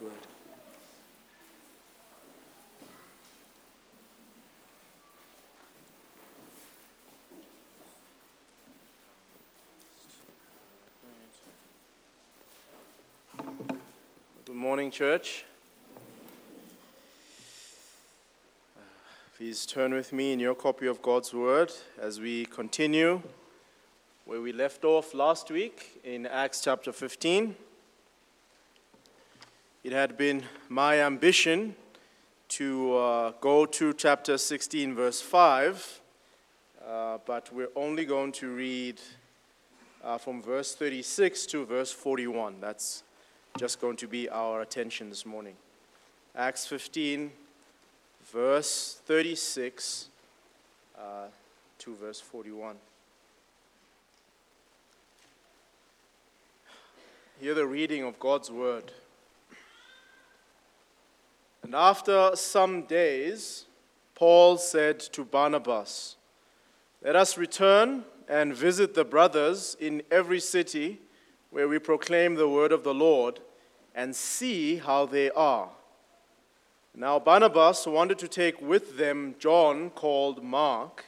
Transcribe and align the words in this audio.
Word. 0.00 0.12
Good 14.46 14.56
morning, 14.56 14.90
church. 14.90 15.44
Please 19.36 19.66
turn 19.66 19.92
with 19.92 20.12
me 20.12 20.32
in 20.32 20.40
your 20.40 20.54
copy 20.54 20.86
of 20.86 21.02
God's 21.02 21.34
Word 21.34 21.72
as 22.00 22.18
we 22.20 22.46
continue 22.46 23.20
where 24.24 24.40
we 24.40 24.52
left 24.52 24.84
off 24.84 25.12
last 25.12 25.50
week 25.50 26.00
in 26.04 26.26
Acts 26.26 26.62
chapter 26.62 26.92
15. 26.92 27.54
It 29.84 29.92
had 29.92 30.16
been 30.16 30.44
my 30.68 31.00
ambition 31.00 31.74
to 32.50 32.96
uh, 32.96 33.32
go 33.40 33.66
to 33.66 33.92
chapter 33.92 34.38
16, 34.38 34.94
verse 34.94 35.20
5, 35.20 36.00
uh, 36.86 37.18
but 37.26 37.52
we're 37.52 37.72
only 37.74 38.04
going 38.04 38.30
to 38.30 38.54
read 38.54 39.00
uh, 40.04 40.18
from 40.18 40.40
verse 40.40 40.76
36 40.76 41.46
to 41.46 41.64
verse 41.66 41.90
41. 41.90 42.60
That's 42.60 43.02
just 43.58 43.80
going 43.80 43.96
to 43.96 44.06
be 44.06 44.28
our 44.28 44.60
attention 44.60 45.08
this 45.08 45.26
morning. 45.26 45.54
Acts 46.36 46.64
15, 46.64 47.32
verse 48.32 49.00
36 49.04 50.10
uh, 50.96 51.00
to 51.78 51.94
verse 51.96 52.20
41. 52.20 52.76
Hear 57.40 57.54
the 57.54 57.66
reading 57.66 58.04
of 58.04 58.20
God's 58.20 58.48
word. 58.48 58.92
And 61.62 61.74
after 61.74 62.32
some 62.34 62.82
days, 62.82 63.66
Paul 64.14 64.58
said 64.58 65.00
to 65.00 65.24
Barnabas, 65.24 66.16
Let 67.02 67.16
us 67.16 67.38
return 67.38 68.04
and 68.28 68.54
visit 68.54 68.94
the 68.94 69.04
brothers 69.04 69.76
in 69.80 70.02
every 70.10 70.40
city 70.40 71.00
where 71.50 71.68
we 71.68 71.78
proclaim 71.78 72.34
the 72.34 72.48
word 72.48 72.72
of 72.72 72.82
the 72.82 72.94
Lord 72.94 73.40
and 73.94 74.16
see 74.16 74.76
how 74.76 75.06
they 75.06 75.30
are. 75.30 75.68
Now, 76.94 77.18
Barnabas 77.18 77.86
wanted 77.86 78.18
to 78.18 78.28
take 78.28 78.60
with 78.60 78.96
them 78.96 79.34
John 79.38 79.90
called 79.90 80.42
Mark, 80.42 81.06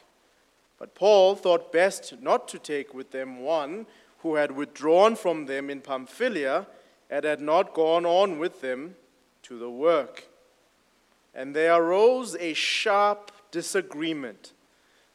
but 0.79 0.95
Paul 0.95 1.35
thought 1.35 1.71
best 1.71 2.21
not 2.21 2.47
to 2.49 2.59
take 2.59 2.93
with 2.93 3.11
them 3.11 3.39
one 3.39 3.85
who 4.19 4.35
had 4.35 4.51
withdrawn 4.51 5.15
from 5.15 5.45
them 5.45 5.69
in 5.69 5.81
Pamphylia 5.81 6.65
and 7.09 7.23
had 7.23 7.39
not 7.39 7.73
gone 7.73 8.05
on 8.05 8.39
with 8.39 8.61
them 8.61 8.95
to 9.43 9.59
the 9.59 9.69
work. 9.69 10.27
And 11.35 11.55
there 11.55 11.75
arose 11.75 12.35
a 12.39 12.53
sharp 12.53 13.31
disagreement, 13.51 14.53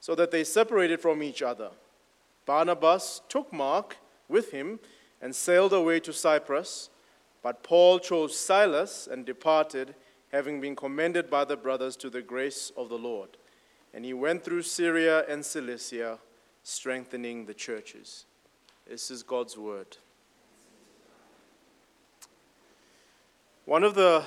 so 0.00 0.14
that 0.14 0.30
they 0.30 0.44
separated 0.44 1.00
from 1.00 1.22
each 1.22 1.42
other. 1.42 1.70
Barnabas 2.46 3.22
took 3.28 3.52
Mark 3.52 3.96
with 4.28 4.50
him 4.50 4.80
and 5.20 5.34
sailed 5.34 5.72
away 5.72 6.00
to 6.00 6.12
Cyprus, 6.12 6.91
but 7.42 7.62
Paul 7.62 7.98
chose 7.98 8.38
Silas 8.38 9.08
and 9.10 9.24
departed, 9.24 9.94
having 10.30 10.60
been 10.60 10.76
commended 10.76 11.30
by 11.30 11.44
the 11.44 11.56
brothers 11.56 11.96
to 11.96 12.10
the 12.10 12.22
grace 12.22 12.70
of 12.76 12.88
the 12.88 12.98
Lord. 12.98 13.30
And 13.92 14.04
he 14.04 14.12
went 14.12 14.44
through 14.44 14.62
Syria 14.62 15.24
and 15.28 15.44
Cilicia, 15.44 16.18
strengthening 16.62 17.46
the 17.46 17.54
churches. 17.54 18.26
This 18.88 19.10
is 19.10 19.22
God's 19.22 19.56
word. 19.56 19.96
One 23.64 23.84
of 23.84 23.94
the, 23.94 24.24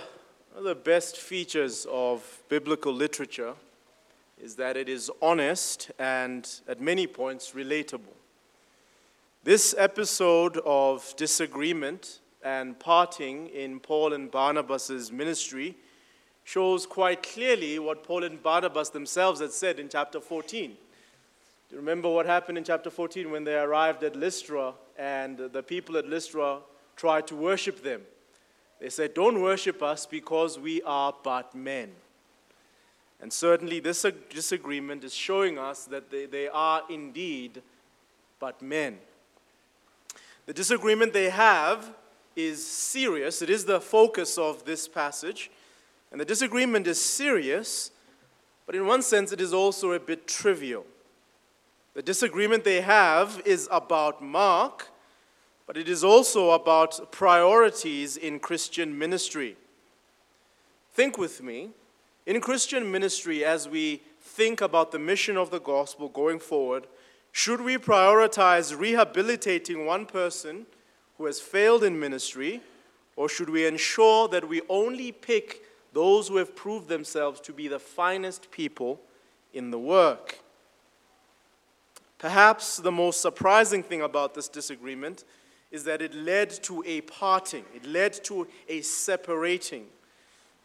one 0.53 0.59
of 0.59 0.65
the 0.65 0.75
best 0.75 1.17
features 1.17 1.87
of 1.89 2.43
biblical 2.47 2.93
literature 2.93 3.55
is 4.39 4.55
that 4.55 4.77
it 4.77 4.87
is 4.87 5.09
honest 5.19 5.89
and, 5.97 6.47
at 6.67 6.79
many 6.79 7.07
points, 7.07 7.53
relatable. 7.53 8.13
This 9.43 9.73
episode 9.75 10.59
of 10.63 11.11
disagreement 11.17 12.19
and 12.43 12.77
parting 12.77 13.47
in 13.47 13.79
Paul 13.79 14.13
and 14.13 14.29
Barnabas' 14.29 15.11
ministry 15.11 15.75
shows 16.43 16.85
quite 16.85 17.23
clearly 17.23 17.79
what 17.79 18.03
Paul 18.03 18.23
and 18.23 18.41
Barnabas 18.43 18.89
themselves 18.89 19.41
had 19.41 19.53
said 19.53 19.79
in 19.79 19.89
chapter 19.89 20.21
14. 20.21 20.69
Do 20.69 20.75
you 21.71 21.77
remember 21.77 22.09
what 22.09 22.27
happened 22.27 22.59
in 22.59 22.63
chapter 22.63 22.91
14 22.91 23.31
when 23.31 23.43
they 23.43 23.55
arrived 23.55 24.03
at 24.03 24.15
Lystra 24.15 24.75
and 24.99 25.35
the 25.35 25.63
people 25.63 25.97
at 25.97 26.07
Lystra 26.07 26.59
tried 26.95 27.25
to 27.25 27.35
worship 27.35 27.81
them? 27.81 28.03
They 28.79 28.89
said, 28.89 29.13
Don't 29.13 29.41
worship 29.41 29.81
us 29.81 30.05
because 30.05 30.59
we 30.59 30.81
are 30.83 31.13
but 31.23 31.55
men. 31.55 31.91
And 33.21 33.31
certainly, 33.31 33.79
this 33.79 34.05
disagreement 34.29 35.03
is 35.03 35.13
showing 35.13 35.57
us 35.57 35.85
that 35.85 36.11
they, 36.11 36.25
they 36.25 36.49
are 36.49 36.83
indeed 36.89 37.61
but 38.39 38.61
men. 38.61 38.97
The 40.45 40.53
disagreement 40.53 41.13
they 41.13 41.29
have 41.29 41.89
is 42.35 42.65
serious, 42.65 43.41
it 43.41 43.49
is 43.49 43.63
the 43.63 43.79
focus 43.79 44.37
of 44.37 44.65
this 44.65 44.87
passage. 44.87 45.51
And 46.11 46.19
the 46.19 46.25
disagreement 46.25 46.85
is 46.85 47.01
serious, 47.01 47.91
but 48.65 48.75
in 48.75 48.85
one 48.85 49.01
sense, 49.01 49.31
it 49.31 49.41
is 49.41 49.53
also 49.53 49.93
a 49.93 49.99
bit 49.99 50.27
trivial. 50.27 50.85
The 51.93 52.01
disagreement 52.01 52.63
they 52.63 52.81
have 52.81 53.41
is 53.45 53.67
about 53.71 54.21
Mark, 54.21 54.89
but 55.65 55.77
it 55.77 55.87
is 55.87 56.03
also 56.03 56.51
about 56.51 57.11
priorities 57.11 58.17
in 58.17 58.39
Christian 58.39 58.97
ministry. 58.97 59.55
Think 60.93 61.17
with 61.17 61.41
me. 61.41 61.69
In 62.25 62.39
Christian 62.41 62.91
ministry, 62.91 63.43
as 63.43 63.67
we 63.67 64.01
think 64.19 64.61
about 64.61 64.91
the 64.91 64.99
mission 64.99 65.37
of 65.37 65.51
the 65.51 65.59
gospel 65.59 66.09
going 66.09 66.39
forward, 66.39 66.87
should 67.31 67.61
we 67.61 67.77
prioritize 67.77 68.77
rehabilitating 68.77 69.85
one 69.85 70.05
person 70.05 70.65
who 71.17 71.25
has 71.25 71.39
failed 71.39 71.83
in 71.83 71.99
ministry, 71.99 72.61
or 73.15 73.29
should 73.29 73.49
we 73.49 73.65
ensure 73.65 74.27
that 74.27 74.47
we 74.47 74.61
only 74.69 75.11
pick 75.11 75.63
those 75.93 76.27
who 76.27 76.37
have 76.37 76.55
proved 76.55 76.87
themselves 76.87 77.39
to 77.41 77.53
be 77.53 77.67
the 77.67 77.79
finest 77.79 78.51
people 78.51 78.99
in 79.53 79.71
the 79.71 79.79
work? 79.79 80.39
Perhaps 82.17 82.77
the 82.77 82.91
most 82.91 83.21
surprising 83.21 83.83
thing 83.83 84.01
about 84.01 84.33
this 84.33 84.47
disagreement 84.47 85.23
is 85.73 85.83
that 85.85 86.03
it 86.03 86.13
led 86.13 86.51
to 86.51 86.83
a 86.85 87.01
parting, 87.01 87.65
it 87.75 87.85
led 87.85 88.13
to 88.23 88.47
a 88.69 88.79
separating. 88.81 89.87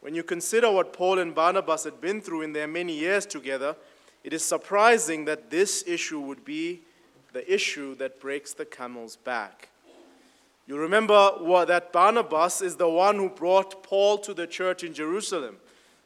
When 0.01 0.15
you 0.15 0.23
consider 0.23 0.71
what 0.71 0.93
Paul 0.93 1.19
and 1.19 1.35
Barnabas 1.35 1.85
had 1.85 2.01
been 2.01 2.21
through 2.21 2.43
in 2.43 2.53
their 2.53 2.69
many 2.69 2.93
years 2.93 3.25
together, 3.25 3.75
it 4.23 4.35
is 4.35 4.45
surprising 4.45 5.25
that 5.25 5.51
this 5.51 5.83
issue 5.87 6.21
would 6.21 6.45
be 6.45 6.83
the 7.33 7.53
issue 7.53 7.95
that 7.97 8.21
breaks 8.21 8.53
the 8.53 8.67
camel's 8.67 9.17
back. 9.17 9.71
You 10.67 10.77
remember 10.77 11.65
that 11.65 11.91
Barnabas 11.91 12.61
is 12.61 12.77
the 12.77 12.91
one 12.91 13.17
who 13.17 13.31
brought 13.31 13.83
Paul 13.83 14.19
to 14.19 14.35
the 14.35 14.47
church 14.47 14.85
in 14.85 14.93
Jerusalem 14.93 15.57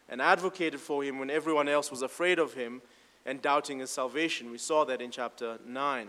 and 0.09 0.23
advocated 0.23 0.79
for 0.79 1.03
him 1.03 1.19
when 1.19 1.29
everyone 1.29 1.69
else 1.69 1.91
was 1.91 2.03
afraid 2.03 2.39
of 2.39 2.55
him 2.55 2.81
and 3.27 3.43
doubting 3.43 3.81
his 3.81 3.91
salvation. 3.91 4.53
We 4.53 4.59
saw 4.59 4.85
that 4.85 5.03
in 5.03 5.11
chapter 5.11 5.59
9. 5.67 6.09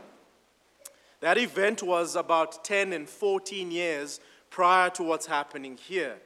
That 1.24 1.38
event 1.38 1.82
was 1.82 2.18
about 2.18 2.66
10 2.66 2.92
and 2.92 3.08
14 3.08 3.72
years 3.72 4.20
prior 4.50 4.90
to 4.90 5.04
what's 5.04 5.26
happening 5.26 5.78
here. 5.78 6.18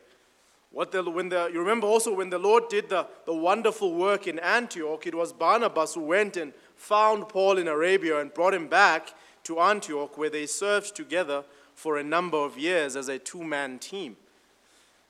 What 0.71 0.91
the, 0.91 1.03
when 1.03 1.29
the, 1.29 1.51
you 1.53 1.59
remember 1.59 1.85
also 1.85 2.15
when 2.15 2.31
the 2.31 2.39
Lord 2.39 2.67
did 2.67 2.89
the, 2.89 3.05
the 3.27 3.33
wonderful 3.33 3.93
work 3.93 4.25
in 4.25 4.39
Antioch, 4.39 5.05
it 5.05 5.13
was 5.13 5.31
Barnabas 5.31 5.93
who 5.93 6.01
went 6.01 6.35
and 6.35 6.51
found 6.75 7.29
Paul 7.29 7.59
in 7.59 7.67
Arabia 7.67 8.19
and 8.19 8.33
brought 8.33 8.55
him 8.55 8.67
back 8.67 9.13
to 9.43 9.59
Antioch, 9.59 10.17
where 10.17 10.31
they 10.31 10.47
served 10.47 10.95
together 10.95 11.43
for 11.75 11.99
a 11.99 12.03
number 12.03 12.39
of 12.39 12.57
years 12.57 12.95
as 12.95 13.07
a 13.07 13.19
two 13.19 13.43
man 13.43 13.77
team. 13.77 14.17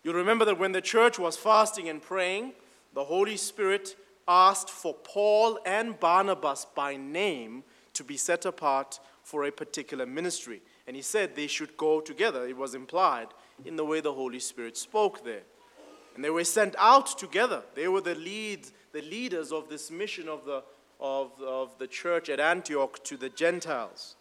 You 0.03 0.11
remember 0.11 0.43
that 0.43 0.59
when 0.59 0.73
the 0.73 0.81
church 0.81 1.17
was 1.17 1.37
fasting 1.37 1.87
and 1.87 2.01
praying, 2.01 2.51
the 2.93 3.05
Holy 3.05 3.37
Spirit 3.37 3.95
asked 4.27 4.69
for 4.69 4.93
Paul 4.93 5.59
and 5.65 5.97
Barnabas 5.97 6.65
by 6.75 6.97
name 6.97 7.63
to 7.93 8.03
be 8.03 8.17
set 8.17 8.45
apart 8.45 8.99
for 9.27 9.43
a 9.43 9.51
particular 9.51 10.05
ministry. 10.05 10.61
And 10.87 10.95
he 10.95 11.01
said 11.01 11.35
they 11.35 11.47
should 11.47 11.75
go 11.75 11.99
together. 11.99 12.47
It 12.47 12.55
was 12.55 12.73
implied 12.73 13.27
in 13.65 13.75
the 13.75 13.83
way 13.83 13.99
the 13.99 14.13
Holy 14.13 14.39
Spirit 14.39 14.77
spoke 14.77 15.25
there. 15.25 15.41
And 16.15 16.23
they 16.23 16.29
were 16.29 16.45
sent 16.45 16.75
out 16.79 17.19
together. 17.19 17.61
They 17.75 17.89
were 17.89 17.99
the 17.99 18.15
lead, 18.15 18.67
the 18.93 19.01
leaders 19.01 19.51
of 19.51 19.67
this 19.67 19.91
mission 19.91 20.29
of 20.29 20.45
the, 20.45 20.63
of, 21.01 21.31
of 21.41 21.77
the 21.77 21.87
church 21.87 22.29
at 22.29 22.39
Antioch 22.39 23.03
to 23.03 23.17
the 23.17 23.27
Gentiles. 23.27 24.15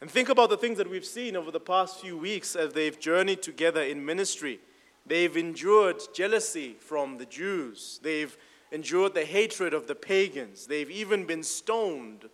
And 0.00 0.10
think 0.10 0.28
about 0.28 0.50
the 0.50 0.56
things 0.56 0.78
that 0.78 0.90
we've 0.90 1.04
seen 1.04 1.36
over 1.36 1.52
the 1.52 1.60
past 1.60 2.00
few 2.00 2.18
weeks 2.18 2.56
as 2.56 2.72
they've 2.72 2.98
journeyed 2.98 3.40
together 3.40 3.82
in 3.82 4.04
ministry. 4.04 4.58
They've 5.06 5.36
endured 5.36 6.02
jealousy 6.12 6.74
from 6.80 7.18
the 7.18 7.26
Jews. 7.26 8.00
They've 8.02 8.36
endured 8.72 9.14
the 9.14 9.24
hatred 9.24 9.72
of 9.72 9.86
the 9.86 9.94
pagans. 9.94 10.66
They've 10.66 10.90
even 10.90 11.24
been 11.24 11.44
stoned 11.44 12.28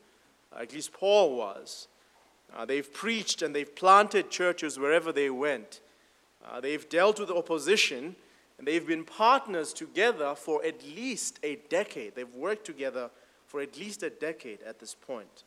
at 0.57 0.73
least 0.73 0.93
Paul 0.93 1.37
was. 1.37 1.89
Uh, 2.57 2.65
they've 2.65 2.93
preached 2.93 3.43
and 3.43 3.55
they've 3.55 3.75
planted 3.75 4.31
churches 4.31 4.79
wherever 4.79 5.13
they 5.13 5.31
went. 5.31 5.81
Uh, 6.47 6.61
they've 6.61 6.89
dealt 6.89 7.21
with 7.21 7.31
opposition, 7.31 8.17
and 8.57 8.67
they've 8.67 8.87
been 8.87 9.05
partners 9.05 9.73
together 9.73 10.35
for 10.35 10.65
at 10.65 10.83
least 10.85 11.39
a 11.43 11.57
decade. 11.69 12.15
They've 12.15 12.35
worked 12.35 12.65
together 12.65 13.11
for 13.47 13.61
at 13.61 13.79
least 13.79 14.03
a 14.03 14.11
decade 14.11 14.61
at 14.63 14.79
this 14.79 14.95
point. 14.95 15.45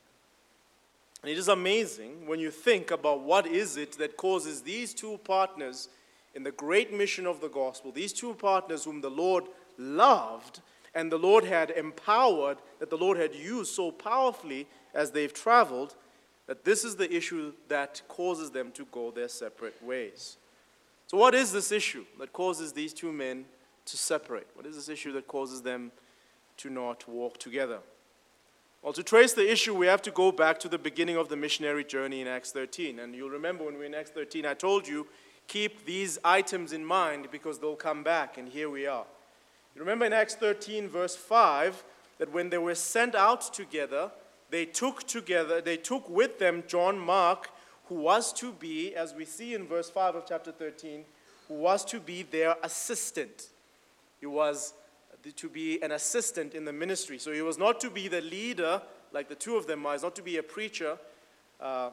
And 1.22 1.30
it 1.30 1.38
is 1.38 1.48
amazing 1.48 2.26
when 2.28 2.40
you 2.40 2.50
think 2.50 2.90
about 2.90 3.22
what 3.22 3.46
is 3.46 3.78
it 3.78 3.94
that 4.00 4.18
causes 4.18 4.62
these 4.62 4.94
two 4.94 5.20
partners 5.24 5.90
in 6.34 6.44
the 6.44 6.52
great 6.52 6.94
mission 6.94 7.28
of 7.28 7.42
the 7.42 7.50
gospel, 7.50 7.92
these 7.92 8.14
two 8.14 8.34
partners 8.34 8.86
whom 8.86 9.02
the 9.02 9.10
Lord 9.10 9.44
loved 9.78 10.62
and 10.96 11.12
the 11.12 11.20
Lord 11.20 11.44
had 11.44 11.72
empowered, 11.72 12.58
that 12.80 12.90
the 12.90 12.98
Lord 12.98 13.18
had 13.18 13.36
used 13.36 13.74
so 13.74 13.92
powerfully 13.92 14.68
as 14.94 15.12
they've 15.12 15.34
traveled, 15.34 15.96
that 16.48 16.66
this 16.66 16.84
is 16.84 16.96
the 16.96 17.14
issue 17.14 17.54
that 17.68 18.02
causes 18.08 18.52
them 18.52 18.72
to 18.74 18.86
go 18.92 19.12
their 19.12 19.30
separate 19.30 19.82
ways. 19.84 20.38
So, 21.08 21.18
what 21.18 21.36
is 21.36 21.52
this 21.52 21.72
issue 21.72 22.06
that 22.20 22.34
causes 22.34 22.74
these 22.74 22.94
two 22.94 23.12
men 23.12 23.46
to 23.86 23.98
separate? 23.98 24.48
What 24.54 24.66
is 24.66 24.76
this 24.76 24.90
issue 24.90 25.12
that 25.14 25.28
causes 25.28 25.62
them 25.62 25.92
to 26.58 26.70
not 26.70 27.08
walk 27.08 27.38
together? 27.38 27.80
Well, 28.82 28.94
to 28.94 29.04
trace 29.04 29.34
the 29.34 29.50
issue, 29.50 29.76
we 29.76 29.86
have 29.86 30.02
to 30.04 30.12
go 30.12 30.32
back 30.32 30.60
to 30.62 30.68
the 30.68 30.78
beginning 30.78 31.16
of 31.16 31.30
the 31.30 31.36
missionary 31.36 31.84
journey 31.84 32.22
in 32.22 32.28
Acts 32.28 32.52
13. 32.52 32.98
And 32.98 33.14
you'll 33.14 33.30
remember 33.30 33.64
when 33.64 33.76
we 33.76 33.82
were 33.82 33.86
in 33.86 33.94
Acts 33.94 34.10
13, 34.10 34.46
I 34.46 34.56
told 34.56 34.88
you, 34.88 35.06
keep 35.48 35.86
these 35.86 36.18
items 36.24 36.74
in 36.74 36.84
mind 36.84 37.28
because 37.32 37.60
they'll 37.60 37.76
come 37.76 38.04
back, 38.04 38.38
and 38.38 38.50
here 38.50 38.70
we 38.70 38.88
are. 38.88 39.06
You 39.76 39.82
remember 39.82 40.06
in 40.06 40.14
Acts 40.14 40.36
13, 40.36 40.90
verse 40.90 41.16
5, 41.16 41.84
that 42.18 42.32
when 42.32 42.50
they 42.50 42.58
were 42.58 42.74
sent 42.74 43.14
out 43.14 43.54
together, 43.54 44.12
they 44.52 44.66
took 44.66 45.08
together, 45.08 45.62
they 45.62 45.78
took 45.78 46.08
with 46.10 46.38
them 46.38 46.64
John 46.68 47.00
Mark, 47.00 47.50
who 47.86 47.96
was 47.96 48.32
to 48.34 48.52
be, 48.52 48.94
as 48.96 49.14
we 49.14 49.26
see 49.26 49.54
in 49.54 49.66
verse 49.66 49.90
5 49.90 50.16
of 50.16 50.26
chapter 50.28 50.52
13, 50.52 51.06
who 51.48 51.56
was 51.56 51.84
to 51.86 52.00
be 52.00 52.24
their 52.24 52.56
assistant. 52.62 53.48
He 54.20 54.26
was 54.26 54.74
to 55.36 55.50
be 55.50 55.82
an 55.82 55.92
assistant 55.92 56.54
in 56.54 56.66
the 56.66 56.74
ministry. 56.74 57.18
So 57.18 57.32
he 57.32 57.42
was 57.42 57.58
not 57.58 57.80
to 57.82 57.90
be 57.90 58.08
the 58.08 58.22
leader, 58.22 58.82
like 59.12 59.30
the 59.30 59.36
two 59.36 59.56
of 59.56 59.68
them 59.68 59.86
are, 59.86 59.98
not 59.98 60.16
to 60.16 60.22
be 60.22 60.38
a 60.38 60.44
preacher, 60.44 60.98
uh, 61.60 61.92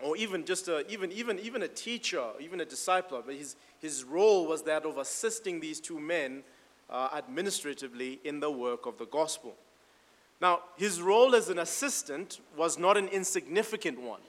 or 0.00 0.16
even 0.16 0.44
just 0.44 0.68
a, 0.68 0.86
even, 0.90 1.10
even, 1.12 1.38
even 1.40 1.62
a 1.62 1.68
teacher, 1.68 2.24
even 2.38 2.60
a 2.60 2.64
discipler. 2.64 3.22
But 3.24 3.34
his, 3.34 3.56
his 3.80 4.04
role 4.04 4.46
was 4.46 4.62
that 4.62 4.84
of 4.84 4.98
assisting 4.98 5.60
these 5.60 5.80
two 5.80 5.98
men 5.98 6.42
uh, 6.88 7.08
administratively 7.16 8.20
in 8.24 8.40
the 8.40 8.50
work 8.50 8.86
of 8.86 8.98
the 8.98 9.06
gospel. 9.06 9.56
Now, 10.40 10.60
his 10.76 11.02
role 11.02 11.34
as 11.34 11.48
an 11.48 11.58
assistant 11.58 12.40
was 12.56 12.78
not 12.78 12.96
an 12.96 13.08
insignificant 13.08 14.00
one. 14.00 14.20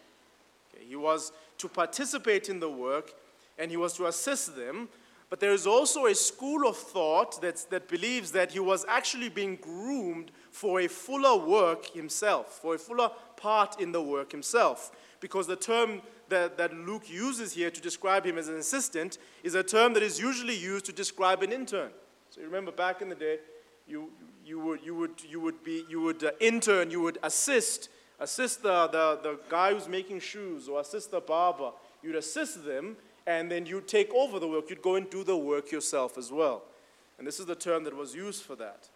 Okay, 0.75 0.85
he 0.85 0.95
was 0.95 1.31
to 1.57 1.69
participate 1.69 2.49
in 2.49 2.59
the 2.59 2.69
work 2.69 3.13
and 3.57 3.71
he 3.71 3.77
was 3.77 3.93
to 3.93 4.07
assist 4.07 4.55
them 4.55 4.89
but 5.31 5.39
there 5.39 5.53
is 5.53 5.65
also 5.65 6.07
a 6.07 6.13
school 6.13 6.67
of 6.67 6.75
thought 6.75 7.41
that's, 7.41 7.63
that 7.65 7.87
believes 7.87 8.33
that 8.33 8.51
he 8.51 8.59
was 8.59 8.85
actually 8.89 9.29
being 9.29 9.55
groomed 9.55 10.29
for 10.51 10.81
a 10.81 10.89
fuller 10.89 11.37
work 11.37 11.85
himself, 11.85 12.59
for 12.61 12.75
a 12.75 12.77
fuller 12.77 13.09
part 13.37 13.79
in 13.79 13.93
the 13.93 14.01
work 14.01 14.33
himself. 14.33 14.91
Because 15.21 15.47
the 15.47 15.55
term 15.55 16.01
that, 16.27 16.57
that 16.57 16.73
Luke 16.73 17.09
uses 17.09 17.53
here 17.53 17.71
to 17.71 17.79
describe 17.79 18.25
him 18.25 18.37
as 18.37 18.49
an 18.49 18.57
assistant 18.57 19.19
is 19.41 19.55
a 19.55 19.63
term 19.63 19.93
that 19.93 20.03
is 20.03 20.19
usually 20.19 20.57
used 20.57 20.83
to 20.87 20.91
describe 20.91 21.41
an 21.43 21.53
intern. 21.53 21.91
So 22.29 22.41
you 22.41 22.47
remember 22.47 22.73
back 22.73 23.01
in 23.01 23.07
the 23.07 23.15
day, 23.15 23.39
you, 23.87 24.11
you 24.51 24.59
would, 24.59 24.83
you 24.83 24.93
would, 24.93 25.11
you 25.29 25.39
would, 25.39 25.63
be, 25.63 25.85
you 25.89 26.01
would 26.01 26.21
uh, 26.25 26.31
intern, 26.41 26.91
you 26.91 26.99
would 26.99 27.17
assist, 27.23 27.87
assist 28.19 28.61
the, 28.61 28.87
the, 28.87 29.19
the 29.23 29.39
guy 29.47 29.73
who's 29.73 29.87
making 29.87 30.19
shoes 30.19 30.67
or 30.67 30.81
assist 30.81 31.09
the 31.09 31.21
barber. 31.21 31.71
You'd 32.03 32.17
assist 32.17 32.65
them 32.65 32.97
and 33.25 33.49
then 33.49 33.65
you'd 33.65 33.87
take 33.87 34.13
over 34.13 34.39
the 34.39 34.47
work. 34.49 34.69
You'd 34.69 34.81
go 34.81 34.95
and 34.95 35.09
do 35.09 35.23
the 35.23 35.37
work 35.37 35.71
yourself 35.71 36.17
as 36.17 36.33
well. 36.33 36.63
And 37.17 37.25
this 37.25 37.39
is 37.39 37.45
the 37.45 37.55
term 37.55 37.85
that 37.85 37.95
was 37.95 38.13
used 38.13 38.43
for 38.43 38.57
that. 38.57 38.89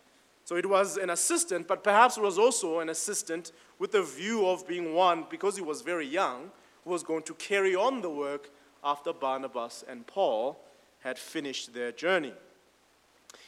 So 0.44 0.57
it 0.57 0.69
was 0.69 0.98
an 0.98 1.10
assistant, 1.10 1.69
but 1.69 1.86
perhaps 1.86 2.18
it 2.18 2.22
was 2.22 2.38
also 2.38 2.80
an 2.80 2.90
assistant 2.90 3.54
with 3.80 3.94
the 3.94 4.04
view 4.04 4.46
of 4.46 4.68
being 4.68 4.94
one, 4.94 5.25
because 5.30 5.56
he 5.56 5.62
was 5.62 5.81
very 5.81 6.06
young, 6.06 6.51
who 6.84 6.90
was 6.90 7.01
going 7.01 7.24
to 7.24 7.34
carry 7.36 7.78
on 7.78 8.01
the 8.01 8.10
work 8.10 8.50
after 8.84 9.13
Barnabas 9.13 9.86
and 9.88 10.06
Paul 10.06 10.60
had 11.00 11.18
finished 11.18 11.74
their 11.74 11.94
journey. 11.94 12.34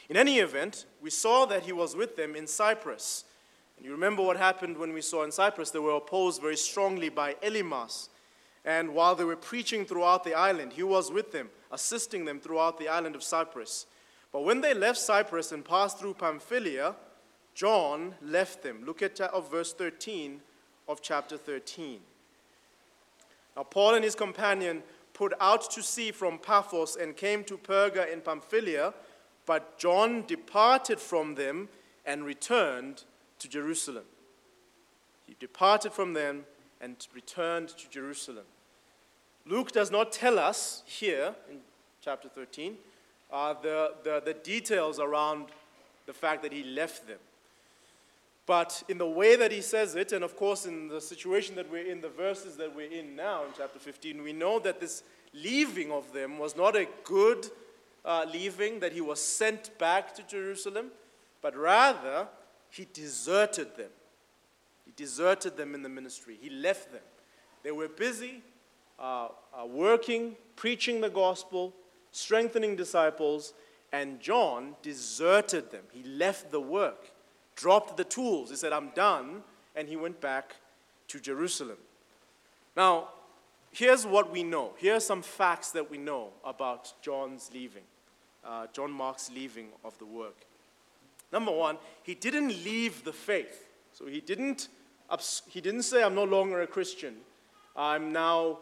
In 0.08 0.16
any 0.16 0.38
event, 0.38 0.86
we 1.02 1.10
saw 1.10 1.44
that 1.46 1.64
he 1.64 1.72
was 1.72 1.94
with 1.94 2.16
them 2.16 2.34
in 2.34 2.46
Cyprus. 2.46 3.24
And 3.76 3.84
you 3.84 3.92
remember 3.92 4.22
what 4.22 4.36
happened 4.36 4.76
when 4.76 4.92
we 4.92 5.02
saw 5.02 5.22
in 5.22 5.32
Cyprus? 5.32 5.70
They 5.70 5.78
were 5.78 5.96
opposed 5.96 6.40
very 6.40 6.56
strongly 6.56 7.08
by 7.08 7.34
Elymas, 7.42 8.08
and 8.64 8.94
while 8.94 9.14
they 9.14 9.24
were 9.24 9.36
preaching 9.36 9.84
throughout 9.84 10.24
the 10.24 10.34
island, 10.34 10.72
he 10.72 10.82
was 10.82 11.12
with 11.12 11.30
them, 11.32 11.48
assisting 11.70 12.24
them 12.24 12.40
throughout 12.40 12.78
the 12.78 12.88
island 12.88 13.14
of 13.14 13.22
Cyprus. 13.22 13.86
But 14.32 14.44
when 14.44 14.60
they 14.60 14.74
left 14.74 14.98
Cyprus 14.98 15.52
and 15.52 15.64
passed 15.64 15.98
through 15.98 16.14
Pamphylia, 16.14 16.96
John 17.54 18.14
left 18.22 18.62
them. 18.62 18.84
Look 18.84 19.02
at 19.02 19.20
uh, 19.20 19.40
verse 19.40 19.72
13 19.72 20.40
of 20.88 21.00
chapter 21.02 21.36
13. 21.36 22.00
Now, 23.56 23.62
Paul 23.62 23.94
and 23.94 24.04
his 24.04 24.14
companion 24.14 24.82
put 25.14 25.32
out 25.40 25.70
to 25.70 25.82
sea 25.82 26.12
from 26.12 26.38
Paphos 26.38 26.96
and 26.96 27.16
came 27.16 27.42
to 27.44 27.58
Perga 27.58 28.12
in 28.12 28.20
Pamphylia, 28.20 28.94
but 29.48 29.78
John 29.78 30.24
departed 30.26 31.00
from 31.00 31.34
them 31.34 31.70
and 32.04 32.22
returned 32.22 33.04
to 33.38 33.48
Jerusalem. 33.48 34.04
He 35.26 35.34
departed 35.40 35.94
from 35.94 36.12
them 36.12 36.44
and 36.82 36.94
returned 37.14 37.70
to 37.70 37.88
Jerusalem. 37.88 38.44
Luke 39.46 39.72
does 39.72 39.90
not 39.90 40.12
tell 40.12 40.38
us 40.38 40.82
here 40.84 41.34
in 41.50 41.60
chapter 42.02 42.28
13 42.28 42.76
uh, 43.32 43.54
the, 43.62 43.94
the, 44.04 44.22
the 44.22 44.34
details 44.34 45.00
around 45.00 45.46
the 46.04 46.12
fact 46.12 46.42
that 46.42 46.52
he 46.52 46.62
left 46.62 47.08
them. 47.08 47.18
But 48.44 48.82
in 48.86 48.98
the 48.98 49.08
way 49.08 49.34
that 49.34 49.50
he 49.50 49.62
says 49.62 49.94
it, 49.94 50.12
and 50.12 50.22
of 50.22 50.36
course 50.36 50.66
in 50.66 50.88
the 50.88 51.00
situation 51.00 51.54
that 51.56 51.70
we're 51.70 51.90
in, 51.90 52.02
the 52.02 52.10
verses 52.10 52.56
that 52.58 52.76
we're 52.76 52.92
in 52.92 53.16
now 53.16 53.44
in 53.44 53.50
chapter 53.56 53.78
15, 53.78 54.22
we 54.22 54.34
know 54.34 54.58
that 54.58 54.78
this 54.78 55.04
leaving 55.32 55.90
of 55.90 56.12
them 56.12 56.38
was 56.38 56.54
not 56.54 56.76
a 56.76 56.86
good 57.02 57.46
uh, 58.04 58.26
leaving, 58.32 58.80
that 58.80 58.92
he 58.92 59.00
was 59.00 59.20
sent 59.20 59.76
back 59.78 60.14
to 60.14 60.22
Jerusalem, 60.22 60.90
but 61.42 61.56
rather 61.56 62.28
he 62.70 62.86
deserted 62.92 63.76
them. 63.76 63.90
He 64.84 64.92
deserted 64.96 65.56
them 65.56 65.74
in 65.74 65.82
the 65.82 65.88
ministry. 65.88 66.38
He 66.40 66.50
left 66.50 66.92
them. 66.92 67.02
They 67.62 67.72
were 67.72 67.88
busy 67.88 68.42
uh, 68.98 69.28
uh, 69.52 69.66
working, 69.66 70.36
preaching 70.56 71.00
the 71.00 71.10
gospel, 71.10 71.74
strengthening 72.10 72.76
disciples, 72.76 73.54
and 73.92 74.20
John 74.20 74.74
deserted 74.82 75.70
them. 75.70 75.84
He 75.92 76.02
left 76.02 76.50
the 76.50 76.60
work, 76.60 77.10
dropped 77.56 77.96
the 77.96 78.04
tools. 78.04 78.50
He 78.50 78.56
said, 78.56 78.72
I'm 78.72 78.90
done, 78.90 79.42
and 79.76 79.88
he 79.88 79.96
went 79.96 80.20
back 80.20 80.56
to 81.08 81.20
Jerusalem. 81.20 81.78
Now, 82.76 83.08
here's 83.70 84.06
what 84.06 84.32
we 84.32 84.42
know. 84.42 84.72
Here 84.78 84.96
are 84.96 85.00
some 85.00 85.22
facts 85.22 85.70
that 85.72 85.90
we 85.90 85.98
know 85.98 86.30
about 86.44 86.92
John's 87.02 87.50
leaving, 87.52 87.84
uh, 88.44 88.66
John 88.72 88.90
Mark's 88.90 89.30
leaving 89.30 89.68
of 89.84 89.98
the 89.98 90.06
work. 90.06 90.36
Number 91.32 91.52
one, 91.52 91.78
he 92.02 92.14
didn't 92.14 92.48
leave 92.64 93.04
the 93.04 93.12
faith. 93.12 93.66
So 93.92 94.06
he 94.06 94.20
didn't 94.20 94.68
he 95.48 95.60
didn't 95.60 95.82
say, 95.82 96.02
I'm 96.02 96.14
no 96.14 96.24
longer 96.24 96.60
a 96.60 96.66
Christian. 96.66 97.16
I'm 97.74 98.12
now 98.12 98.58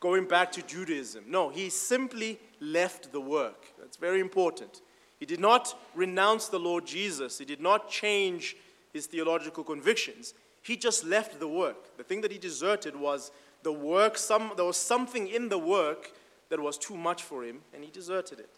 going 0.00 0.26
back 0.26 0.50
to 0.52 0.62
Judaism. 0.62 1.24
No, 1.28 1.48
he 1.48 1.70
simply 1.70 2.38
left 2.60 3.12
the 3.12 3.20
work. 3.20 3.72
That's 3.78 3.96
very 3.96 4.20
important. 4.20 4.82
He 5.20 5.26
did 5.26 5.40
not 5.40 5.78
renounce 5.94 6.48
the 6.48 6.58
Lord 6.58 6.86
Jesus, 6.86 7.38
he 7.38 7.44
did 7.44 7.60
not 7.60 7.88
change 7.88 8.56
his 8.92 9.06
theological 9.06 9.62
convictions. 9.62 10.34
He 10.62 10.76
just 10.76 11.04
left 11.04 11.38
the 11.38 11.46
work. 11.46 11.96
The 11.96 12.02
thing 12.02 12.22
that 12.22 12.32
he 12.32 12.38
deserted 12.38 12.96
was 12.96 13.30
the 13.66 13.72
work, 13.72 14.16
some, 14.16 14.52
there 14.54 14.64
was 14.64 14.76
something 14.76 15.26
in 15.26 15.48
the 15.48 15.58
work 15.58 16.12
that 16.50 16.60
was 16.60 16.78
too 16.78 16.96
much 16.96 17.24
for 17.24 17.42
him, 17.42 17.62
and 17.74 17.82
he 17.82 17.90
deserted 17.90 18.38
it. 18.38 18.48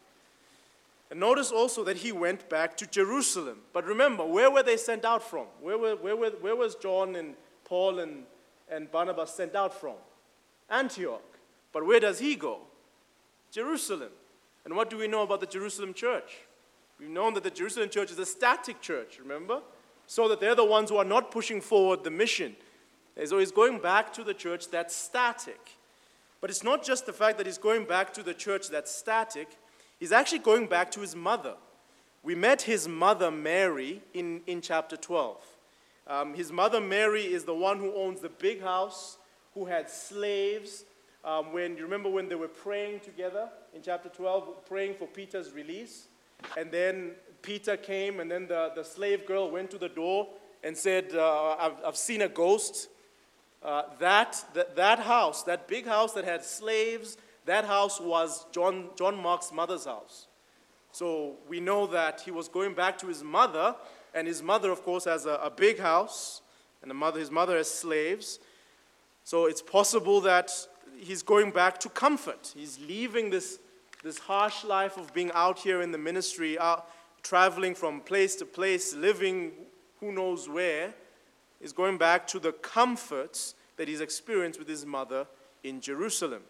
And 1.11 1.19
notice 1.19 1.51
also 1.51 1.83
that 1.85 1.97
he 1.97 2.13
went 2.13 2.51
back 2.51 2.77
to 2.77 2.87
Jerusalem. 2.87 3.61
But 3.73 3.87
remember, 3.87 4.27
where 4.27 4.51
were 4.51 4.63
they 4.63 4.77
sent 4.77 5.07
out 5.07 5.23
from? 5.23 5.47
Where, 5.63 5.79
were, 5.79 5.97
where, 5.97 6.15
were, 6.15 6.29
where 6.43 6.55
was 6.55 6.75
John 6.75 7.17
and 7.17 7.37
Paul 7.65 8.01
and, 8.01 8.25
and 8.71 8.93
Barnabas 8.93 9.33
sent 9.33 9.55
out 9.55 9.73
from? 9.73 9.95
Antioch. 10.69 11.23
But 11.73 11.87
where 11.87 12.01
does 12.01 12.19
he 12.19 12.37
go? 12.37 12.59
Jerusalem. 13.51 14.11
And 14.67 14.77
what 14.77 14.91
do 14.91 14.99
we 14.99 15.09
know 15.09 15.23
about 15.23 15.41
the 15.41 15.47
Jerusalem 15.47 15.95
church? 15.95 16.37
We've 17.01 17.09
known 17.09 17.33
that 17.33 17.45
the 17.45 17.51
Jerusalem 17.51 17.89
church 17.89 18.11
is 18.11 18.19
a 18.19 18.27
static 18.27 18.83
church, 18.83 19.19
remember? 19.19 19.63
So 20.07 20.29
that 20.29 20.39
they're 20.39 20.55
the 20.55 20.67
ones 20.67 20.91
who 20.91 20.99
are 20.99 21.05
not 21.07 21.31
pushing 21.31 21.63
forward 21.63 22.05
the 22.05 22.11
mission. 22.11 22.57
So 23.27 23.39
he's 23.39 23.53
going 23.53 23.81
back 23.81 24.13
to 24.15 24.25
the 24.25 24.35
church 24.35 24.69
that's 24.69 24.95
static. 24.95 25.61
But 26.41 26.51
it's 26.51 26.63
not 26.63 26.85
just 26.85 27.07
the 27.07 27.13
fact 27.13 27.37
that 27.39 27.47
he's 27.47 27.59
going 27.59 27.85
back 27.85 28.15
to 28.15 28.23
the 28.23 28.35
church 28.35 28.69
that's 28.69 28.95
static, 28.95 29.49
He's 29.99 30.13
actually 30.13 30.39
going 30.39 30.67
back 30.67 30.91
to 30.93 31.01
his 31.01 31.17
mother. 31.17 31.55
We 32.23 32.35
met 32.35 32.63
his 32.63 32.87
mother, 32.87 33.31
Mary, 33.31 34.01
in, 34.15 34.43
in 34.47 34.61
chapter 34.61 34.97
12. 34.97 35.37
Um, 36.07 36.35
his 36.35 36.53
mother, 36.53 36.81
Mary, 36.81 37.23
is 37.23 37.45
the 37.45 37.55
one 37.55 37.79
who 37.79 37.93
owns 37.95 38.21
the 38.21 38.29
big 38.29 38.63
house, 38.63 39.19
who 39.55 39.67
had 39.67 39.91
slaves, 39.91 40.85
Um, 41.25 41.53
when 41.53 41.77
you 41.77 41.83
remember 41.83 42.09
when 42.09 42.29
they 42.29 42.37
were 42.37 42.49
praying 42.49 43.01
together 43.01 43.51
in 43.75 43.83
chapter 43.83 44.09
12, 44.09 44.65
praying 44.69 44.95
for 44.95 45.09
Peter's 45.09 45.53
release, 45.53 46.07
and 46.57 46.71
then 46.71 47.17
Peter 47.43 47.77
came, 47.77 48.21
and 48.21 48.31
then 48.31 48.47
the, 48.47 48.71
the 48.75 48.85
slave 48.85 49.27
girl 49.27 49.51
went 49.51 49.71
to 49.73 49.79
the 49.79 49.89
door 49.89 50.29
and 50.63 50.77
said, 50.77 51.13
uh, 51.15 51.57
I've, 51.59 51.85
I've 51.85 51.97
seen 51.97 52.23
a 52.23 52.29
ghost. 52.29 52.89
Uh, 53.63 53.83
that, 53.99 54.45
that, 54.55 54.77
that 54.77 54.99
house, 55.01 55.43
that 55.43 55.67
big 55.67 55.87
house 55.87 56.13
that 56.13 56.25
had 56.25 56.45
slaves, 56.45 57.17
that 57.45 57.65
house 57.65 58.01
was 58.01 58.47
John, 58.53 58.89
John 58.97 59.21
Mark's 59.21 59.53
mother's 59.53 59.85
house. 59.85 60.27
So 60.93 61.37
we 61.49 61.61
know 61.61 61.87
that 61.89 62.21
he 62.21 62.31
was 62.31 62.49
going 62.49 62.75
back 62.75 62.99
to 62.99 63.07
his 63.07 63.23
mother, 63.23 63.75
and 64.15 64.27
his 64.27 64.43
mother, 64.43 64.71
of 64.71 64.83
course, 64.85 65.05
has 65.05 65.27
a, 65.27 65.35
a 65.43 65.51
big 65.51 65.79
house, 65.79 66.41
and 66.83 66.91
the 66.91 66.95
mother, 66.95 67.19
his 67.19 67.31
mother 67.31 67.57
has 67.57 67.71
slaves. 67.71 68.39
So 69.25 69.47
it's 69.47 69.63
possible 69.63 70.21
that 70.23 70.53
he's 70.97 71.23
going 71.23 71.51
back 71.51 71.79
to 71.81 71.89
comfort. 71.89 72.53
He's 72.57 72.79
leaving 72.81 73.31
this, 73.31 73.59
this 74.03 74.19
harsh 74.19 74.65
life 74.65 74.97
of 74.97 75.13
being 75.13 75.31
out 75.35 75.59
here 75.59 75.83
in 75.83 75.93
the 75.93 75.99
ministry, 75.99 76.59
out, 76.59 76.89
traveling 77.23 77.75
from 77.75 78.01
place 78.01 78.37
to 78.37 78.47
place, 78.47 78.95
living 78.95 79.53
who 80.01 80.13
knows 80.13 80.49
where, 80.49 80.95
is 81.61 81.73
going 81.73 81.99
back 81.99 82.27
to 82.29 82.39
the 82.39 82.53
comforts 82.53 83.55
that 83.77 83.89
he's 83.89 84.01
experienced 84.01 84.59
with 84.59 84.69
his 84.69 84.87
mother 84.87 85.27
in 85.63 85.81
Jerusalem. 85.81 86.43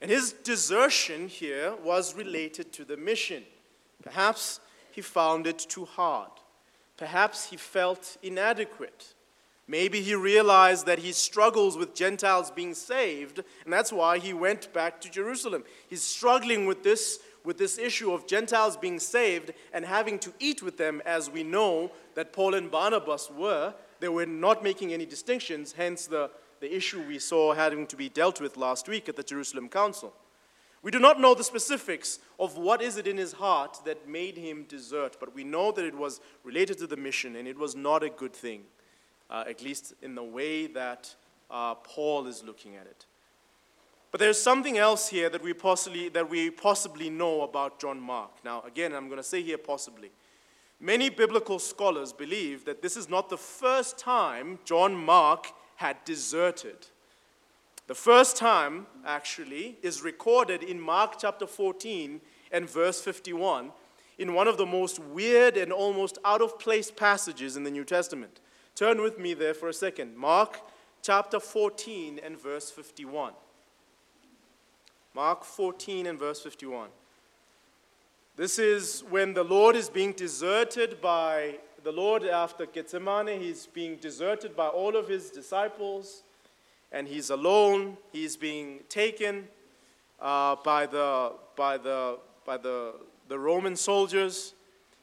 And 0.00 0.10
his 0.10 0.32
desertion 0.32 1.28
here 1.28 1.74
was 1.82 2.14
related 2.14 2.72
to 2.72 2.84
the 2.84 2.96
mission. 2.96 3.44
Perhaps 4.02 4.60
he 4.90 5.00
found 5.00 5.46
it 5.46 5.58
too 5.58 5.84
hard. 5.84 6.30
Perhaps 6.96 7.50
he 7.50 7.56
felt 7.56 8.16
inadequate. 8.22 9.14
Maybe 9.68 10.02
he 10.02 10.14
realized 10.14 10.86
that 10.86 10.98
he 10.98 11.12
struggles 11.12 11.76
with 11.76 11.94
Gentiles 11.94 12.50
being 12.50 12.74
saved, 12.74 13.38
and 13.64 13.72
that's 13.72 13.92
why 13.92 14.18
he 14.18 14.32
went 14.32 14.72
back 14.72 15.00
to 15.00 15.10
Jerusalem. 15.10 15.64
He's 15.88 16.02
struggling 16.02 16.66
with 16.66 16.82
this 16.82 17.20
with 17.44 17.58
this 17.58 17.78
issue 17.78 18.12
of 18.12 18.26
Gentiles 18.26 18.76
being 18.76 18.98
saved 18.98 19.52
and 19.72 19.84
having 19.84 20.18
to 20.20 20.32
eat 20.38 20.62
with 20.62 20.76
them, 20.76 21.02
as 21.04 21.30
we 21.30 21.42
know 21.42 21.90
that 22.14 22.32
Paul 22.32 22.54
and 22.54 22.70
Barnabas 22.70 23.30
were. 23.30 23.74
They 24.00 24.08
were 24.08 24.26
not 24.26 24.62
making 24.62 24.92
any 24.92 25.06
distinctions, 25.06 25.72
hence 25.72 26.06
the, 26.06 26.30
the 26.60 26.74
issue 26.74 27.02
we 27.02 27.18
saw 27.18 27.54
having 27.54 27.86
to 27.88 27.96
be 27.96 28.08
dealt 28.08 28.40
with 28.40 28.56
last 28.56 28.88
week 28.88 29.08
at 29.08 29.16
the 29.16 29.22
Jerusalem 29.22 29.68
Council. 29.68 30.12
We 30.82 30.90
do 30.90 30.98
not 30.98 31.20
know 31.20 31.34
the 31.34 31.44
specifics 31.44 32.18
of 32.40 32.58
what 32.58 32.82
is 32.82 32.96
it 32.96 33.06
in 33.06 33.16
his 33.16 33.32
heart 33.32 33.78
that 33.84 34.08
made 34.08 34.36
him 34.36 34.64
desert, 34.68 35.16
but 35.20 35.32
we 35.32 35.44
know 35.44 35.70
that 35.70 35.84
it 35.84 35.94
was 35.94 36.20
related 36.42 36.78
to 36.78 36.88
the 36.88 36.96
mission 36.96 37.36
and 37.36 37.46
it 37.46 37.56
was 37.56 37.76
not 37.76 38.02
a 38.02 38.10
good 38.10 38.32
thing, 38.32 38.64
uh, 39.30 39.44
at 39.48 39.62
least 39.62 39.94
in 40.02 40.16
the 40.16 40.24
way 40.24 40.66
that 40.66 41.14
uh, 41.52 41.76
Paul 41.76 42.26
is 42.26 42.42
looking 42.42 42.74
at 42.74 42.86
it. 42.86 43.06
But 44.12 44.20
there's 44.20 44.40
something 44.40 44.76
else 44.76 45.08
here 45.08 45.30
that 45.30 45.42
we 45.42 45.54
possibly, 45.54 46.10
that 46.10 46.28
we 46.28 46.50
possibly 46.50 47.08
know 47.08 47.42
about 47.42 47.80
John 47.80 47.98
Mark. 47.98 48.30
Now, 48.44 48.62
again, 48.62 48.94
I'm 48.94 49.06
going 49.08 49.16
to 49.16 49.24
say 49.24 49.42
here 49.42 49.58
possibly. 49.58 50.10
Many 50.78 51.08
biblical 51.08 51.58
scholars 51.58 52.12
believe 52.12 52.66
that 52.66 52.82
this 52.82 52.96
is 52.96 53.08
not 53.08 53.30
the 53.30 53.38
first 53.38 53.98
time 53.98 54.58
John 54.66 54.94
Mark 54.94 55.46
had 55.76 55.96
deserted. 56.04 56.88
The 57.86 57.94
first 57.94 58.36
time, 58.36 58.86
actually, 59.06 59.78
is 59.82 60.02
recorded 60.02 60.62
in 60.62 60.78
Mark 60.78 61.14
chapter 61.18 61.46
14 61.46 62.20
and 62.52 62.68
verse 62.68 63.00
51 63.00 63.70
in 64.18 64.34
one 64.34 64.46
of 64.46 64.58
the 64.58 64.66
most 64.66 64.98
weird 64.98 65.56
and 65.56 65.72
almost 65.72 66.18
out 66.24 66.42
of 66.42 66.58
place 66.58 66.90
passages 66.90 67.56
in 67.56 67.64
the 67.64 67.70
New 67.70 67.84
Testament. 67.84 68.40
Turn 68.74 69.00
with 69.00 69.18
me 69.18 69.32
there 69.32 69.54
for 69.54 69.68
a 69.68 69.74
second. 69.74 70.16
Mark 70.16 70.60
chapter 71.00 71.40
14 71.40 72.20
and 72.22 72.38
verse 72.38 72.70
51. 72.70 73.32
Mark 75.14 75.44
14 75.44 76.06
and 76.06 76.18
verse 76.18 76.40
51. 76.40 76.88
This 78.34 78.58
is 78.58 79.04
when 79.10 79.34
the 79.34 79.44
Lord 79.44 79.76
is 79.76 79.90
being 79.90 80.12
deserted 80.12 81.02
by 81.02 81.58
the 81.84 81.92
Lord 81.92 82.24
after 82.24 82.64
Gethsemane. 82.64 83.38
He's 83.38 83.66
being 83.66 83.96
deserted 83.96 84.56
by 84.56 84.68
all 84.68 84.96
of 84.96 85.08
his 85.08 85.28
disciples, 85.30 86.22
and 86.90 87.06
he's 87.06 87.28
alone. 87.28 87.98
He's 88.10 88.38
being 88.38 88.80
taken 88.88 89.48
uh, 90.18 90.56
by, 90.64 90.86
the, 90.86 91.32
by, 91.56 91.76
the, 91.76 92.18
by 92.46 92.56
the, 92.56 92.94
the 93.28 93.38
Roman 93.38 93.76
soldiers. 93.76 94.54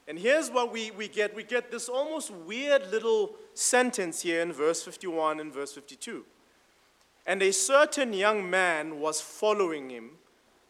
And 0.07 0.17
here's 0.17 0.49
what 0.49 0.73
we, 0.73 0.89
we 0.89 1.07
get 1.07 1.35
we 1.35 1.43
get 1.43 1.69
this 1.69 1.87
almost 1.87 2.31
weird 2.31 2.89
little 2.89 3.35
sentence 3.53 4.23
here 4.23 4.41
in 4.41 4.51
verse 4.51 4.81
51 4.81 5.39
and 5.39 5.53
verse 5.53 5.73
52. 5.73 6.25
And 7.29 7.43
a 7.43 7.53
certain 7.53 8.11
young 8.11 8.49
man 8.49 8.99
was 8.99 9.21
following 9.21 9.91
him, 9.91 10.13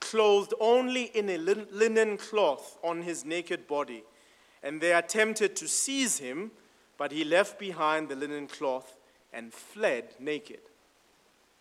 clothed 0.02 0.54
only 0.60 1.04
in 1.04 1.30
a 1.30 1.38
linen 1.38 2.18
cloth 2.18 2.78
on 2.84 3.02
his 3.02 3.24
naked 3.24 3.66
body. 3.66 4.04
And 4.62 4.82
they 4.82 4.92
attempted 4.94 5.56
to 5.56 5.70
seize 5.70 6.18
him, 6.18 6.52
but 6.98 7.14
he 7.14 7.24
left 7.24 7.60
behind 7.60 8.10
the 8.10 8.18
linen 8.18 8.48
cloth 8.48 8.98
and 9.32 9.54
fled 9.54 10.16
naked. 10.20 10.60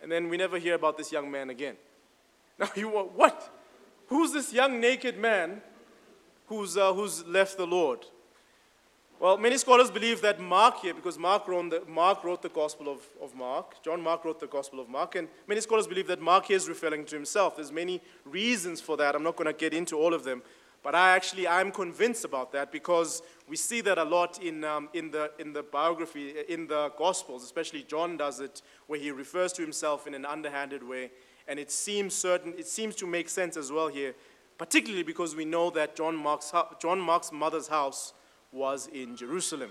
And 0.03 0.11
then 0.11 0.29
we 0.29 0.37
never 0.37 0.59
hear 0.59 0.75
about 0.75 0.99
this 0.99 1.13
young 1.13 1.31
man 1.31 1.49
again. 1.49 1.77
Now, 2.59 2.71
you 2.75 2.89
what? 2.89 3.55
Who's 4.09 4.33
this 4.33 4.53
young 4.53 4.81
naked 4.81 5.17
man 5.17 5.63
who's, 6.49 6.77
uh, 6.77 6.93
who's 6.93 7.25
left 7.25 7.57
the 7.57 7.69
Lord? 7.69 8.05
Well, 9.21 9.37
many 9.37 9.59
scholars 9.59 9.91
believe 9.91 10.21
that 10.23 10.39
Mark 10.39 10.79
here, 10.79 10.95
because 10.95 11.19
Mark 11.19 11.49
wrote 11.49 11.71
the, 11.71 11.83
Mark 11.89 12.23
wrote 12.23 12.41
the 12.41 12.49
Gospel 12.49 12.89
of, 12.89 13.01
of 13.21 13.35
Mark, 13.35 13.83
John 13.83 14.01
Mark 14.01 14.25
wrote 14.25 14.39
the 14.39 14.47
Gospel 14.47 14.79
of 14.79 14.89
Mark, 14.89 15.17
and 15.17 15.27
many 15.49 15.61
scholars 15.61 15.89
believe 15.89 16.07
that 16.07 16.23
Mark 16.23 16.47
here 16.47 16.57
is 16.57 16.69
referring 16.69 17.05
to 17.07 17.17
himself. 17.17 17.57
There's 17.57 17.73
many 17.73 18.01
reasons 18.25 18.81
for 18.81 18.97
that. 18.97 19.17
I'm 19.17 19.25
not 19.25 19.35
going 19.35 19.49
to 19.49 19.53
get 19.53 19.75
into 19.75 19.97
all 19.97 20.15
of 20.15 20.23
them. 20.23 20.41
But 20.85 20.95
I 20.95 21.17
actually, 21.17 21.49
I'm 21.49 21.73
convinced 21.73 22.25
about 22.25 22.53
that 22.53 22.71
because 22.71 23.23
we 23.49 23.57
see 23.57 23.81
that 23.81 23.99
a 23.99 24.05
lot 24.05 24.41
in, 24.41 24.63
um, 24.63 24.89
in, 24.95 25.11
the, 25.11 25.33
in 25.41 25.53
the 25.53 25.65
biography, 25.65 26.35
in 26.49 26.69
the 26.69 26.93
Gospels, 26.97 27.43
especially 27.43 27.83
John 27.83 28.17
does 28.17 28.39
it, 28.39 28.63
where 28.87 29.01
he 29.01 29.11
refers 29.11 29.53
to 29.55 29.63
himself 29.63 30.07
in 30.07 30.15
an 30.15 30.27
underhanded 30.27 30.85
way. 30.85 31.11
And 31.49 31.59
it 31.59 31.73
seems 31.73 32.15
certain, 32.15 32.55
it 32.57 32.69
seems 32.69 32.95
to 32.95 33.07
make 33.09 33.29
sense 33.29 33.57
as 33.57 33.73
well 33.73 33.89
here, 33.89 34.15
particularly 34.59 35.03
because 35.03 35.35
we 35.35 35.45
know 35.45 35.71
that 35.71 35.97
John 35.97 36.15
Mark's, 36.15 36.53
John 36.81 37.01
Mark's 37.01 37.33
mother's 37.33 37.67
house 37.67 38.15
was 38.53 38.87
in 38.89 39.17
Jerusalem. 39.17 39.71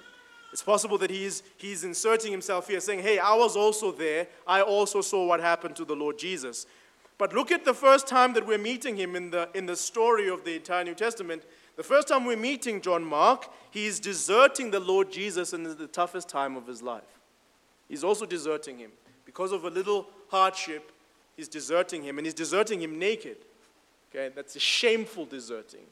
It's 0.54 0.64
possible 0.64 0.98
that 1.00 1.10
he's, 1.10 1.44
he's 1.58 1.84
inserting 1.84 2.32
himself 2.32 2.68
here, 2.68 2.80
saying, 2.80 3.00
Hey, 3.00 3.20
I 3.20 3.36
was 3.36 3.56
also 3.56 3.92
there. 3.92 4.28
I 4.46 4.62
also 4.62 5.02
saw 5.02 5.26
what 5.26 5.40
happened 5.40 5.76
to 5.78 5.86
the 5.86 5.96
Lord 5.96 6.18
Jesus. 6.18 6.66
But 7.18 7.34
look 7.34 7.52
at 7.52 7.66
the 7.66 7.74
first 7.74 8.08
time 8.08 8.34
that 8.34 8.46
we're 8.46 8.58
meeting 8.58 8.96
him 8.96 9.16
in 9.16 9.32
the, 9.32 9.50
in 9.56 9.66
the 9.66 9.76
story 9.76 10.30
of 10.30 10.46
the 10.46 10.56
entire 10.56 10.84
New 10.84 10.94
Testament. 10.94 11.44
The 11.76 11.84
first 11.84 12.08
time 12.08 12.26
we're 12.26 12.38
meeting 12.38 12.80
John 12.80 13.04
Mark, 13.04 13.52
he's 13.72 14.00
deserting 14.00 14.72
the 14.72 14.80
Lord 14.80 15.12
Jesus 15.12 15.54
in 15.54 15.64
the 15.64 15.88
toughest 15.88 16.30
time 16.30 16.56
of 16.56 16.68
his 16.68 16.82
life. 16.82 17.04
He's 17.90 18.04
also 18.04 18.26
deserting 18.26 18.78
him. 18.78 18.92
Because 19.26 19.52
of 19.52 19.66
a 19.66 19.70
little 19.70 20.08
hardship, 20.30 20.92
he's 21.36 21.48
deserting 21.48 22.04
him, 22.04 22.18
and 22.18 22.26
he's 22.26 22.34
deserting 22.34 22.82
him 22.82 22.98
naked. 22.98 23.38
Okay, 24.10 24.34
that's 24.34 24.56
a 24.56 24.60
shameful 24.60 25.26
deserting. 25.26 25.86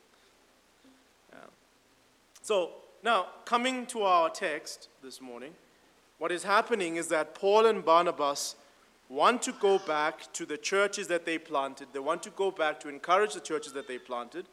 So, 2.46 2.74
now, 3.02 3.26
coming 3.44 3.88
to 3.88 4.04
our 4.04 4.30
text 4.30 4.90
this 5.04 5.20
morning, 5.20 5.56
what 6.20 6.32
is 6.32 6.44
happening 6.44 6.98
is 6.98 7.08
that 7.08 7.34
Paul 7.34 7.66
and 7.66 7.84
Barnabas 7.84 8.56
want 9.10 9.42
to 9.42 9.52
go 9.54 9.80
back 9.80 10.32
to 10.34 10.46
the 10.46 10.56
churches 10.56 11.08
that 11.08 11.26
they 11.26 11.40
planted. 11.40 11.88
They 11.92 11.98
want 11.98 12.22
to 12.22 12.30
go 12.30 12.52
back 12.52 12.80
to 12.82 12.88
encourage 12.88 13.34
the 13.34 13.40
churches 13.40 13.74
that 13.74 13.88
they 13.88 13.98
planted. 13.98 14.46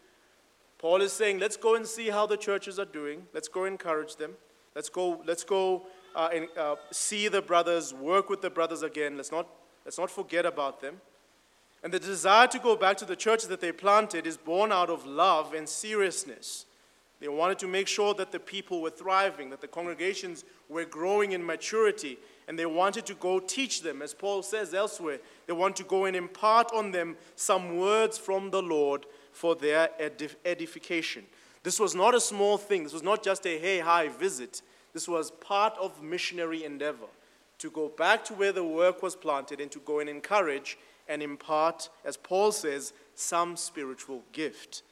Paul 0.79 1.03
is 1.03 1.13
saying, 1.13 1.39
let's 1.39 1.59
go 1.59 1.75
and 1.75 1.87
see 1.87 2.09
how 2.09 2.25
the 2.25 2.39
churches 2.39 2.79
are 2.79 2.87
doing. 2.87 3.27
Let's 3.35 3.49
go 3.49 3.67
encourage 3.67 4.17
them. 4.17 4.37
Let's 4.75 4.89
go, 4.89 5.23
let's 5.27 5.45
go 5.45 5.83
uh, 6.17 6.31
and, 6.33 6.49
uh, 6.57 6.77
see 6.93 7.29
the 7.29 7.43
brothers, 7.43 7.93
work 7.93 8.31
with 8.31 8.41
the 8.41 8.49
brothers 8.49 8.83
again. 8.83 9.19
Let's 9.19 9.31
not, 9.31 9.47
let's 9.85 9.99
not 9.99 10.11
forget 10.11 10.47
about 10.47 10.81
them. 10.81 11.03
And 11.85 11.93
the 11.93 12.01
desire 12.01 12.47
to 12.47 12.59
go 12.59 12.75
back 12.75 12.97
to 12.97 13.05
the 13.05 13.17
churches 13.17 13.49
that 13.49 13.61
they 13.61 13.71
planted 13.71 14.27
is 14.27 14.39
born 14.39 14.73
out 14.73 14.89
of 14.89 15.05
love 15.05 15.53
and 15.53 15.69
seriousness. 15.69 16.65
They 17.23 17.29
wanted 17.29 17.61
to 17.61 17.69
make 17.69 17.87
sure 17.87 18.15
that 18.15 18.33
the 18.33 18.41
people 18.41 18.83
were 18.83 18.91
thriving, 18.91 19.51
that 19.51 19.61
the 19.61 19.69
congregations 19.69 20.45
were 20.69 20.85
growing 20.85 21.31
in 21.31 21.47
maturity, 21.47 22.19
and 22.49 22.59
they 22.59 22.67
wanted 22.67 23.07
to 23.07 23.15
go 23.15 23.39
teach 23.39 23.83
them. 23.83 24.03
As 24.03 24.13
Paul 24.13 24.43
says 24.43 24.75
elsewhere, 24.75 25.21
they 25.47 25.53
want 25.53 25.77
to 25.77 25.85
go 25.85 26.07
and 26.07 26.17
impart 26.17 26.73
on 26.75 26.91
them 26.91 27.17
some 27.37 27.79
words 27.79 28.19
from 28.19 28.51
the 28.51 28.61
Lord 28.61 29.07
for 29.31 29.55
their 29.55 29.91
edif- 30.01 30.35
edification. 30.45 31.25
This 31.63 31.79
was 31.79 31.95
not 31.95 32.13
a 32.13 32.21
small 32.21 32.59
thing. 32.59 32.83
This 32.83 32.93
was 32.93 33.05
not 33.05 33.23
just 33.23 33.47
a 33.47 33.57
hey, 33.57 33.79
hi 33.79 34.09
visit. 34.09 34.61
This 34.93 35.07
was 35.07 35.31
part 35.31 35.75
of 35.81 36.03
missionary 36.03 36.65
endeavor 36.65 37.07
to 37.59 37.71
go 37.71 37.89
back 37.89 38.25
to 38.25 38.35
where 38.35 38.51
the 38.51 38.65
work 38.65 39.01
was 39.01 39.15
planted 39.15 39.61
and 39.61 39.71
to 39.71 39.79
go 39.79 40.01
and 40.01 40.11
encourage 40.11 40.77
and 41.07 41.23
impart, 41.23 41.89
as 42.05 42.17
Paul 42.17 42.51
says, 42.51 42.93
some 43.15 43.57
spiritual 43.57 44.25
gift. 44.33 44.83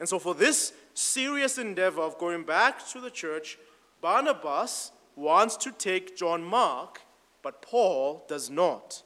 And 0.00 0.08
so, 0.08 0.18
for 0.18 0.34
this 0.34 0.72
serious 0.94 1.58
endeavor 1.58 2.02
of 2.02 2.18
going 2.18 2.44
back 2.44 2.86
to 2.88 3.00
the 3.00 3.10
church, 3.10 3.58
Barnabas 4.00 4.92
wants 5.16 5.56
to 5.58 5.72
take 5.72 6.16
John 6.16 6.42
Mark, 6.42 7.00
but 7.42 7.62
Paul 7.62 8.24
does 8.28 8.50
not. 8.50 9.02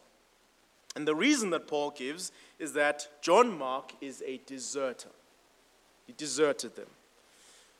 And 0.96 1.06
the 1.06 1.14
reason 1.14 1.50
that 1.50 1.68
Paul 1.68 1.90
gives 1.90 2.32
is 2.58 2.72
that 2.72 3.06
John 3.22 3.56
Mark 3.56 3.92
is 4.00 4.22
a 4.26 4.40
deserter. 4.46 5.10
He 6.06 6.14
deserted 6.16 6.74
them. 6.74 6.88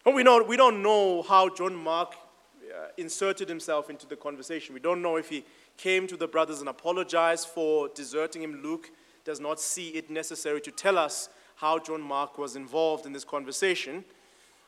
But 0.05 0.15
we, 0.15 0.23
know, 0.23 0.43
we 0.43 0.57
don't 0.57 0.83
know 0.83 1.23
how 1.23 1.49
John 1.49 1.75
Mark 1.75 2.15
uh, 2.62 2.88
inserted 2.97 3.49
himself 3.49 3.91
into 3.91 4.07
the 4.07 4.17
conversation. 4.17 4.75
We 4.75 4.81
don't 4.81 5.03
know 5.03 5.17
if 5.17 5.29
he 5.29 5.45
came 5.77 6.07
to 6.07 6.17
the 6.17 6.29
brothers 6.29 6.61
and 6.61 6.69
apologized 6.69 7.49
for 7.49 7.88
deserting 7.88 8.43
him. 8.43 8.62
Luke 8.62 8.91
does 9.25 9.41
not 9.41 9.61
see 9.61 9.88
it 9.88 10.11
necessary 10.11 10.61
to 10.61 10.71
tell 10.71 10.99
us 10.99 11.29
how 11.59 11.79
John 11.79 12.00
Mark 12.00 12.38
was 12.38 12.55
involved 12.55 13.05
in 13.05 13.12
this 13.12 13.25
conversation. 13.25 14.05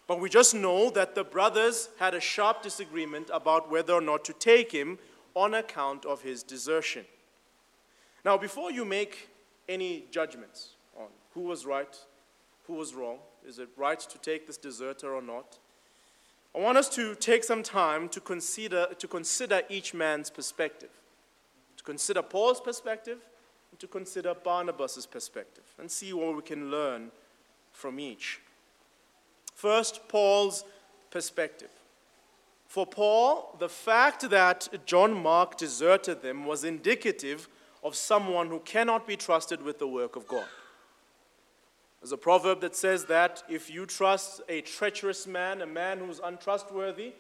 But 0.09 0.19
we 0.19 0.29
just 0.29 0.55
know 0.55 0.91
that 0.91 1.15
the 1.15 1.23
brothers 1.23 1.89
had 2.01 2.15
a 2.15 2.21
sharp 2.21 2.63
disagreement 2.63 3.31
about 3.33 3.71
whether 3.71 3.93
or 3.93 4.01
not 4.01 4.25
to 4.25 4.33
take 4.33 4.73
him 4.73 4.99
on 5.35 5.55
account 5.55 6.05
of 6.05 6.23
his 6.23 6.43
desertion. 6.43 7.05
Now, 8.25 8.37
before 8.37 8.73
you 8.73 8.85
make 8.85 9.29
any 9.69 10.05
judgments 10.11 10.71
on 10.99 11.07
who 11.33 11.43
was 11.43 11.65
right, 11.65 11.97
who 12.67 12.75
was 12.75 12.93
wrong, 12.93 13.19
is 13.47 13.61
it 13.61 13.69
right 13.77 14.01
to 14.01 14.19
take 14.19 14.49
this 14.49 14.57
deserter 14.57 15.15
or 15.15 15.23
not? 15.23 15.59
I 16.57 16.59
want 16.59 16.77
us 16.77 16.89
to 16.97 17.15
take 17.15 17.45
some 17.45 17.63
time 17.63 18.09
to 18.09 18.21
consider, 18.21 18.89
to 18.99 19.07
consider 19.07 19.63
each 19.69 19.95
man's 19.95 20.29
perspective, 20.29 20.91
to 21.77 21.85
consider 21.85 22.21
Paul's 22.21 22.61
perspective, 22.61 23.19
to 23.81 23.87
consider 23.87 24.35
Barnabas' 24.35 25.07
perspective, 25.07 25.65
and 25.79 25.91
see 25.91 26.13
what 26.13 26.37
we 26.37 26.43
can 26.43 26.71
learn 26.71 27.11
from 27.73 27.99
each. 27.99 28.41
First, 29.55 30.09
Paul's 30.09 30.65
perspective. 31.11 31.71
For 32.67 32.87
Paul, 32.87 33.57
the 33.59 33.69
fact 33.69 34.31
that 34.31 34.69
John 34.87 35.13
Mark 35.13 35.57
deserted 35.57 36.23
them 36.23 36.47
was 36.47 36.63
indicative 36.63 37.49
of 37.83 37.97
someone 37.97 38.49
who 38.49 38.61
cannot 38.61 39.07
be 39.07 39.17
trusted 39.17 39.63
with 39.63 39.79
the 39.79 39.89
work 39.89 40.15
of 40.15 40.29
God. 40.29 40.47
There's 42.01 42.13
a 42.13 42.17
proverb 42.17 42.61
that 42.61 42.77
says 42.77 43.07
that 43.07 43.43
if 43.49 43.71
you 43.71 43.87
trust 43.87 44.41
a 44.49 44.61
treacherous 44.61 45.27
man, 45.27 45.63
a 45.63 45.67
man 45.67 45.99
who's 45.99 46.21
untrustworthy, 46.23 47.13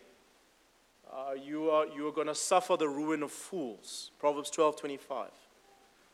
uh, 1.12 1.32
you 1.32 1.70
are, 1.70 1.86
you 1.86 2.06
are 2.06 2.12
going 2.12 2.28
to 2.28 2.34
suffer 2.34 2.76
the 2.76 2.88
ruin 2.88 3.22
of 3.22 3.32
fools. 3.32 4.10
Proverbs 4.18 4.50
12 4.50 4.76
25. 4.76 5.30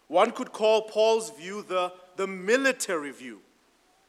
One 0.08 0.30
could 0.30 0.52
call 0.52 0.82
Paul's 0.82 1.30
view 1.30 1.62
the, 1.62 1.92
the 2.16 2.26
military 2.26 3.10
view. 3.10 3.40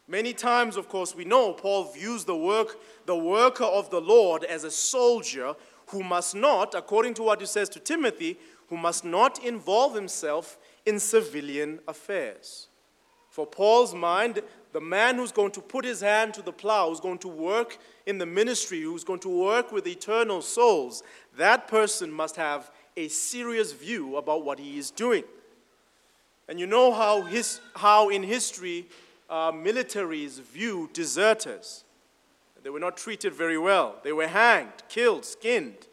Many 0.08 0.34
times, 0.34 0.78
of 0.78 0.88
course, 0.88 1.16
we 1.16 1.26
know 1.26 1.52
Paul 1.54 1.92
views 1.92 2.24
the 2.24 2.36
work, 2.36 2.80
the 3.06 3.18
worker 3.18 3.66
of 3.66 3.90
the 3.90 4.00
Lord 4.00 4.44
as 4.46 4.64
a 4.64 4.72
soldier 4.72 5.54
who 5.88 6.04
must 6.04 6.36
not, 6.36 6.76
according 6.76 7.14
to 7.16 7.24
what 7.24 7.42
he 7.42 7.46
says 7.46 7.68
to 7.70 7.80
Timothy, 7.80 8.38
who 8.70 8.78
must 8.78 9.04
not 9.04 9.44
involve 9.44 9.96
himself 9.96 10.58
in 10.86 11.00
civilian 11.00 11.80
affairs. 11.88 12.68
For 13.30 13.46
Paul's 13.46 13.94
mind, 13.94 14.42
the 14.72 14.82
man 14.82 15.16
who's 15.16 15.32
going 15.32 15.52
to 15.52 15.62
put 15.62 15.86
his 15.86 16.02
hand 16.02 16.34
to 16.36 16.42
the 16.42 16.52
plow, 16.52 16.90
who's 16.90 17.00
going 17.00 17.20
to 17.20 17.28
work 17.28 17.78
in 18.06 18.18
the 18.18 18.26
ministry, 18.26 18.82
who's 18.82 19.04
going 19.04 19.20
to 19.20 19.30
work 19.30 19.72
with 19.72 19.88
eternal 19.88 20.42
souls, 20.42 21.04
that 21.38 21.68
person 21.68 22.12
must 22.12 22.36
have 22.36 22.72
a 22.96 23.08
serious 23.10 23.74
view 23.74 24.18
about 24.18 24.44
what 24.44 24.60
he 24.60 24.78
is 24.78 24.90
doing. 24.90 25.24
And 26.48 26.60
you 26.60 26.68
know 26.68 26.94
how, 26.94 27.24
his, 27.24 27.60
how 27.76 28.10
in 28.10 28.24
history 28.24 28.88
uh, 29.30 29.52
militaries 29.52 30.40
view 30.42 30.90
deserters. 30.94 31.84
They 32.64 32.70
were 32.70 32.80
not 32.80 32.98
treated 32.98 33.34
very 33.34 33.58
well. 33.58 33.96
They 34.04 34.14
were 34.14 34.28
hanged, 34.28 34.74
killed, 34.90 35.26
skinned. 35.26 35.88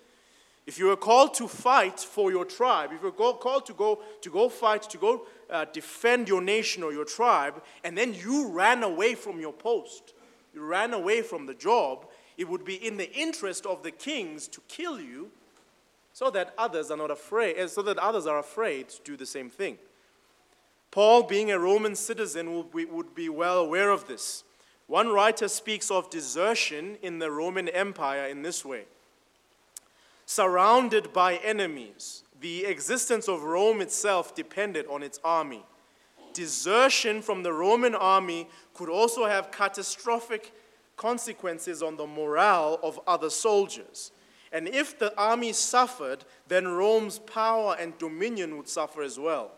If 0.66 0.78
you 0.78 0.86
were 0.86 0.96
called 0.96 1.34
to 1.34 1.46
fight 1.46 2.00
for 2.00 2.30
your 2.30 2.44
tribe, 2.44 2.90
if 2.92 3.02
you 3.02 3.10
were 3.10 3.32
called 3.34 3.66
to 3.66 3.74
go, 3.74 4.00
to 4.22 4.30
go 4.30 4.48
fight, 4.48 4.82
to 4.84 4.98
go 4.98 5.26
uh, 5.50 5.66
defend 5.72 6.26
your 6.26 6.40
nation 6.40 6.82
or 6.82 6.92
your 6.92 7.04
tribe, 7.04 7.62
and 7.84 7.98
then 7.98 8.14
you 8.14 8.48
ran 8.48 8.82
away 8.82 9.14
from 9.14 9.40
your 9.40 9.52
post, 9.52 10.14
you 10.54 10.64
ran 10.64 10.94
away 10.94 11.20
from 11.20 11.46
the 11.46 11.54
job, 11.54 12.06
it 12.38 12.48
would 12.48 12.64
be 12.64 12.74
in 12.74 12.96
the 12.96 13.12
interest 13.12 13.66
of 13.66 13.82
the 13.82 13.90
kings 13.90 14.48
to 14.48 14.60
kill 14.66 14.98
you 14.98 15.30
so 16.12 16.30
that 16.30 16.54
others 16.56 16.90
are 16.90 16.96
not 16.96 17.10
afraid, 17.10 17.56
eh, 17.58 17.66
so 17.66 17.82
that 17.82 17.98
others 17.98 18.26
are 18.26 18.38
afraid 18.38 18.88
to 18.88 19.02
do 19.02 19.16
the 19.16 19.26
same 19.26 19.50
thing. 19.50 19.76
Paul, 20.94 21.24
being 21.24 21.50
a 21.50 21.58
Roman 21.58 21.96
citizen, 21.96 22.54
would 22.72 23.14
be, 23.16 23.28
well 23.28 23.58
aware 23.58 23.90
of 23.90 24.06
this. 24.06 24.44
One 24.86 25.08
writer 25.08 25.48
speaks 25.48 25.90
of 25.90 26.08
desertion 26.08 26.98
in 27.02 27.18
the 27.18 27.32
Roman 27.32 27.68
Empire 27.68 28.26
in 28.26 28.42
this 28.42 28.64
way 28.64 28.84
Surrounded 30.24 31.12
by 31.12 31.38
enemies, 31.38 32.22
the 32.40 32.64
existence 32.66 33.28
of 33.28 33.42
Rome 33.42 33.80
itself 33.80 34.36
depended 34.36 34.86
on 34.86 35.02
its 35.02 35.18
army. 35.24 35.64
Desertion 36.32 37.22
from 37.22 37.42
the 37.42 37.52
Roman 37.52 37.96
army 37.96 38.46
could 38.72 38.88
also 38.88 39.24
have 39.24 39.50
catastrophic 39.50 40.52
consequences 40.96 41.82
on 41.82 41.96
the 41.96 42.06
morale 42.06 42.78
of 42.84 43.00
other 43.04 43.30
soldiers. 43.30 44.12
And 44.52 44.68
if 44.68 44.96
the 44.96 45.12
army 45.18 45.54
suffered, 45.54 46.24
then 46.46 46.68
Rome's 46.68 47.18
power 47.18 47.74
and 47.80 47.98
dominion 47.98 48.56
would 48.58 48.68
suffer 48.68 49.02
as 49.02 49.18
well. 49.18 49.50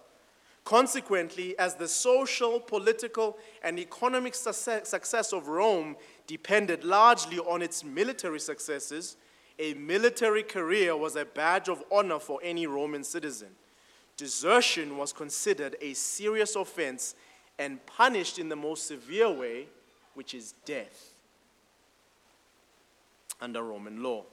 Consequently, 0.66 1.56
as 1.60 1.76
the 1.76 1.86
social, 1.86 2.58
political, 2.58 3.38
and 3.62 3.78
economic 3.78 4.34
success 4.34 5.32
of 5.32 5.46
Rome 5.46 5.94
depended 6.26 6.82
largely 6.82 7.38
on 7.38 7.62
its 7.62 7.84
military 7.84 8.40
successes, 8.40 9.16
a 9.60 9.74
military 9.74 10.42
career 10.42 10.96
was 10.96 11.14
a 11.14 11.24
badge 11.24 11.68
of 11.68 11.84
honor 11.92 12.18
for 12.18 12.40
any 12.42 12.66
Roman 12.66 13.04
citizen. 13.04 13.50
Desertion 14.16 14.96
was 14.96 15.12
considered 15.12 15.76
a 15.80 15.94
serious 15.94 16.56
offense 16.56 17.14
and 17.60 17.86
punished 17.86 18.40
in 18.40 18.48
the 18.48 18.56
most 18.56 18.88
severe 18.88 19.30
way, 19.30 19.66
which 20.14 20.34
is 20.34 20.54
death 20.64 21.12
under 23.40 23.62
Roman 23.62 24.02
law. 24.02 24.24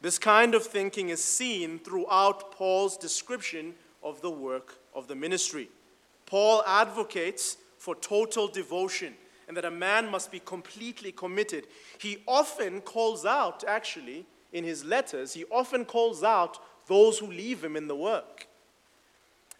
This 0.00 0.18
kind 0.18 0.54
of 0.54 0.64
thinking 0.64 1.10
is 1.10 1.22
seen 1.22 1.78
throughout 1.80 2.50
Paul's 2.50 2.96
description 2.96 3.74
of 4.02 4.22
the 4.22 4.30
work 4.30 4.78
of 4.94 5.08
the 5.08 5.14
ministry. 5.14 5.68
Paul 6.26 6.62
advocates 6.66 7.56
for 7.78 7.94
total 7.94 8.48
devotion 8.48 9.14
and 9.48 9.56
that 9.56 9.64
a 9.64 9.70
man 9.70 10.08
must 10.08 10.30
be 10.30 10.38
completely 10.38 11.10
committed. 11.10 11.66
He 11.98 12.18
often 12.26 12.80
calls 12.82 13.26
out, 13.26 13.64
actually, 13.66 14.26
in 14.52 14.64
his 14.64 14.84
letters, 14.84 15.32
he 15.32 15.44
often 15.50 15.84
calls 15.84 16.22
out 16.22 16.58
those 16.86 17.18
who 17.18 17.26
leave 17.26 17.62
him 17.62 17.76
in 17.76 17.88
the 17.88 17.96
work. 17.96 18.46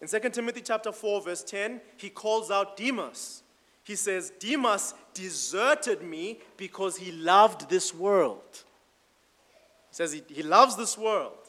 In 0.01 0.07
2 0.07 0.29
Timothy 0.29 0.61
chapter 0.61 0.91
4 0.91 1.21
verse 1.21 1.43
10, 1.43 1.81
he 1.97 2.09
calls 2.09 2.49
out 2.49 2.77
Demas. 2.77 3.43
He 3.83 3.95
says, 3.95 4.31
"Demas 4.39 4.93
deserted 5.13 6.01
me 6.01 6.39
because 6.57 6.97
he 6.97 7.11
loved 7.11 7.69
this 7.69 7.93
world." 7.93 8.63
He 9.89 9.95
says 9.95 10.13
he, 10.13 10.23
he 10.27 10.43
loves 10.43 10.75
this 10.75 10.97
world. 10.97 11.40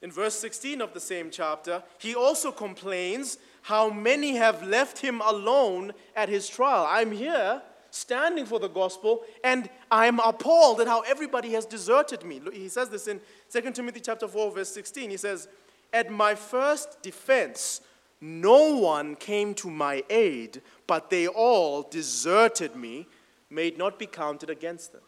In 0.00 0.12
verse 0.12 0.34
16 0.34 0.80
of 0.80 0.94
the 0.94 1.00
same 1.00 1.30
chapter, 1.30 1.82
he 1.98 2.14
also 2.14 2.52
complains 2.52 3.38
how 3.62 3.90
many 3.90 4.36
have 4.36 4.62
left 4.62 4.98
him 4.98 5.20
alone 5.20 5.92
at 6.14 6.28
his 6.28 6.48
trial. 6.48 6.86
I'm 6.88 7.10
here 7.10 7.62
standing 7.90 8.46
for 8.46 8.60
the 8.60 8.68
gospel, 8.68 9.22
and 9.42 9.68
I'm 9.90 10.20
appalled 10.20 10.80
at 10.80 10.86
how 10.86 11.00
everybody 11.00 11.52
has 11.52 11.64
deserted 11.64 12.22
me. 12.22 12.40
He 12.52 12.68
says 12.68 12.90
this 12.90 13.08
in 13.08 13.20
2 13.50 13.72
Timothy 13.72 14.00
chapter 14.00 14.28
4, 14.28 14.52
verse 14.52 14.68
16. 14.68 15.10
He 15.10 15.16
says, 15.16 15.48
At 15.92 16.10
my 16.10 16.34
first 16.34 17.02
defense, 17.02 17.80
no 18.20 18.76
one 18.76 19.16
came 19.16 19.54
to 19.54 19.70
my 19.70 20.04
aid, 20.10 20.62
but 20.86 21.10
they 21.10 21.26
all 21.26 21.82
deserted 21.82 22.76
me, 22.76 23.06
may 23.50 23.68
it 23.68 23.78
not 23.78 23.98
be 23.98 24.06
counted 24.06 24.50
against 24.50 24.92
them. 24.92 25.02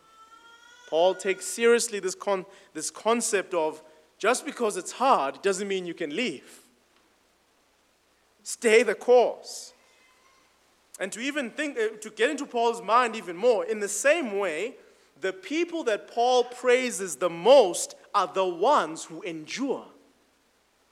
Paul 0.88 1.14
takes 1.14 1.44
seriously 1.44 2.00
this, 2.00 2.16
con- 2.16 2.46
this 2.74 2.90
concept 2.90 3.54
of 3.54 3.82
just 4.20 4.44
because 4.44 4.76
it's 4.76 4.92
hard 4.92 5.40
doesn't 5.40 5.66
mean 5.66 5.86
you 5.86 5.94
can 5.94 6.14
leave. 6.14 6.62
Stay 8.42 8.82
the 8.82 8.94
course. 8.94 9.72
And 11.00 11.10
to 11.12 11.20
even 11.20 11.50
think, 11.50 11.78
uh, 11.78 11.96
to 12.02 12.10
get 12.10 12.28
into 12.28 12.44
Paul's 12.44 12.82
mind 12.82 13.16
even 13.16 13.34
more, 13.34 13.64
in 13.64 13.80
the 13.80 13.88
same 13.88 14.38
way, 14.38 14.74
the 15.22 15.32
people 15.32 15.82
that 15.84 16.06
Paul 16.06 16.44
praises 16.44 17.16
the 17.16 17.30
most 17.30 17.94
are 18.14 18.30
the 18.32 18.44
ones 18.44 19.04
who 19.04 19.22
endure. 19.22 19.86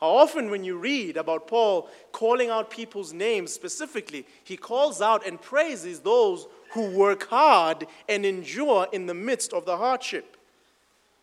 How 0.00 0.08
often, 0.08 0.50
when 0.50 0.64
you 0.64 0.78
read 0.78 1.18
about 1.18 1.48
Paul 1.48 1.90
calling 2.12 2.48
out 2.48 2.70
people's 2.70 3.12
names 3.12 3.52
specifically, 3.52 4.26
he 4.42 4.56
calls 4.56 5.02
out 5.02 5.26
and 5.26 5.42
praises 5.42 6.00
those 6.00 6.46
who 6.72 6.96
work 6.96 7.28
hard 7.28 7.86
and 8.08 8.24
endure 8.24 8.86
in 8.92 9.04
the 9.04 9.14
midst 9.14 9.52
of 9.52 9.66
the 9.66 9.76
hardship. 9.76 10.38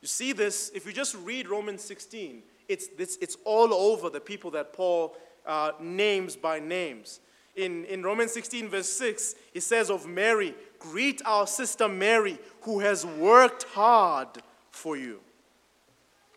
You 0.06 0.08
see 0.08 0.34
this, 0.34 0.70
if 0.76 0.86
you 0.86 0.94
just 0.94 1.16
read 1.16 1.50
Romans 1.50 1.84
16, 1.84 2.44
it's, 2.68 2.90
it's, 3.00 3.18
it's 3.22 3.38
all 3.44 3.74
over 3.74 4.12
the 4.12 4.20
people 4.20 4.52
that 4.52 4.72
Paul 4.72 5.18
uh, 5.48 5.72
names 5.80 6.36
by 6.36 6.60
names 6.60 7.22
in, 7.56 7.86
in 7.86 8.04
Romans 8.04 8.32
16, 8.32 8.70
verse 8.70 8.90
6, 8.90 9.36
it 9.54 9.62
says 9.62 9.90
of 9.90 10.06
Mary, 10.06 10.54
Greet 10.80 11.22
our 11.26 11.48
sister 11.48 11.88
Mary, 11.88 12.38
who 12.62 12.80
has 12.82 13.06
worked 13.06 13.64
hard 13.64 14.28
for 14.72 14.98
you. 14.98 15.22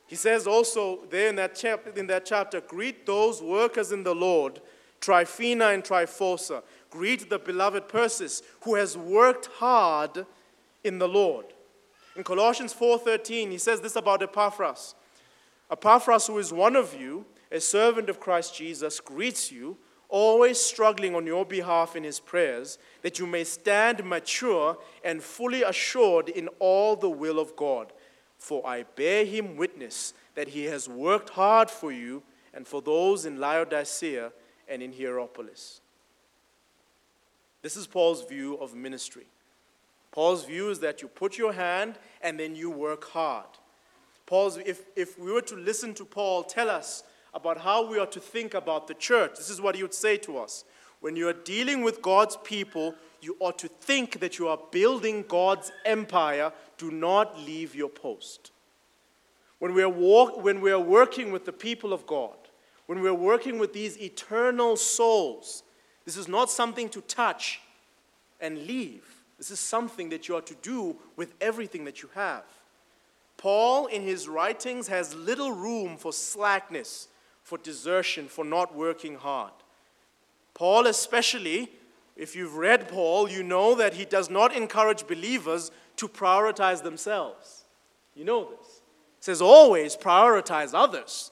He 0.06 0.16
says 0.16 0.46
also 0.46 1.00
there 1.10 1.28
in 1.28 1.36
that, 1.36 1.54
chap- 1.54 1.98
in 1.98 2.06
that 2.06 2.24
chapter, 2.24 2.60
greet 2.60 3.04
those 3.04 3.42
workers 3.42 3.92
in 3.92 4.02
the 4.02 4.14
Lord, 4.14 4.60
Tryphena 5.00 5.66
and 5.66 5.84
Tryphosa. 5.84 6.62
Greet 6.88 7.28
the 7.28 7.38
beloved 7.38 7.88
Persis, 7.88 8.42
who 8.62 8.76
has 8.76 8.96
worked 8.96 9.46
hard 9.56 10.24
in 10.84 10.98
the 10.98 11.08
Lord. 11.08 11.46
In 12.18 12.24
Colossians 12.24 12.74
4:13, 12.74 13.52
he 13.52 13.58
says 13.58 13.80
this 13.80 13.94
about 13.94 14.24
Epaphras. 14.24 14.96
Epaphras, 15.70 16.26
who 16.26 16.38
is 16.38 16.52
one 16.52 16.74
of 16.74 16.92
you, 17.00 17.24
a 17.52 17.60
servant 17.60 18.10
of 18.10 18.18
Christ 18.18 18.56
Jesus, 18.56 18.98
greets 18.98 19.52
you, 19.52 19.78
always 20.08 20.58
struggling 20.58 21.14
on 21.14 21.26
your 21.26 21.46
behalf 21.46 21.94
in 21.94 22.02
his 22.02 22.18
prayers, 22.18 22.76
that 23.02 23.20
you 23.20 23.26
may 23.28 23.44
stand 23.44 24.02
mature 24.02 24.76
and 25.04 25.22
fully 25.22 25.62
assured 25.62 26.28
in 26.28 26.48
all 26.58 26.96
the 26.96 27.08
will 27.08 27.38
of 27.38 27.54
God. 27.54 27.92
For 28.36 28.66
I 28.66 28.82
bear 28.82 29.24
him 29.24 29.56
witness 29.56 30.12
that 30.34 30.48
he 30.48 30.64
has 30.64 30.88
worked 30.88 31.30
hard 31.30 31.70
for 31.70 31.92
you 31.92 32.24
and 32.52 32.66
for 32.66 32.82
those 32.82 33.26
in 33.26 33.38
Laodicea 33.38 34.32
and 34.66 34.82
in 34.82 34.92
Hierapolis. 34.92 35.80
This 37.62 37.76
is 37.76 37.86
Paul's 37.86 38.24
view 38.24 38.56
of 38.56 38.74
ministry. 38.74 39.28
Paul's 40.10 40.44
view 40.44 40.70
is 40.70 40.80
that 40.80 41.02
you 41.02 41.08
put 41.08 41.38
your 41.38 41.52
hand 41.52 41.98
and 42.22 42.38
then 42.38 42.56
you 42.56 42.70
work 42.70 43.04
hard. 43.04 43.46
Paul's, 44.26 44.56
if, 44.58 44.82
if 44.96 45.18
we 45.18 45.32
were 45.32 45.42
to 45.42 45.56
listen 45.56 45.94
to 45.94 46.04
Paul 46.04 46.44
tell 46.44 46.68
us 46.68 47.02
about 47.34 47.58
how 47.58 47.88
we 47.88 47.98
are 47.98 48.06
to 48.06 48.20
think 48.20 48.54
about 48.54 48.86
the 48.86 48.94
church, 48.94 49.36
this 49.36 49.50
is 49.50 49.60
what 49.60 49.74
he 49.74 49.82
would 49.82 49.94
say 49.94 50.16
to 50.18 50.38
us. 50.38 50.64
When 51.00 51.14
you 51.14 51.28
are 51.28 51.32
dealing 51.32 51.82
with 51.82 52.02
God's 52.02 52.36
people, 52.42 52.94
you 53.20 53.36
ought 53.40 53.58
to 53.58 53.68
think 53.68 54.20
that 54.20 54.38
you 54.38 54.48
are 54.48 54.58
building 54.70 55.24
God's 55.28 55.70
empire. 55.84 56.52
Do 56.76 56.90
not 56.90 57.38
leave 57.38 57.74
your 57.74 57.88
post. 57.88 58.52
When 59.58 59.74
we 59.74 59.82
are, 59.82 59.88
walk, 59.88 60.42
when 60.42 60.60
we 60.60 60.70
are 60.70 60.80
working 60.80 61.32
with 61.32 61.44
the 61.44 61.52
people 61.52 61.92
of 61.92 62.06
God, 62.06 62.36
when 62.86 63.00
we 63.00 63.08
are 63.08 63.14
working 63.14 63.58
with 63.58 63.72
these 63.72 63.98
eternal 63.98 64.76
souls, 64.76 65.62
this 66.04 66.16
is 66.16 66.28
not 66.28 66.50
something 66.50 66.88
to 66.90 67.00
touch 67.02 67.60
and 68.40 68.66
leave. 68.66 69.17
This 69.38 69.50
is 69.52 69.60
something 69.60 70.08
that 70.08 70.28
you 70.28 70.34
are 70.34 70.42
to 70.42 70.56
do 70.62 70.96
with 71.16 71.32
everything 71.40 71.84
that 71.84 72.02
you 72.02 72.10
have. 72.14 72.44
Paul, 73.36 73.86
in 73.86 74.02
his 74.02 74.28
writings, 74.28 74.88
has 74.88 75.14
little 75.14 75.52
room 75.52 75.96
for 75.96 76.12
slackness, 76.12 77.06
for 77.44 77.56
desertion, 77.56 78.26
for 78.26 78.44
not 78.44 78.74
working 78.74 79.14
hard. 79.14 79.52
Paul, 80.54 80.88
especially, 80.88 81.70
if 82.16 82.34
you've 82.34 82.56
read 82.56 82.88
Paul, 82.88 83.30
you 83.30 83.44
know 83.44 83.76
that 83.76 83.94
he 83.94 84.04
does 84.04 84.28
not 84.28 84.54
encourage 84.54 85.06
believers 85.06 85.70
to 85.96 86.08
prioritize 86.08 86.82
themselves. 86.82 87.64
You 88.16 88.24
know 88.24 88.50
this. 88.50 88.66
He 89.18 89.24
says, 89.24 89.40
always 89.40 89.96
prioritize 89.96 90.70
others, 90.74 91.30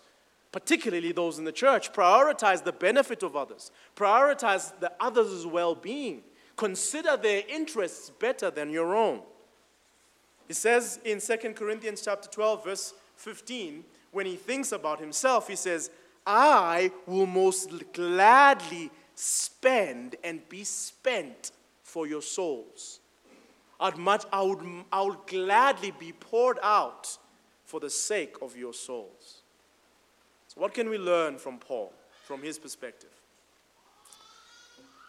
particularly 0.52 1.10
those 1.10 1.38
in 1.38 1.44
the 1.44 1.50
church. 1.50 1.92
Prioritize 1.92 2.62
the 2.62 2.72
benefit 2.72 3.24
of 3.24 3.34
others, 3.34 3.72
prioritize 3.96 4.72
the 4.78 4.92
others' 5.00 5.44
well 5.44 5.74
being. 5.74 6.22
Consider 6.56 7.16
their 7.16 7.42
interests 7.48 8.10
better 8.10 8.50
than 8.50 8.70
your 8.70 8.96
own. 8.96 9.20
He 10.48 10.54
says 10.54 11.00
in 11.04 11.20
2 11.20 11.52
Corinthians 11.54 12.02
chapter 12.02 12.28
12, 12.28 12.64
verse 12.64 12.94
15, 13.16 13.84
when 14.12 14.26
he 14.26 14.36
thinks 14.36 14.72
about 14.72 15.00
himself, 15.00 15.48
he 15.48 15.56
says, 15.56 15.90
I 16.26 16.90
will 17.06 17.26
most 17.26 17.92
gladly 17.92 18.90
spend 19.14 20.16
and 20.24 20.46
be 20.48 20.64
spent 20.64 21.52
for 21.82 22.06
your 22.06 22.22
souls. 22.22 23.00
I'd 23.78 23.96
much, 23.96 24.24
I, 24.32 24.42
would, 24.42 24.60
I 24.92 25.02
would 25.02 25.26
gladly 25.26 25.90
be 25.90 26.12
poured 26.12 26.58
out 26.62 27.18
for 27.64 27.80
the 27.80 27.90
sake 27.90 28.36
of 28.40 28.56
your 28.56 28.72
souls. 28.72 29.42
So, 30.48 30.60
what 30.60 30.72
can 30.72 30.88
we 30.88 30.98
learn 30.98 31.36
from 31.38 31.58
Paul, 31.58 31.92
from 32.24 32.42
his 32.42 32.58
perspective? 32.58 33.10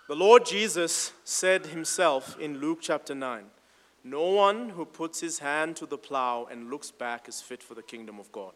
The 0.08 0.16
Lord 0.16 0.46
Jesus 0.46 1.12
said 1.24 1.68
himself 1.68 2.40
in 2.40 2.60
Luke 2.60 2.80
chapter 2.82 3.14
9 3.14 3.46
No 4.04 4.30
one 4.30 4.70
who 4.70 4.86
puts 4.86 5.20
his 5.20 5.40
hand 5.40 5.76
to 5.78 5.86
the 5.86 5.98
plow 5.98 6.48
and 6.50 6.70
looks 6.70 6.92
back 6.92 7.28
is 7.28 7.42
fit 7.42 7.62
for 7.62 7.76
the 7.76 7.84
kingdom 7.84 8.20
of 8.20 8.32
God. 8.32 8.54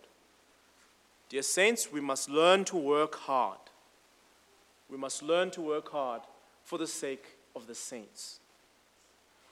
Dear 1.29 1.41
saints, 1.41 1.91
we 1.91 2.01
must 2.01 2.29
learn 2.29 2.65
to 2.65 2.77
work 2.77 3.15
hard 3.15 3.59
we 4.91 4.97
must 4.97 5.23
learn 5.23 5.49
to 5.51 5.61
work 5.61 5.89
hard 5.89 6.21
for 6.63 6.77
the 6.77 6.85
sake 6.85 7.37
of 7.55 7.65
the 7.65 7.73
saints. 7.73 8.41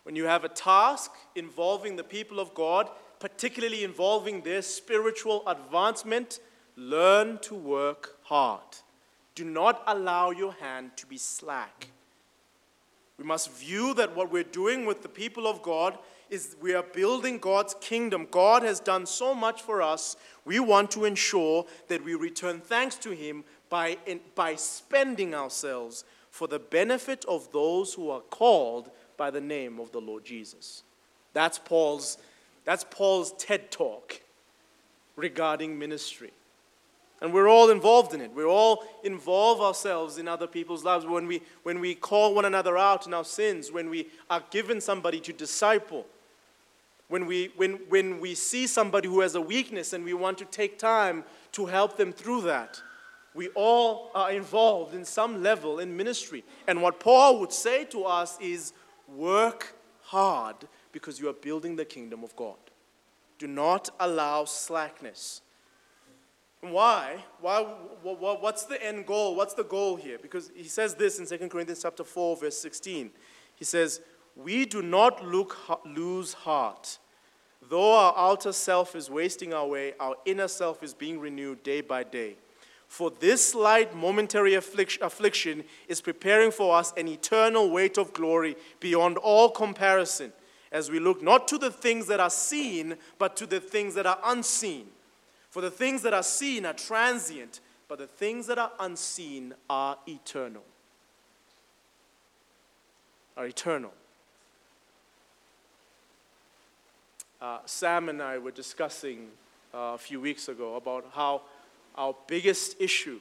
When 0.04 0.16
you 0.16 0.26
have 0.26 0.44
a 0.44 0.50
task 0.50 1.12
involving 1.34 1.96
the 1.96 2.04
people 2.04 2.40
of 2.42 2.54
God, 2.54 2.90
particularly 3.20 3.86
involving 3.86 4.42
their 4.42 4.62
spiritual 4.62 5.48
advancement, 5.48 6.40
learn 6.76 7.40
to 7.40 7.56
work 7.56 8.18
hard. 8.24 8.60
Do 9.39 9.45
not 9.45 9.84
allow 9.88 10.32
your 10.32 10.52
hand 10.52 10.97
to 10.97 11.06
be 11.06 11.17
slack. 11.17 11.88
We 13.17 13.23
must 13.23 13.49
view 13.54 13.93
that 13.93 14.13
what 14.13 14.34
we're 14.34 14.43
doing 14.43 14.86
with 14.86 15.02
the 15.02 15.08
people 15.08 15.47
of 15.47 15.62
God 15.62 15.97
is 16.30 16.58
we 16.62 16.73
are 16.73 16.84
building 16.84 17.38
God's 17.38 17.73
kingdom. 17.80 18.28
God 18.30 18.63
has 18.63 18.82
done 18.82 19.06
so 19.06 19.34
much 19.34 19.62
for 19.62 19.82
us. 19.82 20.17
We 20.43 20.60
want 20.60 20.91
to 20.91 21.06
ensure 21.06 21.65
that 21.88 22.04
we 22.04 22.15
return 22.15 22.60
thanks 22.60 22.97
to 22.97 23.12
Him 23.12 23.45
by, 23.69 23.97
by 24.36 24.56
spending 24.56 25.34
ourselves 25.34 26.04
for 26.32 26.49
the 26.49 26.60
benefit 26.60 27.23
of 27.25 27.49
those 27.54 27.93
who 27.93 28.10
are 28.10 28.19
called 28.19 28.91
by 29.15 29.32
the 29.32 29.39
name 29.39 29.80
of 29.80 29.93
the 29.93 30.02
Lord 30.02 30.25
Jesus. 30.25 30.84
That's 31.32 31.58
Paul's, 31.58 32.17
that's 32.65 32.84
Paul's 32.89 33.32
TED 33.38 33.71
talk 33.71 34.19
regarding 35.15 35.80
ministry. 35.80 36.34
And 37.21 37.34
we're 37.34 37.49
all 37.49 37.69
involved 37.69 38.13
in 38.13 38.21
it. 38.21 38.34
We 38.34 38.43
all 38.43 38.86
involve 39.03 39.60
ourselves 39.60 40.17
in 40.17 40.27
other 40.27 40.47
people's 40.47 40.86
lives 40.86 41.05
when 41.05 41.27
we, 41.27 41.41
when 41.63 41.79
we 41.82 41.93
call 41.93 42.34
one 42.34 42.45
another 42.45 42.77
out 42.77 43.08
in 43.08 43.13
our 43.13 43.25
sins, 43.25 43.71
when 43.71 43.89
we 43.89 44.08
are 44.29 44.41
given 44.51 44.79
somebody 44.79 45.19
to 45.21 45.34
disciple, 45.34 46.05
when 47.10 47.25
we, 47.25 47.51
when, 47.58 47.73
when 47.89 48.21
we 48.21 48.36
see 48.36 48.67
somebody 48.67 49.10
who 49.10 49.19
has 49.19 49.36
a 49.36 49.41
weakness 49.41 49.91
and 49.91 50.05
we 50.05 50.13
want 50.13 50.38
to 50.38 50.45
take 50.45 50.79
time 50.79 51.25
to 51.51 51.65
help 51.65 51.97
them 51.97 52.13
through 52.13 52.41
that. 52.41 52.82
We 53.34 53.49
all 53.49 54.12
are 54.15 54.32
involved 54.32 54.95
in 54.95 55.03
some 55.03 55.43
level 55.43 55.79
in 55.79 55.95
ministry. 55.95 56.43
And 56.67 56.82
what 56.82 56.99
Paul 56.99 57.39
would 57.39 57.51
say 57.51 57.84
to 57.86 58.05
us 58.05 58.38
is 58.39 58.73
work 59.08 59.75
hard 60.03 60.55
because 60.91 61.19
you 61.19 61.29
are 61.29 61.34
building 61.34 61.75
the 61.75 61.86
kingdom 61.86 62.23
of 62.23 62.36
God. 62.36 62.58
Do 63.38 63.47
not 63.47 63.89
allow 63.99 64.45
slackness. 64.45 65.41
Why? 66.62 67.24
Why? 67.39 67.62
What's 67.62 68.65
the 68.65 68.84
end 68.86 69.06
goal? 69.06 69.36
What's 69.36 69.54
the 69.54 69.63
goal 69.63 69.95
here? 69.95 70.17
Because 70.22 70.52
he 70.56 70.65
says 70.65 70.95
this 70.95 71.19
in 71.19 71.26
2 71.26 71.48
Corinthians 71.48 71.82
chapter 71.82 72.04
4, 72.04 72.38
verse 72.38 72.58
16. 72.58 73.12
He 73.56 73.65
says, 73.65 74.02
We 74.36 74.65
do 74.65 74.82
not 74.82 75.26
look, 75.26 75.58
lose 75.86 76.34
heart. 76.34 77.00
Though 77.69 77.93
our 77.93 78.13
outer 78.17 78.52
self 78.52 78.95
is 78.95 79.10
wasting 79.10 79.54
away, 79.54 79.93
our 80.00 80.15
inner 80.26 80.48
self 80.48 80.84
is 80.84 80.93
being 80.93 81.19
renewed 81.19 81.63
day 81.63 81.82
by 81.82 82.04
day. 82.04 82.36
For 82.88 83.12
this 83.12 83.50
slight 83.52 83.95
momentary 83.95 84.56
affliction 84.56 85.63
is 85.88 86.02
preparing 86.02 86.50
for 86.50 86.76
us 86.76 86.91
an 86.98 87.08
eternal 87.08 87.69
weight 87.69 88.00
of 88.00 88.13
glory 88.13 88.56
beyond 88.80 89.17
all 89.19 89.50
comparison, 89.50 90.34
as 90.72 90.89
we 90.89 91.00
look 91.00 91.22
not 91.22 91.48
to 91.50 91.60
the 91.60 91.69
things 91.69 92.08
that 92.08 92.19
are 92.19 92.32
seen, 92.32 92.95
but 93.19 93.36
to 93.38 93.45
the 93.45 93.60
things 93.60 93.93
that 93.93 94.08
are 94.08 94.19
unseen. 94.26 94.88
For 95.50 95.62
the 95.62 95.72
things 95.72 96.04
that 96.04 96.14
are 96.14 96.24
seen 96.24 96.66
are 96.66 96.74
transient, 96.74 97.60
but 97.88 97.98
the 97.98 98.08
things 98.08 98.48
that 98.48 98.60
are 98.60 98.72
unseen 98.80 99.54
are 99.70 99.98
eternal. 100.08 100.64
Are 103.36 103.48
eternal. 103.48 103.92
Uh, 107.42 107.60
Sam 107.66 108.10
and 108.10 108.22
I 108.22 108.38
were 108.38 108.52
discussing 108.52 109.30
uh, 109.74 109.94
a 109.94 109.98
few 109.98 110.20
weeks 110.20 110.50
ago 110.50 110.76
about 110.76 111.06
how 111.14 111.44
our 111.96 112.16
biggest 112.28 112.80
issue 112.80 113.20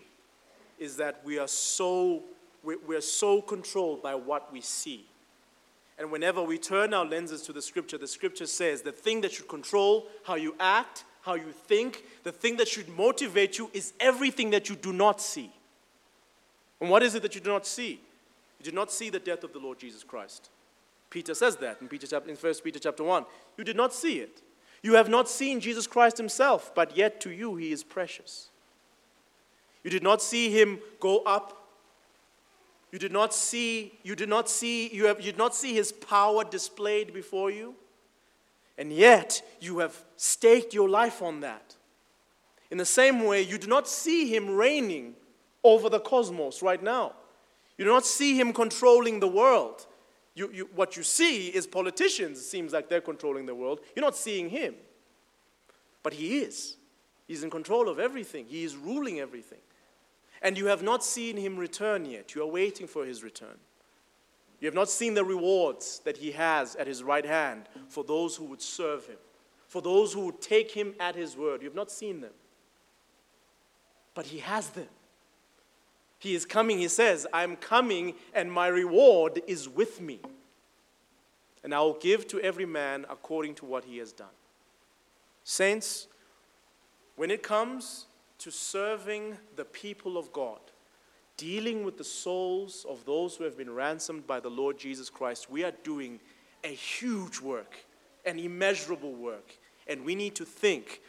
is 0.79 0.97
that 0.97 1.21
we 1.25 1.39
are 1.39 1.49
so, 1.49 2.23
we're 2.63 3.01
so 3.01 3.41
controlled 3.41 4.03
by 4.03 4.15
what 4.15 4.53
we 4.53 4.61
see. 4.61 5.07
And 5.99 6.13
whenever 6.13 6.43
we 6.43 6.59
turn 6.59 6.95
our 6.95 7.05
lenses 7.05 7.43
to 7.43 7.53
the 7.53 7.63
scripture, 7.63 7.99
the 7.99 8.07
scripture 8.07 8.47
says 8.47 8.83
the 8.83 8.93
thing 8.93 9.21
that 9.23 9.33
should 9.33 9.49
control 9.49 10.07
how 10.25 10.35
you 10.37 10.55
act, 10.61 11.05
how 11.23 11.35
you 11.35 11.53
think, 11.53 12.05
the 12.23 12.33
thing 12.33 12.57
that 12.57 12.69
should 12.69 12.89
motivate 12.89 13.59
you 13.59 13.71
is 13.73 13.93
everything 14.01 14.51
that 14.51 14.69
you 14.69 14.77
do 14.77 14.93
not 14.93 15.21
see. 15.21 15.51
And 16.81 16.91
what 16.91 17.03
is 17.03 17.15
it 17.15 17.23
that 17.23 17.35
you 17.35 17.41
do 17.41 17.51
not 17.51 17.67
see? 17.67 18.01
You 18.59 18.65
did 18.65 18.75
not 18.75 18.91
see 18.91 19.11
the 19.11 19.19
death 19.19 19.45
of 19.45 19.53
the 19.53 19.59
Lord 19.59 19.79
Jesus 19.79 20.03
Christ. 20.03 20.51
Peter 21.11 21.35
says 21.35 21.57
that 21.57 21.79
in, 21.81 21.89
Peter, 21.89 22.07
in 22.27 22.37
1 22.37 22.55
Peter 22.63 22.79
chapter 22.79 23.03
1. 23.03 23.25
You 23.57 23.65
did 23.65 23.77
not 23.77 23.95
see 23.95 24.19
it. 24.19 24.43
You 24.83 24.95
have 24.95 25.09
not 25.09 25.29
seen 25.29 25.61
Jesus 25.61 25.87
Christ 25.87 26.19
himself, 26.19 26.73
but 26.75 26.97
yet 26.97 27.21
to 27.23 27.31
you 27.31 27.57
he 27.57 27.73
is 27.73 27.83
precious. 27.83 28.51
You 29.83 29.91
did 29.91 30.03
not 30.03 30.23
see 30.23 30.51
him 30.51 30.81
go 31.01 31.21
up. 31.21 31.67
You 32.93 32.99
did 32.99 33.13
not 33.13 33.35
see, 33.35 33.93
you 34.03 34.15
did 34.15 34.29
not 34.29 34.49
see, 34.49 34.89
you, 34.89 35.07
have, 35.07 35.19
you 35.19 35.33
did 35.33 35.39
not 35.39 35.55
see 35.55 35.75
his 35.75 35.93
power 35.93 36.45
displayed 36.45 37.13
before 37.13 37.51
you. 37.51 37.75
And 38.79 38.93
yet, 38.93 39.43
you 39.61 39.81
have 39.81 40.05
staked 40.17 40.73
your 40.73 40.89
life 40.89 41.21
on 41.21 41.41
that. 41.41 41.75
In 42.71 42.79
the 42.79 42.87
same 42.87 43.25
way, 43.25 43.43
you 43.43 43.59
do 43.59 43.67
not 43.67 43.89
see 43.89 44.33
him 44.33 44.49
reigning 44.49 45.15
over 45.65 45.91
the 45.91 45.99
cosmos 45.99 46.63
right 46.63 46.83
now. 46.83 47.13
You 47.77 47.85
do 47.85 47.91
not 47.91 48.07
see 48.07 48.39
him 48.39 48.53
controlling 48.53 49.19
the 49.19 49.29
world. 49.29 49.87
You, 50.35 50.51
you, 50.53 50.71
what 50.75 50.97
you 50.97 51.03
see 51.03 51.49
is 51.49 51.67
politicians, 51.67 52.39
it 52.39 52.45
seems 52.45 52.73
like 52.73 52.89
they're 52.89 53.01
controlling 53.01 53.47
the 53.47 53.55
world. 53.55 53.81
You're 53.97 54.05
not 54.05 54.17
seeing 54.17 54.49
him. 54.49 54.77
But 56.05 56.13
he 56.13 56.39
is. 56.39 56.77
He's 57.27 57.43
in 57.43 57.51
control 57.51 57.89
of 57.89 57.99
everything, 57.99 58.47
he 58.47 58.65
is 58.65 58.77
ruling 58.77 59.19
everything. 59.19 59.59
And 60.41 60.57
you 60.57 60.67
have 60.67 60.85
not 60.85 61.05
seen 61.05 61.37
him 61.37 61.57
return 61.57 62.05
yet. 62.05 62.35
You 62.35 62.43
are 62.43 62.47
waiting 62.47 62.87
for 62.87 63.05
his 63.05 63.25
return. 63.25 63.59
You 64.61 64.67
have 64.67 64.75
not 64.75 64.91
seen 64.91 65.15
the 65.15 65.25
rewards 65.25 66.01
that 66.05 66.17
he 66.17 66.33
has 66.33 66.75
at 66.77 66.87
his 66.87 67.03
right 67.03 67.25
hand 67.25 67.69
for 67.89 68.03
those 68.03 68.37
who 68.37 68.45
would 68.47 68.63
serve 68.63 69.07
him, 69.07 69.19
for 69.69 69.81
those 69.81 70.13
who 70.13 70.27
would 70.27 70.41
take 70.41 70.73
him 70.73 70.95
at 70.99 71.15
his 71.15 71.37
word. 71.37 71.63
You 71.63 71.69
have 71.69 71.77
not 71.77 71.91
seen 71.91 72.21
them. 72.21 72.33
But 74.15 74.27
he 74.27 74.39
has 74.39 74.71
them. 74.71 74.89
He 76.19 76.35
is 76.35 76.45
coming, 76.45 76.79
he 76.79 76.89
says, 76.89 77.27
I'm 77.33 77.55
coming, 77.55 78.15
and 78.35 78.51
my 78.51 78.67
reward 78.67 79.41
is 79.47 79.69
with 79.69 80.01
me. 80.01 80.19
And 81.63 81.73
I 81.73 81.81
will 81.81 81.95
give 81.95 82.27
to 82.29 82.41
every 82.41 82.67
man 82.67 83.07
according 83.09 83.55
to 83.57 83.65
what 83.65 83.85
he 83.85 83.99
has 83.99 84.11
done. 84.11 84.27
Saints, 85.45 86.09
when 87.15 87.31
it 87.31 87.45
comes 87.45 88.07
to 88.39 88.51
serving 88.51 89.37
the 89.55 89.65
people 89.65 90.19
of 90.19 90.33
God, 90.33 90.59
dealing 91.39 91.85
with 91.85 91.97
the 91.97 92.05
souls 92.05 92.85
of 92.87 93.07
those 93.07 93.37
who 93.37 93.45
have 93.45 93.57
been 93.57 93.73
ransomed 93.73 94.27
by 94.27 94.41
the 94.41 94.51
Lord 94.51 94.79
Jesus 94.79 95.09
Christ, 95.09 95.49
we 95.49 95.65
are 95.65 95.73
doing 95.83 96.21
a 96.65 96.69
huge 96.69 97.41
work, 97.41 97.77
an 98.27 98.39
immeasurable 98.39 99.13
work. 99.13 99.57
And 99.87 100.05
we 100.05 100.15
need 100.15 100.35
to 100.35 100.45
think, 100.45 101.01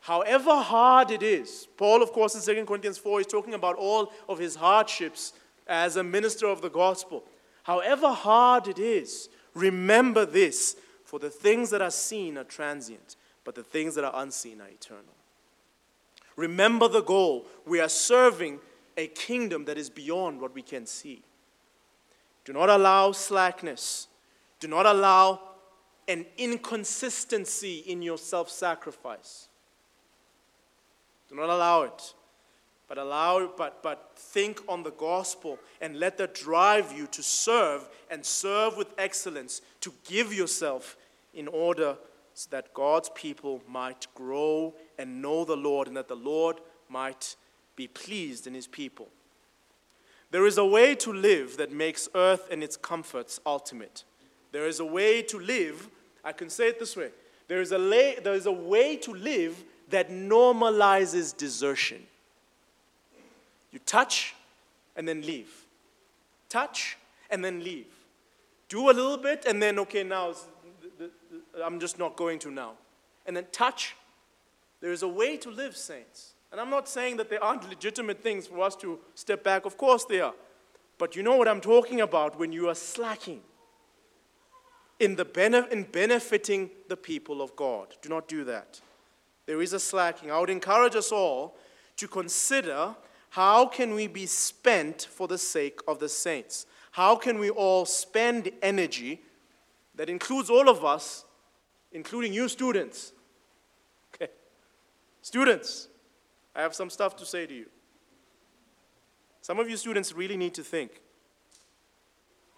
however 0.00 0.54
hard 0.62 1.10
it 1.10 1.22
is, 1.22 1.68
Paul, 1.76 2.02
of 2.02 2.12
course, 2.12 2.34
in 2.34 2.56
2 2.56 2.64
Corinthians 2.64 2.96
4 2.96 3.20
is 3.20 3.26
talking 3.26 3.52
about 3.52 3.76
all 3.76 4.12
of 4.28 4.38
his 4.38 4.54
hardships 4.54 5.34
as 5.66 5.96
a 5.96 6.04
minister 6.04 6.46
of 6.46 6.62
the 6.62 6.70
gospel. 6.70 7.24
However 7.64 8.08
hard 8.08 8.68
it 8.68 8.78
is, 8.78 9.28
remember 9.52 10.24
this 10.24 10.76
for 11.04 11.18
the 11.18 11.30
things 11.30 11.70
that 11.70 11.82
are 11.82 11.90
seen 11.90 12.38
are 12.38 12.44
transient, 12.44 13.16
but 13.44 13.56
the 13.56 13.64
things 13.64 13.96
that 13.96 14.04
are 14.04 14.22
unseen 14.22 14.60
are 14.60 14.68
eternal. 14.68 15.02
Remember 16.36 16.86
the 16.86 17.02
goal. 17.02 17.46
We 17.66 17.80
are 17.80 17.88
serving 17.88 18.60
a 18.96 19.08
kingdom 19.08 19.64
that 19.66 19.78
is 19.78 19.90
beyond 19.90 20.40
what 20.40 20.54
we 20.54 20.62
can 20.62 20.86
see. 20.86 21.22
Do 22.44 22.52
not 22.52 22.68
allow 22.68 23.12
slackness. 23.12 24.08
Do 24.60 24.68
not 24.68 24.86
allow 24.86 25.40
an 26.08 26.24
inconsistency 26.38 27.78
in 27.86 28.02
your 28.02 28.18
self 28.18 28.48
sacrifice. 28.48 29.48
Do 31.28 31.34
not 31.34 31.48
allow 31.48 31.82
it. 31.82 32.14
But 32.88 32.98
allow 32.98 33.50
but 33.56 33.82
but 33.82 34.12
think 34.14 34.60
on 34.68 34.84
the 34.84 34.92
gospel 34.92 35.58
and 35.80 35.98
let 35.98 36.18
that 36.18 36.34
drive 36.34 36.96
you 36.96 37.08
to 37.08 37.22
serve 37.22 37.88
and 38.10 38.24
serve 38.24 38.76
with 38.76 38.88
excellence, 38.96 39.60
to 39.80 39.92
give 40.04 40.32
yourself 40.32 40.96
in 41.34 41.48
order 41.48 41.96
so 42.34 42.48
that 42.50 42.72
God's 42.74 43.10
people 43.14 43.60
might 43.66 44.06
grow 44.14 44.74
and 44.98 45.20
know 45.20 45.44
the 45.44 45.56
Lord 45.56 45.88
and 45.88 45.96
that 45.96 46.06
the 46.06 46.14
Lord 46.14 46.60
might 46.88 47.34
be 47.76 47.86
pleased 47.86 48.46
in 48.46 48.54
his 48.54 48.66
people. 48.66 49.08
There 50.30 50.46
is 50.46 50.58
a 50.58 50.64
way 50.64 50.94
to 50.96 51.12
live 51.12 51.56
that 51.58 51.70
makes 51.70 52.08
earth 52.14 52.48
and 52.50 52.62
its 52.62 52.76
comforts 52.76 53.38
ultimate. 53.46 54.04
There 54.52 54.66
is 54.66 54.80
a 54.80 54.84
way 54.84 55.22
to 55.22 55.38
live, 55.38 55.88
I 56.24 56.32
can 56.32 56.50
say 56.50 56.68
it 56.68 56.78
this 56.78 56.96
way 56.96 57.10
there 57.48 57.60
is 57.60 57.72
a, 57.72 57.78
lay, 57.78 58.16
there 58.22 58.34
is 58.34 58.46
a 58.46 58.52
way 58.52 58.96
to 58.96 59.12
live 59.12 59.62
that 59.90 60.10
normalizes 60.10 61.36
desertion. 61.36 62.02
You 63.70 63.78
touch 63.86 64.34
and 64.96 65.06
then 65.06 65.22
leave. 65.22 65.64
Touch 66.48 66.96
and 67.30 67.44
then 67.44 67.62
leave. 67.62 67.86
Do 68.68 68.90
a 68.90 68.92
little 68.92 69.16
bit 69.16 69.44
and 69.46 69.62
then, 69.62 69.78
okay, 69.80 70.02
now 70.02 70.34
I'm 71.64 71.78
just 71.78 71.98
not 71.98 72.16
going 72.16 72.38
to 72.40 72.50
now. 72.50 72.72
And 73.26 73.36
then 73.36 73.46
touch. 73.52 73.94
There 74.80 74.92
is 74.92 75.02
a 75.02 75.08
way 75.08 75.36
to 75.38 75.50
live, 75.50 75.76
saints. 75.76 76.32
And 76.52 76.60
I'm 76.60 76.70
not 76.70 76.88
saying 76.88 77.16
that 77.18 77.28
there 77.28 77.42
aren't 77.42 77.68
legitimate 77.68 78.22
things 78.22 78.46
for 78.46 78.60
us 78.60 78.76
to 78.76 78.98
step 79.14 79.42
back. 79.42 79.64
Of 79.64 79.76
course 79.76 80.04
they 80.04 80.20
are. 80.20 80.34
But 80.98 81.16
you 81.16 81.22
know 81.22 81.36
what 81.36 81.48
I'm 81.48 81.60
talking 81.60 82.00
about 82.00 82.38
when 82.38 82.52
you 82.52 82.68
are 82.68 82.74
slacking 82.74 83.42
in, 84.98 85.16
the 85.16 85.24
benef- 85.24 85.70
in 85.70 85.84
benefiting 85.84 86.70
the 86.88 86.96
people 86.96 87.42
of 87.42 87.54
God. 87.56 87.94
Do 88.00 88.08
not 88.08 88.28
do 88.28 88.44
that. 88.44 88.80
There 89.44 89.60
is 89.60 89.72
a 89.72 89.80
slacking. 89.80 90.30
I 90.30 90.40
would 90.40 90.50
encourage 90.50 90.96
us 90.96 91.12
all 91.12 91.56
to 91.96 92.08
consider 92.08 92.94
how 93.30 93.66
can 93.66 93.94
we 93.94 94.06
be 94.06 94.26
spent 94.26 95.08
for 95.10 95.28
the 95.28 95.38
sake 95.38 95.80
of 95.86 95.98
the 95.98 96.08
saints? 96.08 96.66
How 96.92 97.16
can 97.16 97.38
we 97.38 97.50
all 97.50 97.84
spend 97.84 98.50
energy 98.62 99.20
that 99.94 100.08
includes 100.08 100.48
all 100.48 100.68
of 100.68 100.84
us, 100.84 101.24
including 101.92 102.32
you 102.32 102.48
students? 102.48 103.12
Okay. 104.14 104.32
Students, 105.20 105.88
I 106.56 106.62
have 106.62 106.74
some 106.74 106.88
stuff 106.88 107.14
to 107.16 107.26
say 107.26 107.46
to 107.46 107.54
you. 107.54 107.66
Some 109.42 109.60
of 109.60 109.68
you 109.68 109.76
students 109.76 110.12
really 110.14 110.36
need 110.36 110.54
to 110.54 110.64
think. 110.64 111.02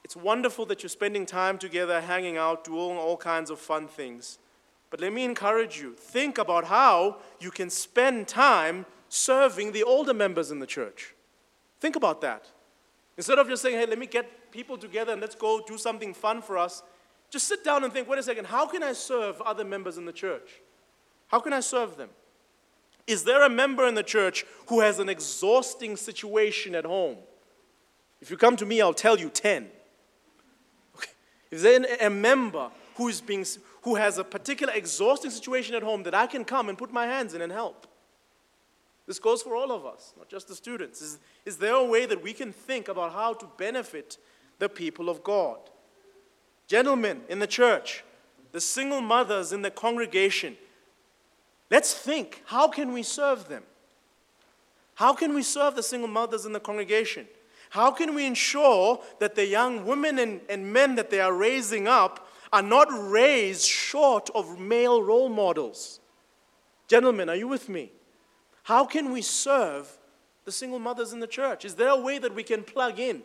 It's 0.04 0.16
wonderful 0.16 0.64
that 0.66 0.82
you're 0.82 0.88
spending 0.88 1.26
time 1.26 1.58
together, 1.58 2.00
hanging 2.00 2.36
out, 2.36 2.64
doing 2.64 2.96
all 2.96 3.16
kinds 3.16 3.50
of 3.50 3.58
fun 3.58 3.88
things. 3.88 4.38
But 4.88 5.00
let 5.00 5.12
me 5.12 5.24
encourage 5.24 5.78
you 5.78 5.94
think 5.94 6.38
about 6.38 6.64
how 6.64 7.18
you 7.40 7.50
can 7.50 7.68
spend 7.68 8.28
time 8.28 8.86
serving 9.08 9.72
the 9.72 9.82
older 9.82 10.14
members 10.14 10.50
in 10.50 10.60
the 10.60 10.66
church. 10.66 11.14
Think 11.80 11.96
about 11.96 12.20
that. 12.22 12.46
Instead 13.16 13.38
of 13.38 13.48
just 13.48 13.62
saying, 13.62 13.76
hey, 13.76 13.86
let 13.86 13.98
me 13.98 14.06
get 14.06 14.50
people 14.52 14.78
together 14.78 15.12
and 15.12 15.20
let's 15.20 15.34
go 15.34 15.60
do 15.66 15.76
something 15.76 16.14
fun 16.14 16.40
for 16.40 16.56
us, 16.56 16.82
just 17.30 17.48
sit 17.48 17.64
down 17.64 17.84
and 17.84 17.92
think, 17.92 18.08
wait 18.08 18.18
a 18.18 18.22
second, 18.22 18.46
how 18.46 18.66
can 18.66 18.82
I 18.82 18.92
serve 18.92 19.40
other 19.42 19.64
members 19.64 19.98
in 19.98 20.06
the 20.06 20.12
church? 20.12 20.62
How 21.26 21.40
can 21.40 21.52
I 21.52 21.60
serve 21.60 21.96
them? 21.96 22.08
Is 23.08 23.24
there 23.24 23.42
a 23.42 23.48
member 23.48 23.88
in 23.88 23.94
the 23.94 24.02
church 24.02 24.44
who 24.66 24.80
has 24.80 24.98
an 24.98 25.08
exhausting 25.08 25.96
situation 25.96 26.74
at 26.74 26.84
home? 26.84 27.16
If 28.20 28.30
you 28.30 28.36
come 28.36 28.54
to 28.56 28.66
me, 28.66 28.82
I'll 28.82 28.92
tell 28.92 29.18
you 29.18 29.30
10. 29.30 29.66
Okay. 30.94 31.10
Is 31.50 31.62
there 31.62 31.86
a 32.00 32.10
member 32.10 32.70
who, 32.96 33.08
is 33.08 33.22
being, 33.22 33.46
who 33.82 33.94
has 33.94 34.18
a 34.18 34.24
particular 34.24 34.74
exhausting 34.74 35.30
situation 35.30 35.74
at 35.74 35.82
home 35.82 36.02
that 36.02 36.14
I 36.14 36.26
can 36.26 36.44
come 36.44 36.68
and 36.68 36.76
put 36.76 36.92
my 36.92 37.06
hands 37.06 37.32
in 37.32 37.40
and 37.40 37.50
help? 37.50 37.86
This 39.06 39.18
goes 39.18 39.40
for 39.40 39.56
all 39.56 39.72
of 39.72 39.86
us, 39.86 40.12
not 40.18 40.28
just 40.28 40.48
the 40.48 40.54
students. 40.54 41.00
Is, 41.00 41.18
is 41.46 41.56
there 41.56 41.72
a 41.72 41.84
way 41.84 42.04
that 42.04 42.22
we 42.22 42.34
can 42.34 42.52
think 42.52 42.88
about 42.88 43.14
how 43.14 43.32
to 43.32 43.48
benefit 43.56 44.18
the 44.58 44.68
people 44.68 45.08
of 45.08 45.24
God? 45.24 45.58
Gentlemen 46.66 47.22
in 47.30 47.38
the 47.38 47.46
church, 47.46 48.04
the 48.52 48.60
single 48.60 49.00
mothers 49.00 49.50
in 49.50 49.62
the 49.62 49.70
congregation, 49.70 50.58
Let's 51.70 51.94
think 51.94 52.42
how 52.46 52.68
can 52.68 52.92
we 52.92 53.02
serve 53.02 53.48
them? 53.48 53.62
How 54.94 55.12
can 55.12 55.34
we 55.34 55.42
serve 55.42 55.76
the 55.76 55.82
single 55.82 56.08
mothers 56.08 56.44
in 56.44 56.52
the 56.52 56.60
congregation? 56.60 57.28
How 57.70 57.90
can 57.90 58.14
we 58.14 58.26
ensure 58.26 59.00
that 59.20 59.34
the 59.34 59.46
young 59.46 59.84
women 59.84 60.18
and, 60.18 60.40
and 60.48 60.72
men 60.72 60.94
that 60.94 61.10
they 61.10 61.20
are 61.20 61.32
raising 61.32 61.86
up 61.86 62.26
are 62.52 62.62
not 62.62 62.88
raised 62.90 63.64
short 63.64 64.30
of 64.34 64.58
male 64.58 65.02
role 65.02 65.28
models? 65.28 66.00
Gentlemen, 66.88 67.28
are 67.28 67.36
you 67.36 67.46
with 67.46 67.68
me? 67.68 67.92
How 68.64 68.84
can 68.84 69.12
we 69.12 69.22
serve 69.22 69.98
the 70.44 70.52
single 70.52 70.78
mothers 70.78 71.12
in 71.12 71.20
the 71.20 71.26
church? 71.26 71.64
Is 71.64 71.74
there 71.74 71.90
a 71.90 72.00
way 72.00 72.18
that 72.18 72.34
we 72.34 72.42
can 72.42 72.62
plug 72.62 72.98
in 72.98 73.22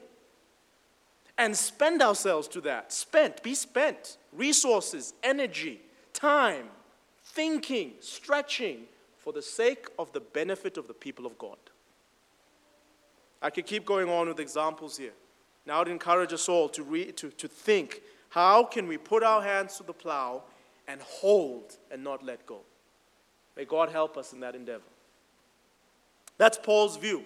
and 1.38 1.56
spend 1.56 2.02
ourselves 2.02 2.48
to 2.50 2.62
that? 2.62 2.92
Spent, 2.92 3.42
be 3.42 3.56
spent. 3.56 4.18
Resources, 4.34 5.14
energy, 5.24 5.82
time, 6.12 6.68
thinking, 7.34 7.94
stretching 8.00 8.84
for 9.18 9.34
the 9.34 9.42
sake 9.42 9.88
of 9.98 10.12
the 10.14 10.20
benefit 10.20 10.78
of 10.78 10.88
the 10.88 10.94
people 10.94 11.26
of 11.26 11.38
God. 11.38 11.58
I 13.42 13.50
could 13.50 13.66
keep 13.66 13.86
going 13.86 14.10
on 14.10 14.28
with 14.28 14.40
examples 14.40 14.98
here. 14.98 15.14
Now, 15.66 15.82
I'd 15.82 15.88
encourage 15.88 16.34
us 16.34 16.48
all 16.48 16.70
to, 16.70 16.84
re- 16.84 17.12
to, 17.14 17.30
to 17.30 17.48
think 17.48 18.02
how 18.30 18.64
can 18.64 18.88
we 18.88 18.98
put 18.98 19.24
our 19.24 19.42
hands 19.42 19.78
to 19.78 19.84
the 19.84 19.94
plow 19.94 20.44
and 20.88 21.02
hold 21.02 21.78
and 21.92 22.04
not 22.04 22.24
let 22.24 22.46
go? 22.46 22.62
May 23.56 23.66
God 23.66 23.90
help 23.90 24.18
us 24.18 24.34
in 24.34 24.40
that 24.40 24.56
endeavor. 24.56 24.82
That's 26.38 26.58
Paul's 26.58 26.98
view. 26.98 27.24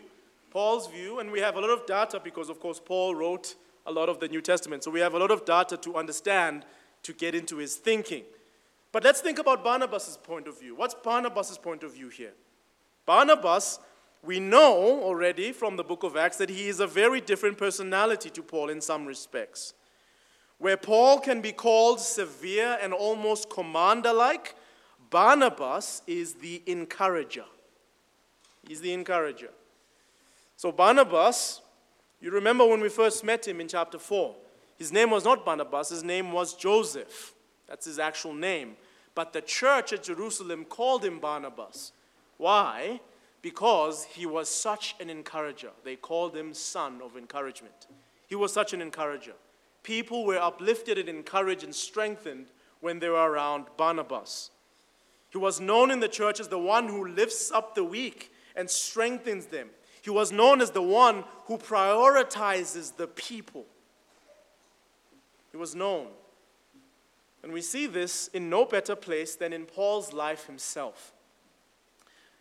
Paul's 0.51 0.87
view, 0.87 1.19
and 1.19 1.31
we 1.31 1.39
have 1.39 1.55
a 1.55 1.61
lot 1.61 1.69
of 1.69 1.85
data 1.85 2.19
because, 2.21 2.49
of 2.49 2.59
course, 2.59 2.81
Paul 2.83 3.15
wrote 3.15 3.55
a 3.85 3.91
lot 3.91 4.09
of 4.09 4.19
the 4.19 4.27
New 4.27 4.41
Testament. 4.41 4.83
So 4.83 4.91
we 4.91 4.99
have 4.99 5.13
a 5.13 5.19
lot 5.19 5.31
of 5.31 5.45
data 5.45 5.77
to 5.77 5.95
understand 5.95 6.65
to 7.03 7.13
get 7.13 7.35
into 7.35 7.57
his 7.57 7.75
thinking. 7.75 8.23
But 8.97 9.03
let's 9.03 9.21
think 9.21 9.37
about 9.37 9.63
Barnabas' 9.63 10.17
point 10.23 10.47
of 10.47 10.59
view. 10.59 10.73
What's 10.73 10.95
Barnabas' 10.95 11.59
point 11.59 11.83
of 11.83 11.93
view 11.93 12.09
here? 12.09 12.33
Barnabas, 13.05 13.77
we 14.23 14.39
know 14.39 15.03
already 15.03 15.51
from 15.51 15.75
the 15.75 15.83
book 15.83 16.01
of 16.01 16.17
Acts 16.17 16.37
that 16.37 16.49
he 16.49 16.67
is 16.67 16.79
a 16.79 16.87
very 16.87 17.21
different 17.21 17.59
personality 17.59 18.31
to 18.31 18.41
Paul 18.41 18.69
in 18.69 18.81
some 18.81 19.05
respects. 19.05 19.75
Where 20.57 20.77
Paul 20.77 21.19
can 21.19 21.41
be 21.41 21.51
called 21.51 22.01
severe 22.01 22.79
and 22.81 22.91
almost 22.91 23.51
commander 23.51 24.11
like, 24.11 24.55
Barnabas 25.11 26.01
is 26.07 26.33
the 26.33 26.63
encourager. 26.65 27.45
He's 28.67 28.81
the 28.81 28.93
encourager. 28.93 29.51
So 30.55 30.71
Barnabas, 30.71 31.61
you 32.19 32.31
remember 32.31 32.65
when 32.65 32.81
we 32.81 32.89
first 32.89 33.23
met 33.23 33.47
him 33.47 33.61
in 33.61 33.67
chapter 33.67 33.99
4. 33.99 34.35
His 34.79 34.91
name 34.91 35.11
was 35.11 35.23
not 35.23 35.45
Barnabas, 35.45 35.89
his 35.89 36.03
name 36.03 36.31
was 36.31 36.55
Joseph. 36.55 37.35
That's 37.67 37.85
his 37.85 37.99
actual 37.99 38.33
name. 38.33 38.75
But 39.17 39.33
the 39.33 39.41
church 39.41 39.93
at 39.93 40.03
Jerusalem 40.03 40.63
called 40.63 41.03
him 41.03 41.17
Barnabas. 41.17 41.91
Why? 42.37 42.99
Because 43.41 44.03
he 44.03 44.27
was 44.27 44.47
such 44.47 44.93
an 44.99 45.09
encourager. 45.09 45.71
They 45.83 45.95
called 45.95 46.37
him 46.37 46.53
son 46.53 47.01
of 47.03 47.17
encouragement. 47.17 47.87
He 48.27 48.35
was 48.35 48.53
such 48.53 48.73
an 48.73 48.81
encourager. 48.83 49.33
People 49.81 50.23
were 50.23 50.37
uplifted 50.37 50.99
and 50.99 51.09
encouraged 51.09 51.63
and 51.63 51.73
strengthened 51.73 52.51
when 52.79 52.99
they 52.99 53.09
were 53.09 53.31
around 53.31 53.65
Barnabas. 53.75 54.51
He 55.31 55.39
was 55.39 55.59
known 55.59 55.89
in 55.89 55.99
the 55.99 56.07
church 56.07 56.39
as 56.39 56.49
the 56.49 56.59
one 56.59 56.87
who 56.87 57.07
lifts 57.07 57.51
up 57.51 57.73
the 57.73 57.83
weak 57.83 58.31
and 58.55 58.69
strengthens 58.69 59.47
them. 59.47 59.69
He 60.03 60.11
was 60.11 60.31
known 60.31 60.61
as 60.61 60.69
the 60.69 60.83
one 60.83 61.23
who 61.45 61.57
prioritizes 61.57 62.95
the 62.95 63.07
people. 63.07 63.65
He 65.49 65.57
was 65.57 65.73
known. 65.73 66.05
And 67.43 67.51
we 67.51 67.61
see 67.61 67.87
this 67.87 68.29
in 68.29 68.49
no 68.49 68.65
better 68.65 68.95
place 68.95 69.35
than 69.35 69.53
in 69.53 69.65
Paul's 69.65 70.11
life 70.13 70.47
himself. 70.47 71.13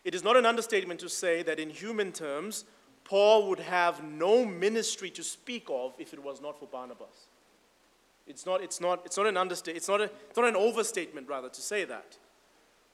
It 0.03 0.15
is 0.15 0.23
not 0.23 0.37
an 0.37 0.45
understatement 0.45 0.99
to 1.01 1.09
say 1.09 1.43
that 1.43 1.59
in 1.59 1.69
human 1.69 2.11
terms, 2.11 2.65
Paul 3.03 3.47
would 3.49 3.59
have 3.59 4.03
no 4.03 4.45
ministry 4.45 5.09
to 5.11 5.23
speak 5.23 5.67
of 5.69 5.93
if 5.97 6.13
it 6.13 6.23
was 6.23 6.41
not 6.41 6.59
for 6.59 6.65
Barnabas. 6.65 7.27
It's 8.25 8.45
not, 8.45 8.61
it's 8.61 8.81
not, 8.81 9.05
it's 9.05 9.17
not 9.17 9.27
an 9.27 9.37
understatement, 9.37 9.77
it's 9.77 9.87
not, 9.87 10.01
it's 10.01 10.37
not 10.37 10.47
an 10.47 10.55
overstatement, 10.55 11.29
rather, 11.29 11.49
to 11.49 11.61
say 11.61 11.85
that. 11.85 12.17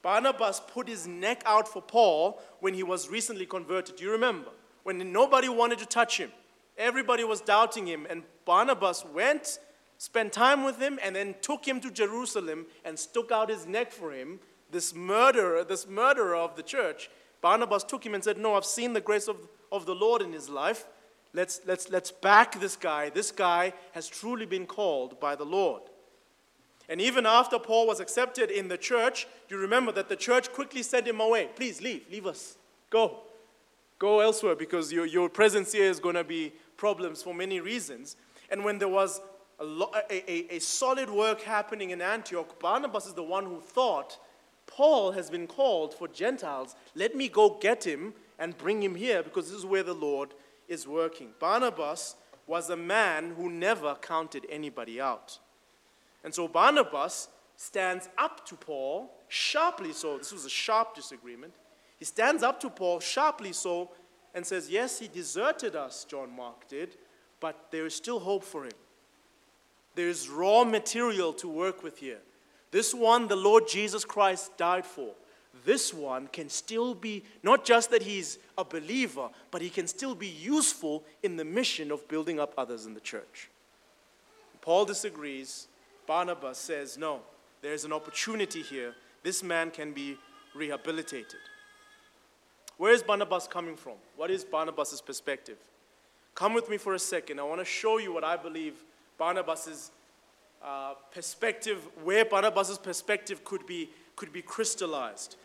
Barnabas 0.02 0.60
put 0.68 0.86
his 0.86 1.06
neck 1.06 1.42
out 1.46 1.66
for 1.66 1.82
Paul 1.82 2.40
when 2.60 2.74
he 2.74 2.82
was 2.82 3.08
recently 3.08 3.46
converted. 3.46 3.96
Do 3.96 4.04
you 4.04 4.12
remember? 4.12 4.50
When 4.84 5.12
nobody 5.12 5.48
wanted 5.48 5.78
to 5.78 5.86
touch 5.86 6.18
him, 6.18 6.30
everybody 6.76 7.24
was 7.24 7.40
doubting 7.40 7.86
him, 7.86 8.06
and 8.08 8.22
Barnabas 8.44 9.04
went, 9.04 9.58
spent 10.04 10.34
time 10.34 10.64
with 10.64 10.78
him, 10.78 10.98
and 11.02 11.16
then 11.16 11.34
took 11.40 11.66
him 11.66 11.80
to 11.80 11.90
Jerusalem 11.90 12.66
and 12.84 12.98
stuck 12.98 13.32
out 13.32 13.48
his 13.48 13.66
neck 13.66 13.90
for 13.90 14.12
him. 14.12 14.38
This 14.70 14.94
murderer, 14.94 15.64
this 15.64 15.88
murderer 15.88 16.36
of 16.36 16.56
the 16.56 16.62
church, 16.62 17.08
Barnabas 17.40 17.84
took 17.84 18.04
him 18.04 18.14
and 18.14 18.22
said, 18.22 18.36
No, 18.36 18.54
I've 18.54 18.66
seen 18.66 18.92
the 18.92 19.00
grace 19.00 19.28
of, 19.28 19.48
of 19.72 19.86
the 19.86 19.94
Lord 19.94 20.20
in 20.20 20.32
his 20.32 20.50
life. 20.50 20.84
Let's, 21.32 21.62
let's, 21.66 21.88
let's 21.90 22.10
back 22.10 22.60
this 22.60 22.76
guy. 22.76 23.08
This 23.08 23.32
guy 23.32 23.72
has 23.92 24.06
truly 24.06 24.44
been 24.44 24.66
called 24.66 25.18
by 25.20 25.36
the 25.36 25.44
Lord. 25.44 25.82
And 26.88 27.00
even 27.00 27.24
after 27.24 27.58
Paul 27.58 27.86
was 27.86 27.98
accepted 27.98 28.50
in 28.50 28.68
the 28.68 28.76
church, 28.76 29.26
you 29.48 29.56
remember 29.56 29.90
that 29.92 30.10
the 30.10 30.16
church 30.16 30.52
quickly 30.52 30.82
sent 30.82 31.08
him 31.08 31.18
away. 31.18 31.48
Please 31.56 31.80
leave, 31.80 32.02
leave 32.10 32.26
us. 32.26 32.58
Go. 32.90 33.20
Go 33.98 34.20
elsewhere 34.20 34.54
because 34.54 34.92
your, 34.92 35.06
your 35.06 35.30
presence 35.30 35.72
here 35.72 35.88
is 35.88 35.98
going 35.98 36.14
to 36.14 36.24
be 36.24 36.52
problems 36.76 37.22
for 37.22 37.32
many 37.32 37.58
reasons. 37.58 38.16
And 38.50 38.64
when 38.64 38.78
there 38.78 38.88
was 38.88 39.20
a, 39.60 39.86
a, 40.10 40.56
a 40.56 40.58
solid 40.58 41.10
work 41.10 41.42
happening 41.42 41.90
in 41.90 42.00
Antioch, 42.00 42.58
Barnabas 42.60 43.06
is 43.06 43.14
the 43.14 43.22
one 43.22 43.44
who 43.44 43.60
thought, 43.60 44.18
Paul 44.66 45.12
has 45.12 45.30
been 45.30 45.46
called 45.46 45.94
for 45.94 46.08
Gentiles. 46.08 46.74
Let 46.94 47.14
me 47.14 47.28
go 47.28 47.58
get 47.60 47.84
him 47.84 48.14
and 48.38 48.56
bring 48.56 48.82
him 48.82 48.94
here 48.94 49.22
because 49.22 49.48
this 49.48 49.58
is 49.58 49.66
where 49.66 49.82
the 49.82 49.94
Lord 49.94 50.34
is 50.68 50.88
working. 50.88 51.30
Barnabas 51.38 52.16
was 52.46 52.70
a 52.70 52.76
man 52.76 53.34
who 53.36 53.50
never 53.50 53.94
counted 53.96 54.46
anybody 54.50 55.00
out. 55.00 55.38
And 56.22 56.34
so 56.34 56.48
Barnabas 56.48 57.28
stands 57.56 58.08
up 58.18 58.46
to 58.46 58.56
Paul, 58.56 59.10
sharply 59.28 59.92
so. 59.92 60.18
This 60.18 60.32
was 60.32 60.44
a 60.44 60.50
sharp 60.50 60.94
disagreement. 60.94 61.54
He 61.98 62.04
stands 62.04 62.42
up 62.42 62.60
to 62.60 62.70
Paul, 62.70 63.00
sharply 63.00 63.52
so, 63.52 63.90
and 64.34 64.44
says, 64.44 64.68
Yes, 64.68 64.98
he 64.98 65.08
deserted 65.08 65.76
us, 65.76 66.04
John 66.04 66.34
Mark 66.34 66.66
did, 66.68 66.96
but 67.40 67.68
there 67.70 67.86
is 67.86 67.94
still 67.94 68.18
hope 68.18 68.44
for 68.44 68.64
him. 68.64 68.72
There 69.94 70.08
is 70.08 70.28
raw 70.28 70.64
material 70.64 71.32
to 71.34 71.48
work 71.48 71.82
with 71.82 71.98
here. 71.98 72.20
This 72.70 72.92
one, 72.92 73.28
the 73.28 73.36
Lord 73.36 73.68
Jesus 73.68 74.04
Christ 74.04 74.56
died 74.56 74.84
for. 74.84 75.10
This 75.64 75.94
one 75.94 76.26
can 76.32 76.48
still 76.48 76.94
be, 76.94 77.22
not 77.42 77.64
just 77.64 77.90
that 77.90 78.02
he's 78.02 78.38
a 78.58 78.64
believer, 78.64 79.28
but 79.50 79.62
he 79.62 79.70
can 79.70 79.86
still 79.86 80.14
be 80.14 80.26
useful 80.26 81.04
in 81.22 81.36
the 81.36 81.44
mission 81.44 81.92
of 81.92 82.06
building 82.08 82.40
up 82.40 82.52
others 82.58 82.86
in 82.86 82.94
the 82.94 83.00
church. 83.00 83.48
Paul 84.60 84.84
disagrees. 84.84 85.68
Barnabas 86.06 86.58
says, 86.58 86.98
No, 86.98 87.20
there's 87.62 87.84
an 87.84 87.92
opportunity 87.92 88.62
here. 88.62 88.94
This 89.22 89.42
man 89.42 89.70
can 89.70 89.92
be 89.92 90.18
rehabilitated. 90.54 91.40
Where 92.76 92.92
is 92.92 93.02
Barnabas 93.02 93.46
coming 93.46 93.76
from? 93.76 93.94
What 94.16 94.30
is 94.30 94.44
Barnabas' 94.44 95.00
perspective? 95.00 95.58
Come 96.34 96.54
with 96.54 96.68
me 96.68 96.76
for 96.76 96.94
a 96.94 96.98
second. 96.98 97.38
I 97.38 97.44
want 97.44 97.60
to 97.60 97.64
show 97.64 97.98
you 97.98 98.12
what 98.12 98.24
I 98.24 98.36
believe 98.36 98.82
Barnabas' 99.18 99.90
uh, 100.62 100.94
perspective, 101.12 101.78
where 102.02 102.24
Barnabas' 102.24 102.78
perspective 102.78 103.44
could 103.44 103.66
be, 103.66 103.90
could 104.16 104.32
be 104.32 104.42
crystallized. 104.42 105.36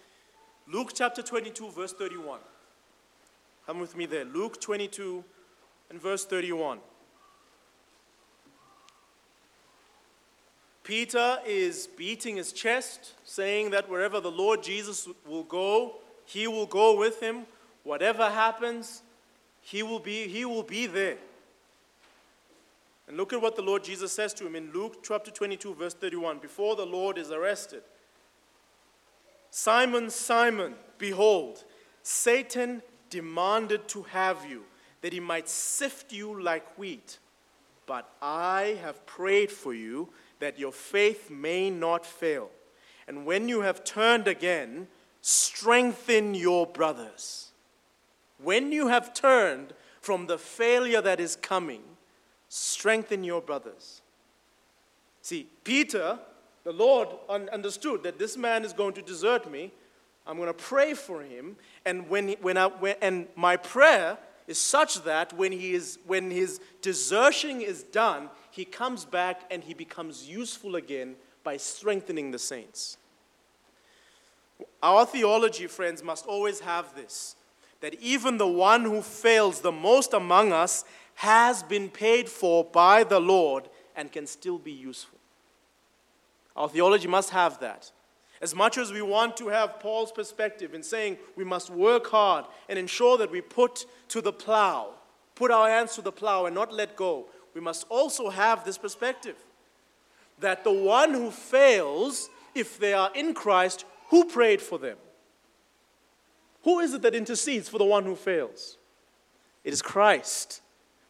Luke 0.71 0.91
chapter 0.93 1.21
22, 1.21 1.71
verse 1.71 1.93
31. 1.93 2.39
Come 3.65 3.79
with 3.79 3.95
me 3.95 4.05
there. 4.05 4.25
Luke 4.25 4.59
22 4.61 5.23
and 5.89 6.01
verse 6.01 6.25
31. 6.25 6.79
Peter 10.83 11.37
is 11.45 11.85
beating 11.85 12.37
his 12.37 12.51
chest, 12.51 13.13
saying 13.23 13.69
that 13.69 13.87
wherever 13.87 14.19
the 14.19 14.31
Lord 14.31 14.63
Jesus 14.63 15.07
will 15.27 15.43
go, 15.43 15.97
he 16.25 16.47
will 16.47 16.65
go 16.65 16.97
with 16.97 17.19
him. 17.21 17.45
Whatever 17.83 18.27
happens, 18.29 19.03
he 19.61 19.83
will 19.83 19.99
be, 19.99 20.27
he 20.27 20.45
will 20.45 20.63
be 20.63 20.87
there. 20.87 21.17
And 23.09 23.17
look 23.17 23.33
at 23.33 23.41
what 23.41 23.55
the 23.55 23.63
Lord 23.63 23.83
Jesus 23.83 24.13
says 24.13 24.35
to 24.35 24.45
him 24.45 24.55
in 24.55 24.71
Luke 24.71 25.03
chapter 25.03 25.31
22, 25.31 25.73
verse 25.73 25.95
31, 25.95 26.37
before 26.37 26.75
the 26.75 26.85
Lord 26.85 27.17
is 27.17 27.31
arrested. 27.31 27.81
Simon, 29.49 30.11
Simon, 30.11 30.75
behold, 30.99 31.63
Satan 32.03 32.83
demanded 33.09 33.87
to 33.87 34.03
have 34.03 34.45
you, 34.47 34.61
that 35.01 35.11
he 35.11 35.19
might 35.19 35.49
sift 35.49 36.13
you 36.13 36.39
like 36.39 36.77
wheat. 36.77 37.17
But 37.87 38.07
I 38.21 38.77
have 38.83 39.07
prayed 39.07 39.51
for 39.51 39.73
you 39.73 40.09
that 40.37 40.59
your 40.59 40.71
faith 40.71 41.31
may 41.31 41.71
not 41.71 42.05
fail. 42.05 42.51
And 43.07 43.25
when 43.25 43.49
you 43.49 43.61
have 43.61 43.83
turned 43.83 44.27
again, 44.27 44.87
strengthen 45.21 46.35
your 46.35 46.67
brothers. 46.67 47.47
When 48.37 48.71
you 48.71 48.89
have 48.89 49.15
turned 49.15 49.73
from 49.99 50.27
the 50.27 50.37
failure 50.37 51.01
that 51.01 51.19
is 51.19 51.35
coming, 51.35 51.81
strengthen 52.49 53.23
your 53.23 53.41
brothers. 53.41 54.01
See, 55.21 55.47
Peter, 55.63 56.19
the 56.63 56.73
Lord 56.73 57.09
un- 57.29 57.49
understood 57.53 58.03
that 58.03 58.19
this 58.19 58.35
man 58.35 58.65
is 58.65 58.73
going 58.73 58.93
to 58.93 59.01
desert 59.01 59.49
me. 59.49 59.71
I'm 60.27 60.37
going 60.37 60.47
to 60.47 60.53
pray 60.53 60.93
for 60.93 61.21
him. 61.21 61.55
And, 61.85 62.09
when, 62.09 62.29
he, 62.29 62.37
when 62.41 62.57
I, 62.57 62.67
when, 62.67 62.95
and 63.01 63.27
my 63.35 63.55
prayer 63.55 64.17
is 64.47 64.57
such 64.57 65.03
that 65.03 65.31
when, 65.33 65.51
he 65.51 65.73
is, 65.73 65.99
when 66.05 66.31
his 66.31 66.59
desertion 66.81 67.61
is 67.61 67.83
done, 67.83 68.29
he 68.51 68.65
comes 68.65 69.05
back 69.05 69.41
and 69.51 69.63
he 69.63 69.73
becomes 69.73 70.27
useful 70.27 70.75
again 70.75 71.15
by 71.43 71.57
strengthening 71.57 72.31
the 72.31 72.39
saints. 72.39 72.97
Our 74.81 75.05
theology, 75.05 75.67
friends, 75.67 76.03
must 76.03 76.25
always 76.25 76.59
have 76.61 76.95
this 76.95 77.35
that 77.81 77.93
even 78.01 78.37
the 78.37 78.47
one 78.47 78.83
who 78.83 79.01
fails 79.01 79.61
the 79.61 79.71
most 79.71 80.13
among 80.13 80.51
us 80.51 80.83
has 81.19 81.63
been 81.63 81.89
paid 81.89 82.29
for 82.29 82.63
by 82.63 83.03
the 83.03 83.19
Lord 83.19 83.67
and 83.93 84.09
can 84.09 84.25
still 84.25 84.57
be 84.57 84.71
useful. 84.71 85.19
Our 86.55 86.69
theology 86.69 87.09
must 87.09 87.31
have 87.31 87.59
that. 87.59 87.91
As 88.41 88.55
much 88.55 88.77
as 88.77 88.93
we 88.93 89.01
want 89.01 89.35
to 89.35 89.49
have 89.49 89.81
Paul's 89.81 90.13
perspective 90.13 90.73
in 90.73 90.81
saying 90.81 91.17
we 91.35 91.43
must 91.43 91.69
work 91.69 92.07
hard 92.07 92.45
and 92.69 92.79
ensure 92.79 93.17
that 93.17 93.31
we 93.31 93.41
put 93.41 93.85
to 94.07 94.21
the 94.21 94.31
plow, 94.31 94.91
put 95.35 95.51
our 95.51 95.67
hands 95.67 95.93
to 95.95 96.01
the 96.01 96.11
plow 96.13 96.45
and 96.45 96.55
not 96.55 96.71
let 96.71 96.95
go, 96.95 97.25
we 97.53 97.59
must 97.59 97.85
also 97.89 98.29
have 98.29 98.63
this 98.63 98.77
perspective 98.77 99.35
that 100.39 100.63
the 100.63 100.71
one 100.71 101.13
who 101.13 101.31
fails, 101.31 102.29
if 102.55 102.79
they 102.79 102.93
are 102.93 103.11
in 103.13 103.33
Christ, 103.33 103.83
who 104.07 104.23
prayed 104.23 104.61
for 104.61 104.79
them? 104.79 104.95
Who 106.63 106.79
is 106.79 106.93
it 106.93 107.01
that 107.01 107.13
intercedes 107.13 107.67
for 107.67 107.77
the 107.77 107.83
one 107.83 108.05
who 108.05 108.15
fails? 108.15 108.77
It 109.65 109.73
is 109.73 109.81
Christ, 109.81 110.61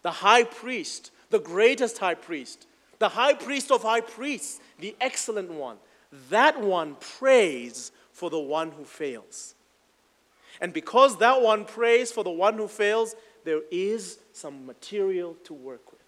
the 0.01 0.11
high 0.11 0.43
priest, 0.43 1.11
the 1.29 1.39
greatest 1.39 1.97
high 1.97 2.15
priest, 2.15 2.67
the 2.99 3.09
high 3.09 3.33
priest 3.33 3.71
of 3.71 3.83
high 3.83 4.01
priests, 4.01 4.59
the 4.79 4.95
excellent 4.99 5.51
one. 5.51 5.77
That 6.29 6.59
one 6.59 6.95
prays 6.99 7.91
for 8.11 8.29
the 8.29 8.39
one 8.39 8.71
who 8.71 8.83
fails. 8.83 9.55
And 10.61 10.73
because 10.73 11.17
that 11.19 11.41
one 11.41 11.65
prays 11.65 12.11
for 12.11 12.23
the 12.23 12.29
one 12.31 12.55
who 12.55 12.67
fails, 12.67 13.15
there 13.45 13.61
is 13.71 14.19
some 14.33 14.65
material 14.65 15.37
to 15.45 15.53
work 15.53 15.91
with. 15.91 16.01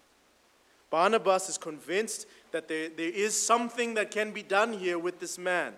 Barnabas 0.90 1.48
is 1.48 1.56
convinced 1.56 2.26
that 2.50 2.68
there, 2.68 2.90
there 2.90 3.08
is 3.08 3.40
something 3.40 3.94
that 3.94 4.10
can 4.10 4.30
be 4.30 4.42
done 4.42 4.74
here 4.74 4.98
with 4.98 5.20
this 5.20 5.38
man. 5.38 5.72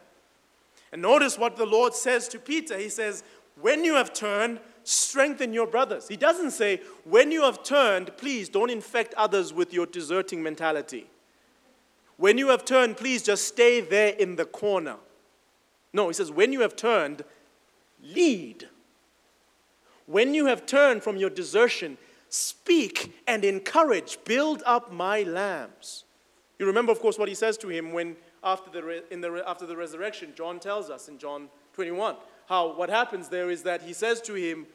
And 0.90 1.02
notice 1.02 1.38
what 1.38 1.56
the 1.56 1.66
Lord 1.66 1.94
says 1.94 2.26
to 2.28 2.38
Peter. 2.38 2.76
He 2.76 2.88
says, 2.88 3.22
When 3.60 3.84
you 3.84 3.94
have 3.94 4.12
turned, 4.12 4.58
strengthen 4.84 5.52
your 5.52 5.66
brothers. 5.66 6.08
He 6.08 6.16
doesn't 6.16 6.52
say, 6.52 6.80
when 7.04 7.32
you 7.32 7.42
have 7.42 7.62
turned, 7.62 8.16
please 8.16 8.48
don't 8.48 8.70
infect 8.70 9.14
others 9.14 9.52
with 9.52 9.72
your 9.72 9.86
deserting 9.86 10.42
mentality. 10.42 11.06
When 12.16 12.38
you 12.38 12.48
have 12.48 12.64
turned, 12.64 12.96
please 12.96 13.22
just 13.22 13.48
stay 13.48 13.80
there 13.80 14.14
in 14.14 14.36
the 14.36 14.44
corner. 14.44 14.96
No, 15.92 16.08
he 16.08 16.14
says, 16.14 16.30
when 16.30 16.52
you 16.52 16.60
have 16.60 16.76
turned, 16.76 17.24
lead. 18.02 18.68
When 20.06 20.34
you 20.34 20.46
have 20.46 20.66
turned 20.66 21.02
from 21.02 21.16
your 21.16 21.30
desertion, 21.30 21.98
speak 22.28 23.14
and 23.26 23.44
encourage, 23.44 24.18
build 24.24 24.62
up 24.66 24.92
my 24.92 25.22
lambs. 25.22 26.04
You 26.58 26.66
remember, 26.66 26.92
of 26.92 27.00
course, 27.00 27.18
what 27.18 27.28
he 27.28 27.34
says 27.34 27.56
to 27.58 27.68
him 27.68 27.92
when 27.92 28.16
after 28.42 28.70
the, 28.70 29.12
in 29.12 29.20
the, 29.20 29.42
after 29.46 29.66
the 29.66 29.76
resurrection, 29.76 30.32
John 30.36 30.60
tells 30.60 30.90
us 30.90 31.08
in 31.08 31.18
John 31.18 31.48
21 31.72 32.16
how 32.46 32.76
what 32.76 32.90
happens 32.90 33.28
there 33.28 33.50
is 33.50 33.62
that 33.62 33.82
he 33.82 33.92
says 33.92 34.20
to 34.22 34.34
him, 34.34 34.66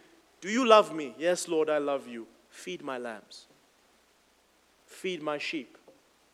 Do 0.42 0.50
you 0.50 0.66
love 0.66 0.94
me? 0.94 1.14
Yes, 1.18 1.48
Lord, 1.48 1.70
I 1.70 1.80
love 1.80 2.08
you. 2.08 2.28
Feed 2.50 2.82
my 2.84 2.98
lambs, 2.98 3.46
feed 4.88 5.22
my 5.22 5.38
sheep, 5.38 5.78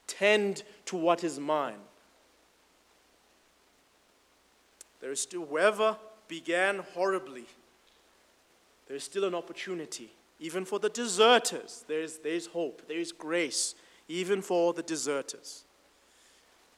tend 0.08 0.64
to 0.86 0.96
what 0.96 1.24
is 1.24 1.40
mine. 1.40 1.80
There 5.02 5.12
is 5.12 5.22
still, 5.22 5.46
whoever 5.46 5.98
began 6.28 6.80
horribly, 6.94 7.46
there 8.88 8.96
is 8.96 9.04
still 9.04 9.26
an 9.26 9.36
opportunity. 9.36 10.12
Even 10.40 10.66
for 10.66 10.80
the 10.80 10.90
deserters, 10.90 11.86
there 11.88 12.02
is, 12.02 12.18
there 12.20 12.34
is 12.34 12.48
hope, 12.48 12.88
there 12.88 13.00
is 13.00 13.12
grace, 13.12 13.76
even 14.08 14.42
for 14.42 14.74
the 14.74 14.84
deserters. 14.84 15.64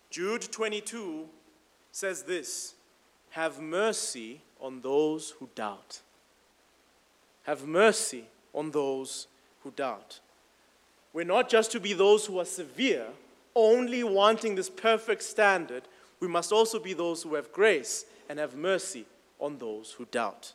Jude 0.09 0.51
22 0.51 1.27
says 1.91 2.23
this 2.23 2.75
Have 3.31 3.59
mercy 3.61 4.41
on 4.59 4.81
those 4.81 5.31
who 5.31 5.49
doubt. 5.55 6.01
Have 7.47 7.65
mercy 7.65 8.25
on 8.53 8.71
those 8.71 9.27
who 9.63 9.71
doubt. 9.71 10.19
We're 11.13 11.25
not 11.25 11.49
just 11.49 11.71
to 11.71 11.79
be 11.79 11.93
those 11.93 12.25
who 12.25 12.39
are 12.39 12.45
severe, 12.45 13.07
only 13.55 14.03
wanting 14.03 14.53
this 14.55 14.69
perfect 14.69 15.23
standard. 15.23 15.83
We 16.19 16.27
must 16.27 16.51
also 16.51 16.77
be 16.77 16.93
those 16.93 17.23
who 17.23 17.35
have 17.35 17.51
grace 17.51 18.05
and 18.29 18.37
have 18.37 18.55
mercy 18.55 19.05
on 19.39 19.57
those 19.57 19.93
who 19.93 20.05
doubt. 20.05 20.53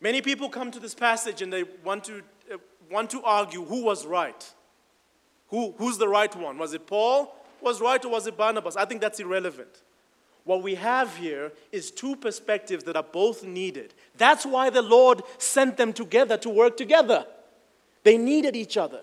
Many 0.00 0.20
people 0.20 0.48
come 0.48 0.70
to 0.70 0.78
this 0.78 0.94
passage 0.94 1.42
and 1.42 1.52
they 1.52 1.64
want 1.82 2.04
to, 2.04 2.22
uh, 2.52 2.58
want 2.90 3.10
to 3.10 3.22
argue 3.22 3.64
who 3.64 3.82
was 3.82 4.04
right. 4.04 4.52
Who, 5.48 5.74
who's 5.78 5.96
the 5.98 6.08
right 6.08 6.34
one? 6.36 6.58
Was 6.58 6.74
it 6.74 6.86
Paul 6.86 7.34
was 7.62 7.80
right 7.80 8.04
or 8.04 8.10
was 8.10 8.26
it 8.26 8.36
Barnabas? 8.36 8.76
I 8.76 8.84
think 8.84 9.00
that's 9.00 9.20
irrelevant. 9.20 9.82
What 10.44 10.62
we 10.62 10.74
have 10.74 11.16
here 11.16 11.52
is 11.70 11.90
two 11.90 12.16
perspectives 12.16 12.84
that 12.84 12.96
are 12.96 13.02
both 13.02 13.44
needed. 13.44 13.94
That's 14.16 14.44
why 14.44 14.70
the 14.70 14.82
Lord 14.82 15.22
sent 15.38 15.76
them 15.76 15.92
together 15.92 16.36
to 16.38 16.48
work 16.48 16.76
together. 16.76 17.26
They 18.02 18.16
needed 18.16 18.56
each 18.56 18.76
other. 18.76 19.02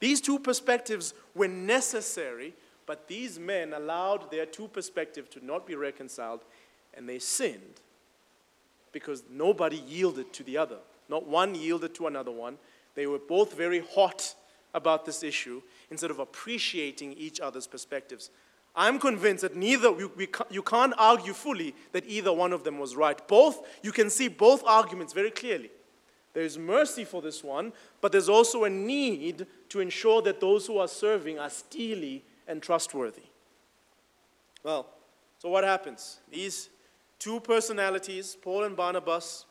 These 0.00 0.20
two 0.20 0.38
perspectives 0.38 1.14
were 1.34 1.48
necessary, 1.48 2.54
but 2.86 3.08
these 3.08 3.38
men 3.38 3.72
allowed 3.72 4.30
their 4.30 4.46
two 4.46 4.68
perspectives 4.68 5.30
to 5.30 5.44
not 5.44 5.66
be 5.66 5.74
reconciled, 5.74 6.40
and 6.94 7.08
they 7.08 7.18
sinned 7.18 7.80
because 8.92 9.22
nobody 9.30 9.76
yielded 9.76 10.32
to 10.34 10.42
the 10.42 10.56
other. 10.56 10.78
Not 11.08 11.26
one 11.26 11.54
yielded 11.54 11.94
to 11.96 12.06
another 12.06 12.30
one. 12.30 12.58
They 12.94 13.06
were 13.06 13.18
both 13.18 13.54
very 13.54 13.80
hot 13.94 14.34
about 14.74 15.06
this 15.06 15.22
issue 15.22 15.62
instead 15.90 16.10
of 16.10 16.18
appreciating 16.18 17.12
each 17.14 17.40
other's 17.40 17.66
perspectives. 17.66 18.30
I'm 18.74 18.98
convinced 18.98 19.42
that 19.42 19.56
neither, 19.56 19.90
we, 19.90 20.06
we, 20.06 20.28
you 20.50 20.62
can't 20.62 20.94
argue 20.96 21.32
fully 21.32 21.74
that 21.92 22.04
either 22.06 22.32
one 22.32 22.52
of 22.52 22.64
them 22.64 22.78
was 22.78 22.94
right. 22.94 23.26
Both, 23.26 23.66
you 23.82 23.92
can 23.92 24.10
see 24.10 24.28
both 24.28 24.62
arguments 24.64 25.12
very 25.12 25.30
clearly. 25.30 25.70
There's 26.32 26.56
mercy 26.56 27.04
for 27.04 27.20
this 27.20 27.42
one, 27.42 27.72
but 28.00 28.12
there's 28.12 28.28
also 28.28 28.64
a 28.64 28.70
need 28.70 29.46
to 29.70 29.80
ensure 29.80 30.22
that 30.22 30.40
those 30.40 30.66
who 30.66 30.78
are 30.78 30.86
serving 30.86 31.38
are 31.38 31.50
steely 31.50 32.24
and 32.46 32.62
trustworthy. 32.62 33.22
Well, 34.62 34.86
so 35.38 35.48
what 35.48 35.64
happens? 35.64 36.20
These 36.30 36.68
two 37.18 37.40
personalities, 37.40 38.36
Paul 38.40 38.64
and 38.64 38.76
Barnabas, 38.76 39.46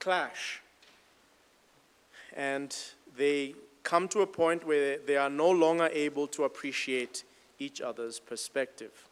clash. 0.00 0.60
And 2.36 2.76
they 3.16 3.54
come 3.82 4.08
to 4.08 4.22
a 4.22 4.26
point 4.26 4.66
where 4.66 4.98
they 4.98 5.16
are 5.16 5.30
no 5.30 5.50
longer 5.50 5.88
able 5.92 6.26
to 6.28 6.44
appreciate 6.44 7.24
each 7.60 7.80
other's 7.80 8.18
perspective. 8.18 9.08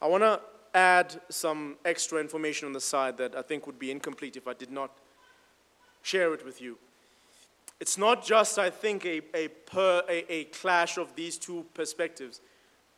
I 0.00 0.06
want 0.06 0.22
to 0.22 0.40
add 0.74 1.20
some 1.28 1.76
extra 1.84 2.20
information 2.20 2.66
on 2.66 2.72
the 2.72 2.80
side 2.80 3.16
that 3.18 3.36
I 3.36 3.42
think 3.42 3.66
would 3.66 3.78
be 3.78 3.90
incomplete 3.90 4.36
if 4.36 4.48
I 4.48 4.54
did 4.54 4.70
not 4.70 4.90
share 6.02 6.34
it 6.34 6.44
with 6.44 6.60
you. 6.60 6.78
It's 7.80 7.98
not 7.98 8.24
just, 8.24 8.58
I 8.58 8.70
think, 8.70 9.04
a, 9.04 9.20
a, 9.34 9.48
per, 9.48 10.02
a, 10.08 10.32
a 10.32 10.44
clash 10.44 10.96
of 10.96 11.14
these 11.16 11.38
two 11.38 11.66
perspectives. 11.74 12.40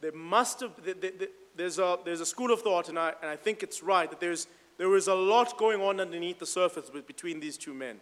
There 0.01 0.13
must 0.13 0.61
have, 0.61 0.73
there's, 1.57 1.79
a, 1.79 1.99
there's 2.05 2.21
a 2.21 2.27
school 2.27 2.53
of 2.53 2.61
thought, 2.61 2.89
and 2.89 2.99
I, 2.99 3.15
and 3.23 3.31
I 3.31 3.37
think 3.37 3.63
it's 3.63 3.83
right, 3.83 4.11
that 4.11 4.21
there's 4.21 4.47
there 4.79 4.89
was 4.89 5.09
a 5.09 5.15
lot 5.15 5.57
going 5.57 5.81
on 5.81 6.01
underneath 6.01 6.39
the 6.39 6.47
surface 6.47 6.91
between 6.91 7.41
these 7.41 7.57
two 7.57 7.73
men. 7.73 8.01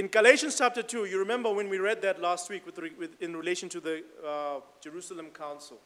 In 0.00 0.06
Galatians 0.06 0.56
chapter 0.56 0.82
2, 0.82 1.04
you 1.04 1.18
remember 1.18 1.52
when 1.52 1.68
we 1.68 1.76
read 1.76 2.00
that 2.00 2.22
last 2.22 2.48
week 2.48 2.64
with, 2.64 2.78
with, 2.98 3.20
in 3.20 3.36
relation 3.36 3.68
to 3.68 3.80
the 3.80 4.02
uh, 4.26 4.60
Jerusalem 4.80 5.26
Council. 5.26 5.76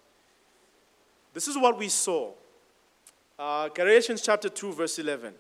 This 1.33 1.49
is 1.49 1.59
what 1.59 1.77
we 1.77 1.89
saw. 1.89 2.31
Uh, 3.37 3.71
Galatians 3.71 4.23
chapter 4.23 4.49
2, 4.49 4.73
verse 4.73 5.01
11. 5.01 5.35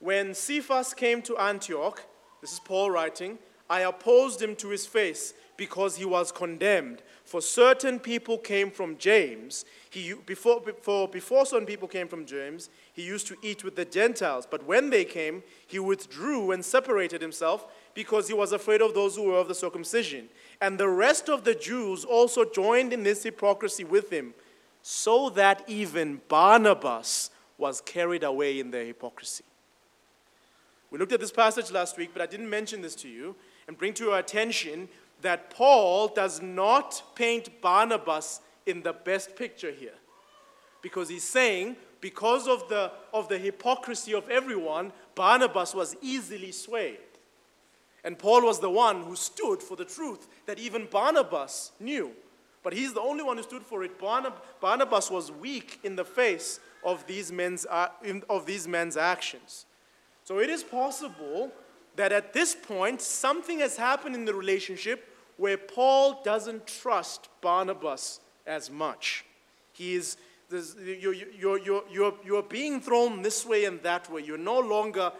When 0.00 0.34
Cephas 0.34 0.94
came 0.94 1.22
to 1.22 1.38
Antioch, 1.38 2.02
this 2.40 2.52
is 2.52 2.58
Paul 2.58 2.90
writing, 2.90 3.38
I 3.70 3.82
opposed 3.82 4.42
him 4.42 4.56
to 4.56 4.70
his 4.70 4.84
face 4.84 5.32
because 5.56 5.94
he 5.94 6.04
was 6.04 6.32
condemned. 6.32 7.02
For 7.24 7.40
certain 7.40 8.00
people 8.00 8.36
came 8.36 8.72
from 8.72 8.98
James. 8.98 9.64
He, 9.90 10.12
before, 10.26 10.60
before, 10.60 11.06
before 11.06 11.46
certain 11.46 11.66
people 11.66 11.86
came 11.86 12.08
from 12.08 12.26
James, 12.26 12.68
he 12.92 13.02
used 13.02 13.26
to 13.28 13.36
eat 13.42 13.64
with 13.64 13.76
the 13.76 13.84
Gentiles. 13.84 14.46
But 14.48 14.66
when 14.66 14.90
they 14.90 15.04
came, 15.04 15.42
he 15.66 15.78
withdrew 15.78 16.50
and 16.50 16.64
separated 16.64 17.22
himself 17.22 17.66
because 17.94 18.28
he 18.28 18.34
was 18.34 18.52
afraid 18.52 18.82
of 18.82 18.94
those 18.94 19.16
who 19.16 19.24
were 19.24 19.38
of 19.38 19.48
the 19.48 19.54
circumcision. 19.54 20.28
And 20.60 20.78
the 20.78 20.88
rest 20.88 21.28
of 21.28 21.44
the 21.44 21.54
Jews 21.54 22.04
also 22.04 22.44
joined 22.44 22.92
in 22.92 23.02
this 23.02 23.22
hypocrisy 23.22 23.84
with 23.84 24.10
him, 24.10 24.34
so 24.82 25.30
that 25.30 25.64
even 25.66 26.20
Barnabas 26.28 27.30
was 27.56 27.80
carried 27.80 28.24
away 28.24 28.58
in 28.60 28.70
their 28.70 28.84
hypocrisy. 28.84 29.44
We 30.90 30.98
looked 30.98 31.12
at 31.12 31.20
this 31.20 31.32
passage 31.32 31.70
last 31.70 31.96
week, 31.96 32.10
but 32.12 32.20
I 32.20 32.26
didn't 32.26 32.50
mention 32.50 32.82
this 32.82 32.94
to 32.96 33.08
you 33.08 33.34
and 33.66 33.78
bring 33.78 33.94
to 33.94 34.04
your 34.04 34.18
attention 34.18 34.88
that 35.22 35.50
Paul 35.50 36.08
does 36.08 36.42
not 36.42 37.02
paint 37.14 37.62
Barnabas 37.62 38.40
in 38.66 38.82
the 38.82 38.92
best 38.92 39.36
picture 39.36 39.70
here. 39.70 39.94
Because 40.82 41.08
he's 41.08 41.24
saying, 41.24 41.76
because 42.02 42.46
of 42.46 42.68
the, 42.68 42.90
of 43.14 43.28
the 43.28 43.38
hypocrisy 43.38 44.12
of 44.12 44.28
everyone, 44.28 44.92
Barnabas 45.14 45.74
was 45.74 45.96
easily 46.02 46.52
swayed. 46.52 46.98
And 48.04 48.18
Paul 48.18 48.42
was 48.42 48.58
the 48.58 48.68
one 48.68 49.04
who 49.04 49.14
stood 49.14 49.62
for 49.62 49.76
the 49.76 49.84
truth 49.84 50.26
that 50.46 50.58
even 50.58 50.88
Barnabas 50.90 51.70
knew. 51.78 52.10
But 52.64 52.72
he's 52.72 52.92
the 52.92 53.00
only 53.00 53.22
one 53.22 53.36
who 53.36 53.42
stood 53.44 53.62
for 53.62 53.84
it. 53.84 53.98
Barnabas 53.98 55.10
was 55.10 55.30
weak 55.30 55.78
in 55.84 55.96
the 55.96 56.04
face 56.04 56.58
of 56.84 57.06
these 57.06 57.30
men's, 57.30 57.64
uh, 57.70 57.88
of 58.28 58.46
these 58.46 58.66
men's 58.66 58.96
actions. 58.96 59.66
So 60.24 60.40
it 60.40 60.50
is 60.50 60.64
possible 60.64 61.52
that 61.94 62.10
at 62.10 62.32
this 62.32 62.54
point, 62.54 63.00
something 63.00 63.60
has 63.60 63.76
happened 63.76 64.16
in 64.16 64.24
the 64.24 64.34
relationship 64.34 65.08
where 65.36 65.56
Paul 65.56 66.20
doesn't 66.24 66.66
trust 66.66 67.28
Barnabas 67.40 68.20
as 68.44 68.70
much. 68.70 69.24
He 69.72 69.94
is, 69.94 70.16
you're, 70.52 71.14
you're, 71.14 71.58
you're, 71.58 71.82
you're, 71.90 72.14
you're 72.24 72.42
being 72.42 72.80
thrown 72.80 73.22
this 73.22 73.44
way 73.46 73.64
and 73.64 73.82
that 73.82 74.10
way. 74.10 74.22
You're 74.22 74.38
no 74.38 74.58
longer 74.58 75.12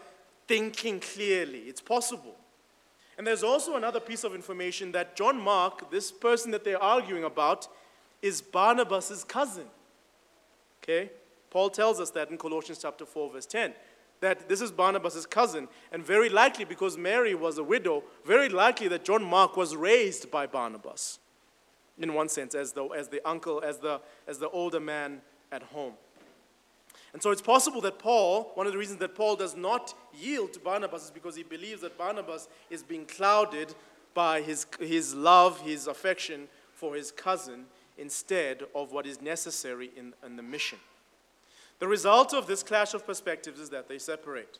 thinking 0.47 0.99
clearly. 0.99 1.59
It's 1.59 1.81
possible. 1.81 2.35
And 3.17 3.27
there's 3.27 3.43
also 3.43 3.75
another 3.75 3.99
piece 3.99 4.23
of 4.23 4.33
information 4.33 4.91
that 4.93 5.15
John 5.15 5.39
Mark, 5.39 5.91
this 5.91 6.11
person 6.11 6.51
that 6.51 6.63
they're 6.63 6.81
arguing 6.81 7.23
about, 7.23 7.67
is 8.21 8.41
Barnabas' 8.41 9.23
cousin. 9.23 9.65
Okay? 10.83 11.11
Paul 11.49 11.69
tells 11.69 11.99
us 11.99 12.09
that 12.11 12.31
in 12.31 12.37
Colossians 12.37 12.79
chapter 12.81 13.05
4, 13.05 13.31
verse 13.31 13.45
10 13.45 13.73
that 14.23 14.47
this 14.47 14.61
is 14.61 14.71
Barnabas' 14.71 15.25
cousin, 15.25 15.67
and 15.91 16.03
very 16.03 16.29
likely 16.29 16.63
because 16.63 16.97
Mary 16.97 17.35
was 17.35 17.57
a 17.57 17.63
widow, 17.63 18.03
very 18.25 18.47
likely 18.47 18.87
that 18.87 19.03
John 19.03 19.21
Mark 19.21 19.57
was 19.57 19.75
raised 19.75 20.31
by 20.31 20.47
Barnabas, 20.47 21.19
in 21.97 22.13
one 22.13 22.29
sense, 22.29 22.55
as 22.55 22.71
the, 22.71 22.85
as 22.87 23.07
the 23.07 23.27
uncle, 23.27 23.61
as 23.63 23.77
the, 23.77 24.01
as 24.27 24.39
the 24.39 24.49
older 24.49 24.79
man 24.79 25.21
at 25.51 25.63
home. 25.63 25.93
And 27.13 27.21
so 27.21 27.29
it's 27.29 27.41
possible 27.41 27.79
that 27.81 27.99
Paul, 27.99 28.51
one 28.55 28.65
of 28.65 28.73
the 28.73 28.79
reasons 28.79 28.99
that 28.99 29.13
Paul 29.13 29.35
does 29.35 29.55
not 29.55 29.93
yield 30.19 30.53
to 30.53 30.59
Barnabas 30.59 31.05
is 31.05 31.11
because 31.11 31.35
he 31.35 31.43
believes 31.43 31.81
that 31.81 31.97
Barnabas 31.97 32.47
is 32.71 32.81
being 32.81 33.05
clouded 33.05 33.75
by 34.15 34.41
his, 34.41 34.65
his 34.79 35.13
love, 35.13 35.61
his 35.61 35.85
affection 35.87 36.47
for 36.73 36.95
his 36.95 37.11
cousin, 37.11 37.65
instead 37.97 38.63
of 38.73 38.91
what 38.91 39.05
is 39.05 39.21
necessary 39.21 39.91
in, 39.95 40.13
in 40.25 40.35
the 40.35 40.43
mission. 40.43 40.79
The 41.79 41.87
result 41.87 42.33
of 42.33 42.47
this 42.47 42.63
clash 42.63 42.93
of 42.93 43.05
perspectives 43.05 43.59
is 43.59 43.69
that 43.69 43.87
they 43.87 43.99
separate. 43.99 44.57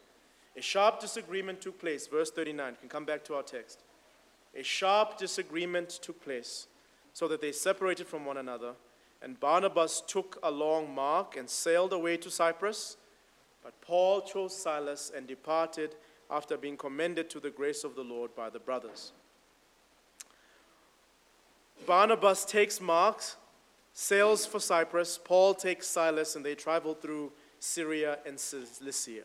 A 0.56 0.62
sharp 0.62 1.00
disagreement 1.00 1.62
took 1.62 1.80
place. 1.80 2.06
Verse 2.08 2.30
39. 2.30 2.76
Can 2.80 2.90
come 2.90 3.06
back 3.06 3.24
to 3.26 3.36
our 3.36 3.44
text. 3.44 3.80
A 4.56 4.64
sharp 4.64 5.18
disagreement 5.18 5.90
took 5.90 6.24
place, 6.24 6.68
so 7.14 7.28
that 7.28 7.42
they 7.42 7.52
separated 7.52 8.08
from 8.08 8.26
one 8.26 8.38
another. 8.38 8.74
And 9.22 9.40
Barnabas 9.40 10.02
took 10.06 10.38
along 10.44 10.94
Mark 10.94 11.38
and 11.38 11.50
sailed 11.50 11.94
away 11.94 12.18
to 12.18 12.30
Cyprus. 12.30 12.98
But 13.64 13.80
Paul 13.80 14.22
chose 14.22 14.56
Silas 14.56 15.12
and 15.16 15.26
departed 15.26 15.96
after 16.30 16.58
being 16.58 16.76
commended 16.76 17.30
to 17.30 17.40
the 17.40 17.50
grace 17.50 17.84
of 17.84 17.96
the 17.96 18.04
Lord 18.04 18.36
by 18.36 18.50
the 18.50 18.60
brothers. 18.60 19.14
Barnabas 21.86 22.44
takes 22.44 22.82
Mark, 22.82 23.24
sails 23.94 24.46
for 24.46 24.60
Cyprus. 24.60 25.20
Paul 25.24 25.54
takes 25.54 25.88
Silas, 25.88 26.36
and 26.36 26.44
they 26.44 26.56
travel 26.56 26.94
through 26.94 27.32
Syria 27.60 28.20
and 28.26 28.40
Cilicia. 28.40 29.24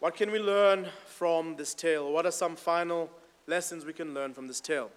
What 0.00 0.16
can 0.16 0.30
we 0.30 0.38
learn 0.38 0.88
from 1.06 1.56
this 1.56 1.74
tale? 1.74 2.12
What 2.12 2.24
are 2.24 2.32
some 2.32 2.56
final 2.56 3.10
lessons 3.46 3.84
we 3.84 3.92
can 3.92 4.14
learn 4.14 4.32
from 4.32 4.46
this 4.46 4.60
tale? 4.60 4.90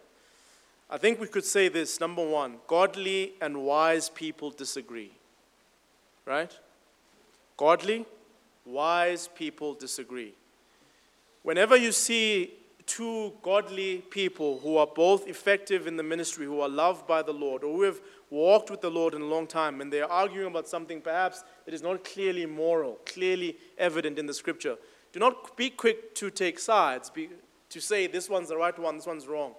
I 0.92 0.98
think 0.98 1.22
we 1.22 1.28
could 1.28 1.46
say 1.46 1.70
this 1.70 2.02
number 2.02 2.28
one, 2.28 2.58
godly 2.68 3.34
and 3.42 3.64
wise 3.64 4.10
people 4.10 4.52
disagree. 4.52 5.14
Right? 6.26 6.52
Godly, 7.56 8.06
wise 8.66 9.30
people 9.30 9.74
disagree. 9.74 10.34
Whenever 11.44 11.78
you 11.78 11.94
see 11.94 12.54
two 12.86 13.32
godly 13.42 14.00
people 14.10 14.60
who 14.60 14.76
are 14.76 14.88
both 14.88 15.28
effective 15.28 15.88
in 15.88 15.96
the 15.96 16.04
ministry, 16.04 16.46
who 16.46 16.60
are 16.60 16.68
loved 16.68 17.08
by 17.08 17.22
the 17.22 17.32
Lord, 17.32 17.64
or 17.64 17.74
who 17.74 17.84
have 17.84 18.02
walked 18.30 18.70
with 18.70 18.82
the 18.82 18.92
Lord 18.92 19.14
in 19.14 19.22
a 19.22 19.26
long 19.26 19.48
time, 19.48 19.80
and 19.80 19.94
they 19.94 20.02
are 20.02 20.10
arguing 20.10 20.48
about 20.48 20.68
something 20.68 21.00
perhaps 21.00 21.44
that 21.66 21.74
is 21.74 21.82
not 21.82 22.04
clearly 22.04 22.46
moral, 22.46 23.00
clearly 23.06 23.58
evident 23.78 24.20
in 24.20 24.26
the 24.26 24.34
scripture, 24.34 24.76
do 25.14 25.20
not 25.20 25.56
be 25.56 25.70
quick 25.70 26.14
to 26.16 26.30
take 26.30 26.60
sides, 26.60 27.10
be, 27.10 27.30
to 27.70 27.80
say 27.80 28.08
this 28.08 28.30
one's 28.30 28.50
the 28.50 28.58
right 28.58 28.78
one, 28.78 28.98
this 28.98 29.08
one's 29.08 29.28
wrong. 29.28 29.54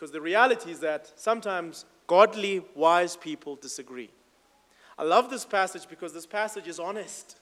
Because 0.00 0.12
the 0.12 0.20
reality 0.22 0.70
is 0.70 0.80
that 0.80 1.12
sometimes 1.16 1.84
godly, 2.06 2.64
wise 2.74 3.16
people 3.16 3.56
disagree. 3.56 4.08
I 4.98 5.02
love 5.04 5.28
this 5.28 5.44
passage 5.44 5.86
because 5.90 6.14
this 6.14 6.24
passage 6.24 6.66
is 6.66 6.80
honest. 6.80 7.38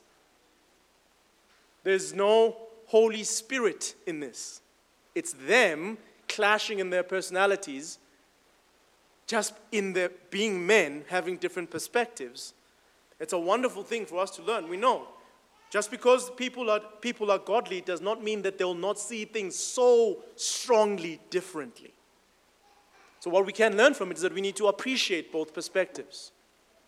There's 1.84 2.12
no 2.12 2.56
Holy 2.86 3.22
Spirit 3.22 3.94
in 4.09 4.18
this. 4.18 4.61
It's 5.14 5.34
them 5.34 5.98
clashing 6.26 6.80
in 6.80 6.90
their 6.90 7.04
personalities, 7.04 7.98
just 9.28 9.54
in 9.70 9.92
their 9.92 10.11
being 10.30 10.66
men, 10.66 11.04
having 11.06 11.36
different 11.36 11.70
perspectives. 11.70 12.54
It's 13.20 13.32
a 13.32 13.38
wonderful 13.38 13.84
thing 13.84 14.04
for 14.04 14.18
us 14.18 14.32
to 14.32 14.42
learn. 14.42 14.68
We 14.68 14.78
know 14.78 15.06
just 15.70 15.92
because 15.92 16.28
people 16.30 16.70
are, 16.70 16.80
people 17.00 17.30
are 17.30 17.38
godly 17.38 17.82
does 17.82 18.00
not 18.00 18.24
mean 18.24 18.42
that 18.42 18.59
they'll 18.59 18.74
not 18.74 18.98
see 18.98 19.26
things 19.26 19.54
so 19.54 20.24
strongly 20.34 21.20
differently. 21.30 21.92
So, 23.20 23.30
what 23.30 23.46
we 23.46 23.52
can 23.52 23.76
learn 23.76 23.94
from 23.94 24.10
it 24.10 24.16
is 24.16 24.22
that 24.22 24.32
we 24.32 24.40
need 24.40 24.56
to 24.56 24.68
appreciate 24.68 25.32
both 25.32 25.52
perspectives. 25.52 26.32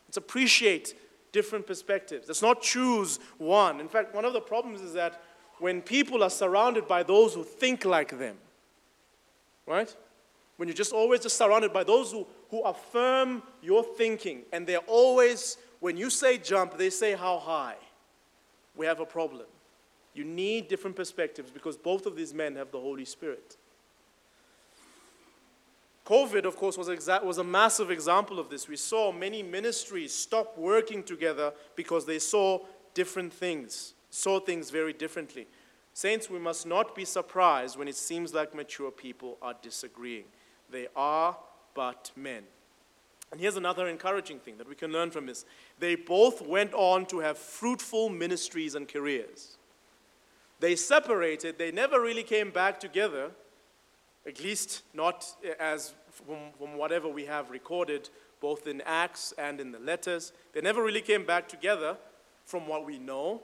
Let's 0.06 0.16
appreciate 0.16 0.94
different 1.32 1.66
perspectives. 1.66 2.28
Let's 2.28 2.42
not 2.42 2.62
choose 2.62 3.18
one. 3.38 3.80
In 3.80 3.88
fact, 3.88 4.14
one 4.14 4.24
of 4.24 4.32
the 4.32 4.40
problems 4.40 4.80
is 4.80 4.92
that 4.94 5.22
when 5.58 5.82
people 5.82 6.22
are 6.22 6.30
surrounded 6.30 6.88
by 6.88 7.02
those 7.02 7.34
who 7.34 7.44
think 7.44 7.84
like 7.84 8.18
them, 8.18 8.36
right? 9.66 9.94
When 10.56 10.68
you're 10.68 10.76
just 10.76 10.92
always 10.92 11.20
just 11.20 11.36
surrounded 11.36 11.72
by 11.72 11.84
those 11.84 12.12
who, 12.12 12.26
who 12.50 12.62
affirm 12.62 13.42
your 13.62 13.82
thinking, 13.82 14.42
and 14.52 14.66
they're 14.66 14.78
always, 14.78 15.58
when 15.80 15.96
you 15.96 16.10
say 16.10 16.38
jump, 16.38 16.76
they 16.76 16.90
say 16.90 17.14
how 17.14 17.38
high 17.38 17.76
we 18.74 18.86
have 18.86 19.00
a 19.00 19.06
problem. 19.06 19.46
You 20.12 20.24
need 20.24 20.68
different 20.68 20.96
perspectives 20.96 21.50
because 21.50 21.76
both 21.76 22.04
of 22.04 22.16
these 22.16 22.34
men 22.34 22.56
have 22.56 22.72
the 22.72 22.80
Holy 22.80 23.04
Spirit. 23.04 23.56
COVID, 26.10 26.44
of 26.44 26.56
course, 26.56 26.76
was, 26.76 26.88
exa- 26.88 27.22
was 27.22 27.38
a 27.38 27.44
massive 27.44 27.88
example 27.88 28.40
of 28.40 28.50
this. 28.50 28.68
We 28.68 28.76
saw 28.76 29.12
many 29.12 29.44
ministries 29.44 30.12
stop 30.12 30.58
working 30.58 31.04
together 31.04 31.52
because 31.76 32.04
they 32.04 32.18
saw 32.18 32.58
different 32.94 33.32
things, 33.32 33.94
saw 34.10 34.40
things 34.40 34.70
very 34.70 34.92
differently. 34.92 35.46
Saints, 35.94 36.28
we 36.28 36.40
must 36.40 36.66
not 36.66 36.96
be 36.96 37.04
surprised 37.04 37.78
when 37.78 37.86
it 37.86 37.94
seems 37.94 38.34
like 38.34 38.56
mature 38.56 38.90
people 38.90 39.38
are 39.40 39.54
disagreeing. 39.62 40.24
They 40.68 40.88
are 40.96 41.36
but 41.74 42.10
men. 42.16 42.42
And 43.30 43.40
here's 43.40 43.56
another 43.56 43.86
encouraging 43.86 44.40
thing 44.40 44.58
that 44.58 44.68
we 44.68 44.74
can 44.74 44.90
learn 44.90 45.12
from 45.12 45.26
this. 45.26 45.44
They 45.78 45.94
both 45.94 46.44
went 46.44 46.74
on 46.74 47.06
to 47.06 47.20
have 47.20 47.38
fruitful 47.38 48.08
ministries 48.08 48.74
and 48.74 48.88
careers. 48.88 49.58
They 50.58 50.74
separated, 50.74 51.56
they 51.56 51.70
never 51.70 52.00
really 52.00 52.24
came 52.24 52.50
back 52.50 52.80
together, 52.80 53.30
at 54.26 54.42
least 54.42 54.82
not 54.92 55.24
as 55.58 55.94
from, 56.26 56.38
from 56.58 56.76
whatever 56.76 57.08
we 57.08 57.24
have 57.26 57.50
recorded, 57.50 58.08
both 58.40 58.66
in 58.66 58.80
Acts 58.82 59.32
and 59.38 59.60
in 59.60 59.72
the 59.72 59.78
letters. 59.78 60.32
They 60.52 60.60
never 60.60 60.82
really 60.82 61.00
came 61.00 61.24
back 61.24 61.48
together 61.48 61.96
from 62.44 62.66
what 62.66 62.84
we 62.84 62.98
know, 62.98 63.42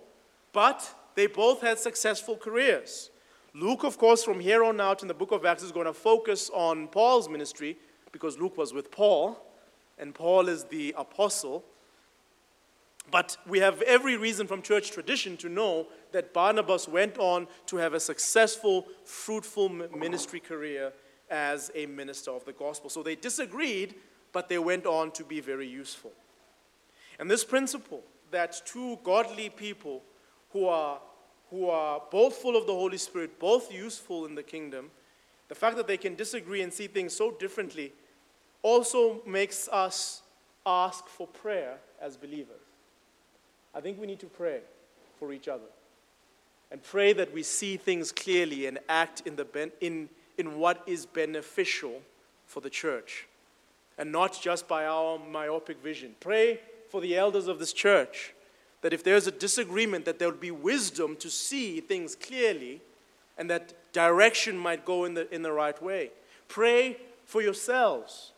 but 0.53 0.95
they 1.15 1.27
both 1.27 1.61
had 1.61 1.79
successful 1.79 2.37
careers. 2.37 3.11
Luke, 3.55 3.85
of 3.85 3.99
course, 3.99 4.23
from 4.23 4.41
here 4.41 4.63
on 4.65 4.81
out 4.81 5.03
in 5.03 5.09
the 5.09 5.15
book 5.15 5.33
of 5.33 5.45
Acts 5.45 5.63
is 5.63 5.73
going 5.73 5.87
to 5.87 5.95
focus 5.95 6.51
on 6.53 6.89
Paul's 6.89 7.29
ministry 7.29 7.77
because 8.13 8.39
Luke 8.39 8.57
was 8.57 8.75
with 8.75 8.91
Paul 8.91 9.43
and 9.99 10.15
Paul 10.15 10.49
is 10.49 10.65
the 10.65 10.95
apostle. 10.97 11.65
But 13.11 13.37
we 13.47 13.61
have 13.61 13.81
every 13.83 14.17
reason 14.17 14.47
from 14.47 14.63
church 14.63 14.91
tradition 14.91 15.37
to 15.39 15.49
know 15.49 15.87
that 16.13 16.35
Barnabas 16.35 16.89
went 16.89 17.19
on 17.19 17.47
to 17.67 17.77
have 17.77 17.95
a 17.95 18.01
successful, 18.01 18.87
fruitful 19.05 19.69
ministry 19.69 20.41
career 20.41 20.93
as 21.31 21.71
a 21.75 21.87
minister 21.87 22.31
of 22.31 22.45
the 22.45 22.53
gospel. 22.53 22.91
So 22.91 23.03
they 23.03 23.15
disagreed, 23.15 23.95
but 24.33 24.49
they 24.49 24.59
went 24.59 24.87
on 24.87 25.11
to 25.13 25.25
be 25.25 25.41
very 25.41 25.67
useful. 25.67 26.13
And 27.19 27.31
this 27.31 27.45
principle 27.45 28.03
that 28.31 28.61
two 28.67 28.99
godly 29.05 29.49
people 29.49 30.03
who 30.51 30.67
are, 30.67 31.01
who 31.51 31.69
are 31.69 32.03
both 32.11 32.35
full 32.37 32.57
of 32.57 32.67
the 32.67 32.73
Holy 32.73 32.99
Spirit, 32.99 33.39
both 33.39 33.73
useful 33.73 34.27
in 34.27 34.35
the 34.35 34.43
kingdom, 34.43 34.91
the 35.49 35.55
fact 35.55 35.77
that 35.77 35.87
they 35.87 35.97
can 35.97 36.17
disagree 36.17 36.63
and 36.63 36.73
see 36.73 36.89
things 36.89 37.15
so 37.15 37.31
differently 37.31 37.93
also 38.63 39.23
makes 39.27 39.69
us 39.69 40.23
ask 40.65 41.07
for 41.07 41.27
prayer 41.27 41.77
as 42.01 42.17
believers. 42.17 42.61
I 43.75 43.81
think 43.81 44.01
we 44.01 44.07
need 44.07 44.21
to 44.21 44.27
pray 44.27 44.61
for 45.19 45.33
each 45.33 45.49
other 45.49 45.71
and 46.71 46.83
pray 46.83 47.13
that 47.13 47.33
we 47.33 47.43
see 47.43 47.77
things 47.77 48.11
clearly 48.11 48.67
and 48.67 48.79
act 48.89 49.23
in, 49.25 49.37
the 49.37 49.45
ben- 49.45 49.73
in, 49.81 50.09
in 50.39 50.59
what 50.59 50.83
is 50.87 51.07
beneficial 51.07 52.03
for 52.47 52.61
the 52.61 52.71
church 52.71 53.27
and 53.99 54.13
not 54.13 54.39
just 54.41 54.69
by 54.69 54.87
our 54.87 55.19
myopic 55.19 55.83
vision. 55.83 56.15
Pray 56.21 56.61
for 56.91 57.01
the 57.01 57.17
elders 57.17 57.49
of 57.49 57.59
this 57.59 57.73
church 57.73 58.35
that 58.83 58.93
if 58.93 59.03
there's 59.03 59.27
a 59.27 59.33
disagreement 59.33 60.05
that 60.05 60.19
there 60.19 60.31
will 60.31 60.37
be 60.37 60.51
wisdom 60.51 61.17
to 61.17 61.31
see 61.31 61.81
things 61.81 62.15
clearly 62.15 62.81
and 63.39 63.51
that 63.51 63.73
direction 63.93 64.57
might 64.57 64.85
go 64.85 65.05
in 65.05 65.15
the, 65.15 65.33
in 65.35 65.43
the 65.43 65.53
right 65.53 65.81
way. 65.83 66.11
Pray 66.49 66.99
for 67.25 67.43
yourselves 67.43 68.33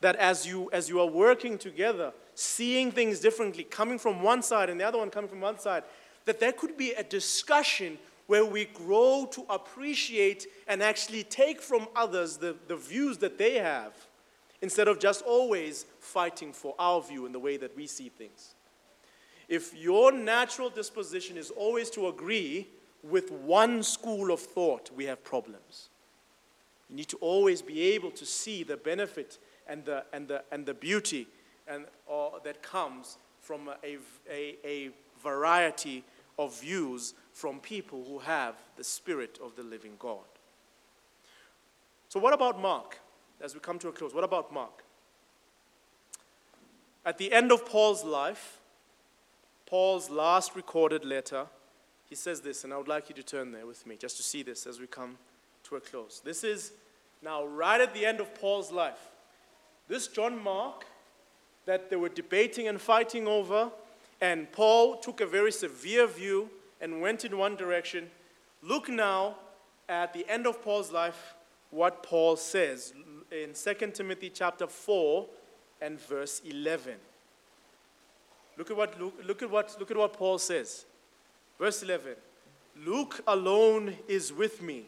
that 0.00 0.16
as 0.16 0.46
you 0.46 0.70
as 0.72 0.88
you 0.88 1.00
are 1.00 1.06
working 1.06 1.58
together 1.58 2.12
seeing 2.34 2.90
things 2.90 3.20
differently 3.20 3.64
coming 3.64 3.98
from 3.98 4.22
one 4.22 4.42
side 4.42 4.68
and 4.68 4.78
the 4.80 4.84
other 4.84 4.98
one 4.98 5.10
coming 5.10 5.28
from 5.28 5.40
one 5.40 5.58
side 5.58 5.82
that 6.26 6.38
there 6.38 6.52
could 6.52 6.76
be 6.76 6.92
a 6.92 7.02
discussion 7.02 7.98
where 8.26 8.44
we 8.44 8.64
grow 8.66 9.28
to 9.32 9.44
appreciate 9.48 10.46
and 10.66 10.82
actually 10.82 11.22
take 11.22 11.60
from 11.60 11.86
others 11.94 12.36
the, 12.36 12.56
the 12.68 12.76
views 12.76 13.18
that 13.18 13.38
they 13.38 13.54
have 13.54 13.92
instead 14.62 14.88
of 14.88 14.98
just 14.98 15.22
always 15.22 15.86
fighting 16.00 16.52
for 16.52 16.74
our 16.78 17.00
view 17.00 17.26
and 17.26 17.34
the 17.34 17.38
way 17.38 17.56
that 17.56 17.76
we 17.76 17.86
see 17.86 18.08
things. 18.08 18.54
If 19.48 19.74
your 19.76 20.10
natural 20.10 20.70
disposition 20.70 21.36
is 21.36 21.50
always 21.50 21.88
to 21.90 22.08
agree 22.08 22.66
with 23.02 23.30
one 23.30 23.82
school 23.82 24.32
of 24.32 24.40
thought 24.40 24.90
we 24.96 25.04
have 25.04 25.22
problems. 25.22 25.88
You 26.90 26.96
need 26.96 27.08
to 27.08 27.16
always 27.18 27.62
be 27.62 27.80
able 27.94 28.10
to 28.12 28.26
see 28.26 28.62
the 28.62 28.76
benefit 28.76 29.38
and 29.68 29.84
the, 29.84 30.04
and 30.12 30.26
the, 30.28 30.42
and 30.50 30.66
the 30.66 30.74
beauty 30.74 31.26
and, 31.68 31.84
uh, 32.10 32.30
that 32.44 32.62
comes 32.62 33.18
from 33.40 33.68
a, 33.84 33.98
a, 34.30 34.56
a 34.64 34.90
variety 35.22 36.04
of 36.38 36.60
views 36.60 37.14
from 37.36 37.60
people 37.60 38.02
who 38.08 38.18
have 38.18 38.54
the 38.78 38.82
Spirit 38.82 39.38
of 39.44 39.54
the 39.56 39.62
living 39.62 39.92
God. 39.98 40.24
So, 42.08 42.18
what 42.18 42.32
about 42.32 42.58
Mark? 42.58 42.98
As 43.42 43.52
we 43.52 43.60
come 43.60 43.78
to 43.80 43.88
a 43.88 43.92
close, 43.92 44.14
what 44.14 44.24
about 44.24 44.54
Mark? 44.54 44.82
At 47.04 47.18
the 47.18 47.30
end 47.30 47.52
of 47.52 47.66
Paul's 47.66 48.02
life, 48.04 48.58
Paul's 49.66 50.08
last 50.08 50.56
recorded 50.56 51.04
letter, 51.04 51.44
he 52.08 52.14
says 52.14 52.40
this, 52.40 52.64
and 52.64 52.72
I 52.72 52.78
would 52.78 52.88
like 52.88 53.10
you 53.10 53.14
to 53.16 53.22
turn 53.22 53.52
there 53.52 53.66
with 53.66 53.86
me 53.86 53.96
just 53.96 54.16
to 54.16 54.22
see 54.22 54.42
this 54.42 54.66
as 54.66 54.80
we 54.80 54.86
come 54.86 55.18
to 55.64 55.76
a 55.76 55.80
close. 55.80 56.22
This 56.24 56.42
is 56.42 56.72
now 57.22 57.44
right 57.44 57.82
at 57.82 57.92
the 57.92 58.06
end 58.06 58.18
of 58.18 58.34
Paul's 58.34 58.72
life. 58.72 59.10
This 59.88 60.08
John 60.08 60.42
Mark 60.42 60.86
that 61.66 61.90
they 61.90 61.96
were 61.96 62.08
debating 62.08 62.66
and 62.66 62.80
fighting 62.80 63.28
over 63.28 63.70
and 64.22 64.50
Paul 64.52 64.96
took 64.96 65.20
a 65.20 65.26
very 65.26 65.52
severe 65.52 66.06
view 66.06 66.48
and 66.80 67.00
went 67.00 67.24
in 67.24 67.36
one 67.38 67.56
direction. 67.56 68.10
Look 68.62 68.88
now 68.88 69.36
at 69.88 70.12
the 70.12 70.28
end 70.28 70.46
of 70.46 70.62
Paul's 70.62 70.92
life 70.92 71.34
what 71.70 72.02
Paul 72.02 72.36
says 72.36 72.92
in 73.30 73.52
2 73.52 73.90
Timothy 73.92 74.30
chapter 74.30 74.66
4 74.66 75.26
and 75.80 76.00
verse 76.00 76.40
11. 76.44 76.94
Look 78.56 78.70
at 78.70 78.76
what, 78.76 78.98
look, 79.00 79.14
look, 79.26 79.42
at 79.42 79.50
what, 79.50 79.76
look 79.78 79.90
at 79.90 79.96
what 79.96 80.12
Paul 80.14 80.38
says. 80.38 80.86
Verse 81.58 81.82
11 81.82 82.14
Luke 82.84 83.20
alone 83.26 83.96
is 84.06 84.32
with 84.32 84.62
me. 84.62 84.84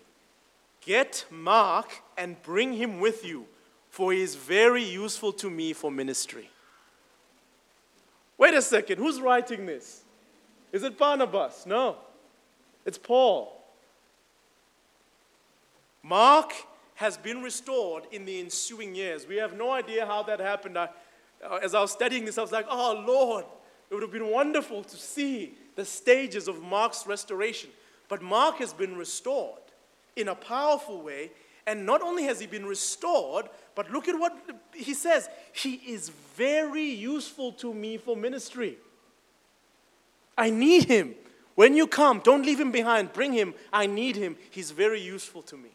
Get 0.81 1.27
Mark 1.31 2.03
and 2.17 2.41
bring 2.43 2.73
him 2.75 3.01
with 3.01 3.25
you, 3.25 3.47
for 3.91 4.13
he 4.13 4.21
is 4.21 4.35
very 4.35 4.85
useful 4.85 5.33
to 5.35 5.51
me 5.51 5.73
for 5.73 5.91
ministry. 5.91 6.51
Wait 8.37 8.55
a 8.55 8.63
second, 8.63 8.99
who's 8.99 9.21
writing 9.21 9.67
this? 9.67 10.03
Is 10.73 10.83
it 10.83 10.99
Barnabas? 10.99 11.67
No, 11.67 11.97
it's 12.85 12.99
Paul. 12.99 13.55
Mark 16.03 16.53
has 16.95 17.17
been 17.17 17.43
restored 17.43 18.05
in 18.11 18.25
the 18.25 18.41
ensuing 18.41 18.95
years. 18.95 19.27
We 19.27 19.37
have 19.37 19.57
no 19.57 19.71
idea 19.71 20.07
how 20.07 20.23
that 20.25 20.41
happened. 20.41 20.79
I, 20.79 20.89
uh, 21.45 21.57
as 21.63 21.75
I 21.75 21.81
was 21.81 21.93
studying 21.93 22.25
this, 22.25 22.39
I 22.39 22.43
was 22.43 22.53
like, 22.53 22.67
oh, 22.69 23.05
Lord, 23.07 23.45
it 23.91 23.95
would 23.95 24.03
have 24.03 24.13
been 24.13 24.31
wonderful 24.31 24.83
to 24.83 24.97
see 24.97 25.55
the 25.77 25.85
stages 25.85 26.49
of 26.49 26.63
Mark's 26.63 27.07
restoration. 27.07 27.71
But 28.09 28.23
Mark 28.23 28.57
has 28.57 28.73
been 28.73 28.97
restored 28.97 29.61
in 30.17 30.29
a 30.29 30.35
powerful 30.35 31.03
way. 31.03 31.31
And 31.67 31.85
not 31.85 32.01
only 32.03 32.25
has 32.25 32.41
he 32.41 32.47
been 32.47 32.67
restored, 32.67 33.47
but 33.75 33.91
look 33.91 34.09
at 34.09 34.19
what 34.19 34.37
he 34.75 34.95
says. 34.95 35.29
He 35.53 35.75
is 35.75 36.09
very 36.35 36.89
useful 36.89 37.53
to 37.53 37.73
me 37.75 37.99
for 37.99 38.17
ministry. 38.17 38.79
I 40.39 40.51
need 40.51 40.85
him. 40.85 41.15
When 41.57 41.77
you 41.77 41.89
come, 41.89 42.21
don't 42.21 42.47
leave 42.47 42.61
him 42.61 42.71
behind. 42.71 43.13
Bring 43.13 43.33
him. 43.33 43.53
I 43.73 43.87
need 43.87 44.15
him. 44.15 44.37
He's 44.51 44.71
very 44.71 45.01
useful 45.01 45.43
to 45.43 45.57
me. 45.57 45.71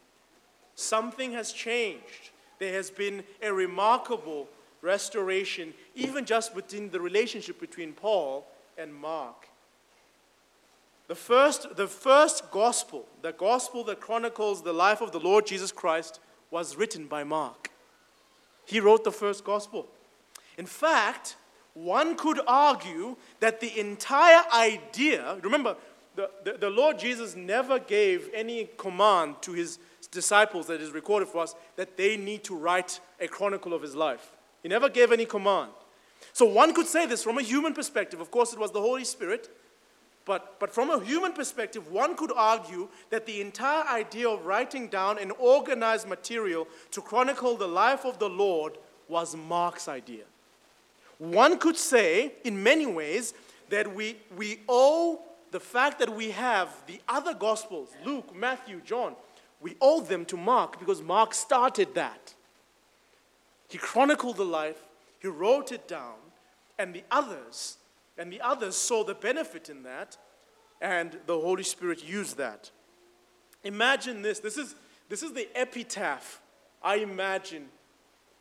Something 0.76 1.34
has 1.34 1.52
changed. 1.52 2.32
There 2.58 2.74
has 2.74 2.90
been 2.90 3.24
a 3.42 3.52
remarkable 3.52 4.48
restoration, 4.82 5.74
even 5.94 6.26
just 6.26 6.56
within 6.56 6.90
the 6.90 7.02
relationship 7.02 7.60
between 7.60 7.94
Paul 7.94 8.48
and 8.78 8.94
Mark. 8.96 9.50
The 11.08 11.16
first, 11.16 11.76
the 11.76 11.88
first 11.88 12.50
gospel, 12.50 13.06
the 13.22 13.34
gospel 13.34 13.84
that 13.84 14.00
chronicles 14.00 14.64
the 14.64 14.74
life 14.74 15.02
of 15.02 15.12
the 15.12 15.20
Lord 15.20 15.46
Jesus 15.46 15.72
Christ, 15.72 16.22
was 16.50 16.78
written 16.78 17.08
by 17.08 17.24
Mark. 17.26 17.70
He 18.66 18.80
wrote 18.80 19.04
the 19.04 19.12
first 19.12 19.44
gospel. 19.44 19.88
In 20.58 20.66
fact, 20.66 21.36
one 21.74 22.16
could 22.16 22.40
argue 22.48 23.16
that 23.40 23.60
the 23.60 23.80
entire 23.80 24.44
idea, 24.54 25.38
remember, 25.42 25.76
the, 26.16 26.30
the, 26.44 26.54
the 26.54 26.70
Lord 26.70 27.00
Jesus 27.00 27.36
never 27.36 27.80
gave 27.80 28.30
any 28.34 28.70
command 28.78 29.42
to 29.42 29.54
his 29.54 29.80
disciples 30.12 30.68
that 30.68 30.80
is 30.80 30.92
recorded 30.92 31.28
for 31.28 31.40
us 31.40 31.56
that 31.76 31.98
they 31.98 32.18
need 32.18 32.44
to 32.44 32.56
write 32.56 33.00
a 33.20 33.28
chronicle 33.28 33.74
of 33.74 33.82
his 33.82 33.96
life. 33.96 34.32
He 34.62 34.70
never 34.70 34.90
gave 34.90 35.12
any 35.12 35.26
command. 35.26 35.72
So 36.32 36.46
one 36.46 36.74
could 36.74 36.88
say 36.88 37.06
this 37.06 37.24
from 37.24 37.40
a 37.40 37.42
human 37.42 37.74
perspective. 37.74 38.22
Of 38.22 38.30
course, 38.30 38.54
it 38.54 38.60
was 38.60 38.72
the 38.72 38.82
Holy 38.82 39.04
Spirit. 39.04 39.50
But, 40.26 40.58
but 40.60 40.74
from 40.74 40.90
a 40.90 41.04
human 41.04 41.34
perspective, 41.34 41.92
one 41.92 42.16
could 42.16 42.32
argue 42.34 42.88
that 43.10 43.26
the 43.26 43.42
entire 43.42 43.86
idea 43.88 44.30
of 44.30 44.46
writing 44.46 44.88
down 44.88 45.20
an 45.20 45.32
organized 45.32 46.08
material 46.08 46.68
to 46.92 47.02
chronicle 47.02 47.58
the 47.58 47.68
life 47.68 48.06
of 48.06 48.20
the 48.20 48.30
Lord 48.30 48.78
was 49.10 49.36
Mark's 49.36 49.90
idea. 49.90 50.24
One 51.24 51.58
could 51.58 51.78
say, 51.78 52.34
in 52.44 52.62
many 52.62 52.86
ways, 52.86 53.34
that 53.70 53.96
we, 53.96 54.18
we 54.36 54.60
owe 54.68 55.22
the 55.52 55.60
fact 55.62 56.00
that 56.00 56.14
we 56.14 56.32
have 56.32 56.68
the 56.86 57.00
other 57.08 57.34
Gospels, 57.34 57.92
Luke, 58.04 58.36
Matthew, 58.36 58.82
John, 58.84 59.16
we 59.62 59.78
owe 59.80 60.02
them 60.02 60.26
to 60.26 60.36
Mark 60.36 60.80
because 60.80 61.02
Mark 61.02 61.34
started 61.34 61.96
that. 61.96 62.34
He 63.70 63.78
chronicled 63.78 64.36
the 64.36 64.44
life, 64.44 64.84
he 65.22 65.30
wrote 65.30 65.72
it 65.72 65.88
down, 65.88 66.16
and 66.78 66.94
the 66.94 67.04
others, 67.10 67.78
and 68.18 68.30
the 68.30 68.42
others 68.42 68.76
saw 68.76 69.06
the 69.06 69.16
benefit 69.16 69.70
in 69.70 69.84
that, 69.84 70.18
and 70.82 71.18
the 71.26 71.40
Holy 71.40 71.64
Spirit 71.64 72.04
used 72.04 72.36
that. 72.36 72.70
Imagine 73.64 74.24
this. 74.24 74.40
This 74.40 74.58
is, 74.58 74.76
this 75.08 75.24
is 75.24 75.32
the 75.32 75.48
epitaph 75.56 76.42
I 76.84 76.96
imagine 76.96 77.70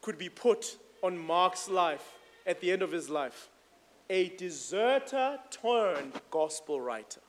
could 0.01 0.19
be 0.19 0.29
put 0.29 0.79
on 1.01 1.17
Mark's 1.17 1.69
life 1.69 2.19
at 2.47 2.61
the 2.61 2.71
end 2.71 2.83
of 2.83 2.93
his 2.93 3.09
life. 3.09 3.49
A 4.11 4.31
deserter 4.31 5.39
turned 5.51 6.21
gospel 6.31 6.81
writer 6.81 7.21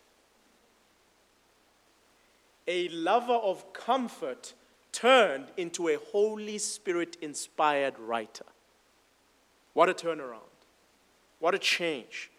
a 2.68 2.88
lover 2.90 3.34
of 3.34 3.74
comfort 3.74 4.54
turned 4.92 5.48
into 5.58 5.90
a 5.90 5.98
Holy 6.12 6.58
Spirit 6.58 7.18
inspired 7.22 7.98
writer. 8.00 8.46
What 9.74 9.90
a 9.90 9.94
turnaround. 9.94 10.40
What 11.40 11.56
a 11.56 11.60
change. 11.60 12.32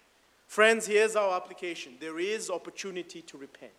Friends, 0.46 0.86
here's 0.86 1.16
our 1.16 1.36
application 1.36 1.94
there 2.00 2.18
is 2.18 2.48
opportunity 2.48 3.22
to 3.22 3.36
repent. 3.36 3.72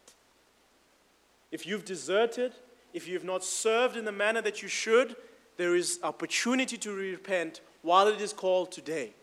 If 1.52 1.66
you've 1.66 1.86
deserted, 1.86 2.54
if 2.94 3.08
you've 3.08 3.24
not 3.24 3.44
served 3.44 3.96
in 3.96 4.06
the 4.06 4.12
manner 4.12 4.42
that 4.42 4.62
you 4.62 4.68
should, 4.68 5.16
there 5.58 5.76
is 5.76 6.00
opportunity 6.04 6.78
to 6.78 6.94
repent 6.94 7.62
while 7.86 8.08
it 8.08 8.20
is 8.20 8.34
called 8.34 8.72
today. 8.72 9.14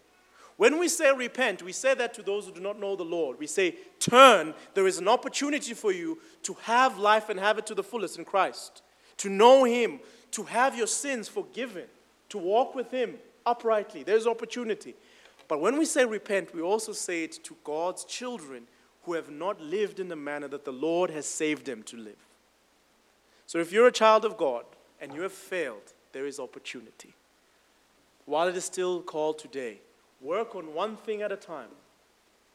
When 0.56 0.78
we 0.78 0.88
say 0.88 1.12
repent, 1.12 1.62
we 1.62 1.72
say 1.72 1.94
that 1.94 2.14
to 2.14 2.22
those 2.22 2.46
who 2.46 2.52
do 2.52 2.60
not 2.60 2.78
know 2.78 2.94
the 2.94 3.02
Lord. 3.02 3.38
We 3.38 3.46
say, 3.48 3.74
turn. 3.98 4.54
There 4.74 4.86
is 4.86 4.98
an 4.98 5.08
opportunity 5.08 5.74
for 5.74 5.92
you 5.92 6.18
to 6.44 6.54
have 6.62 6.98
life 6.98 7.28
and 7.28 7.40
have 7.40 7.58
it 7.58 7.66
to 7.66 7.74
the 7.74 7.82
fullest 7.82 8.18
in 8.18 8.24
Christ, 8.24 8.82
to 9.16 9.28
know 9.28 9.64
Him, 9.64 9.98
to 10.32 10.44
have 10.44 10.76
your 10.76 10.86
sins 10.86 11.26
forgiven, 11.26 11.86
to 12.28 12.38
walk 12.38 12.74
with 12.74 12.90
Him 12.90 13.16
uprightly. 13.44 14.04
There's 14.04 14.26
opportunity. 14.26 14.94
But 15.48 15.60
when 15.60 15.78
we 15.78 15.84
say 15.84 16.04
repent, 16.04 16.54
we 16.54 16.62
also 16.62 16.92
say 16.92 17.24
it 17.24 17.42
to 17.44 17.56
God's 17.64 18.04
children 18.04 18.64
who 19.02 19.14
have 19.14 19.30
not 19.30 19.60
lived 19.60 19.98
in 19.98 20.08
the 20.08 20.16
manner 20.16 20.46
that 20.48 20.64
the 20.64 20.72
Lord 20.72 21.10
has 21.10 21.26
saved 21.26 21.66
them 21.66 21.82
to 21.84 21.96
live. 21.96 22.14
So 23.46 23.58
if 23.58 23.72
you're 23.72 23.88
a 23.88 23.92
child 23.92 24.24
of 24.24 24.36
God 24.36 24.64
and 25.00 25.12
you 25.12 25.22
have 25.22 25.32
failed, 25.32 25.92
there 26.12 26.26
is 26.26 26.38
opportunity. 26.38 27.14
While 28.26 28.48
it 28.48 28.56
is 28.56 28.64
still 28.64 29.02
called 29.02 29.38
today, 29.38 29.80
Work 30.22 30.54
on 30.54 30.72
one 30.72 30.96
thing 30.96 31.20
at 31.20 31.32
a 31.32 31.36
time. 31.36 31.68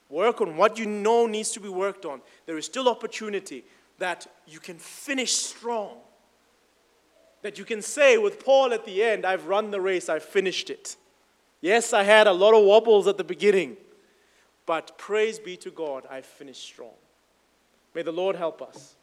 Work 0.09 0.39
on 0.39 0.55
what 0.55 0.79
you 0.79 0.85
know 0.85 1.27
needs 1.27 1.51
to 1.51 1.59
be 1.59 1.67
worked 1.67 2.05
on. 2.05 2.21
There 2.45 2.57
is 2.57 2.65
still 2.65 2.87
opportunity 2.87 3.65
that 3.99 4.25
you 4.47 4.59
can 4.59 4.77
finish 4.77 5.33
strong. 5.33 5.97
That 7.41 7.59
you 7.59 7.65
can 7.65 7.81
say 7.81 8.17
with 8.17 8.43
Paul 8.43 8.73
at 8.73 8.85
the 8.85 9.03
end, 9.03 9.25
I've 9.25 9.47
run 9.47 9.69
the 9.69 9.81
race, 9.81 10.07
I've 10.07 10.23
finished 10.23 10.69
it. 10.69 10.95
Yes, 11.59 11.91
I 11.91 12.03
had 12.03 12.25
a 12.25 12.31
lot 12.31 12.53
of 12.53 12.63
wobbles 12.63 13.07
at 13.07 13.17
the 13.17 13.23
beginning, 13.23 13.75
but 14.65 14.97
praise 14.97 15.37
be 15.37 15.57
to 15.57 15.71
God, 15.71 16.05
I 16.09 16.21
finished 16.21 16.63
strong. 16.63 16.95
May 17.93 18.03
the 18.03 18.11
Lord 18.11 18.35
help 18.35 18.61
us. 18.61 18.95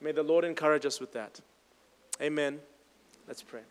May 0.00 0.12
the 0.12 0.22
Lord 0.22 0.44
encourage 0.44 0.86
us 0.86 1.00
with 1.00 1.12
that. 1.12 1.40
Amen. 2.22 2.60
Let's 3.26 3.42
pray. 3.42 3.62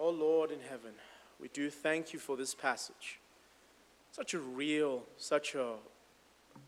Oh 0.00 0.10
Lord 0.10 0.52
in 0.52 0.60
heaven, 0.60 0.92
we 1.40 1.48
do 1.48 1.70
thank 1.70 2.12
you 2.12 2.20
for 2.20 2.36
this 2.36 2.54
passage. 2.54 3.18
Such 4.12 4.32
a 4.32 4.38
real, 4.38 5.02
such 5.16 5.56
a, 5.56 5.72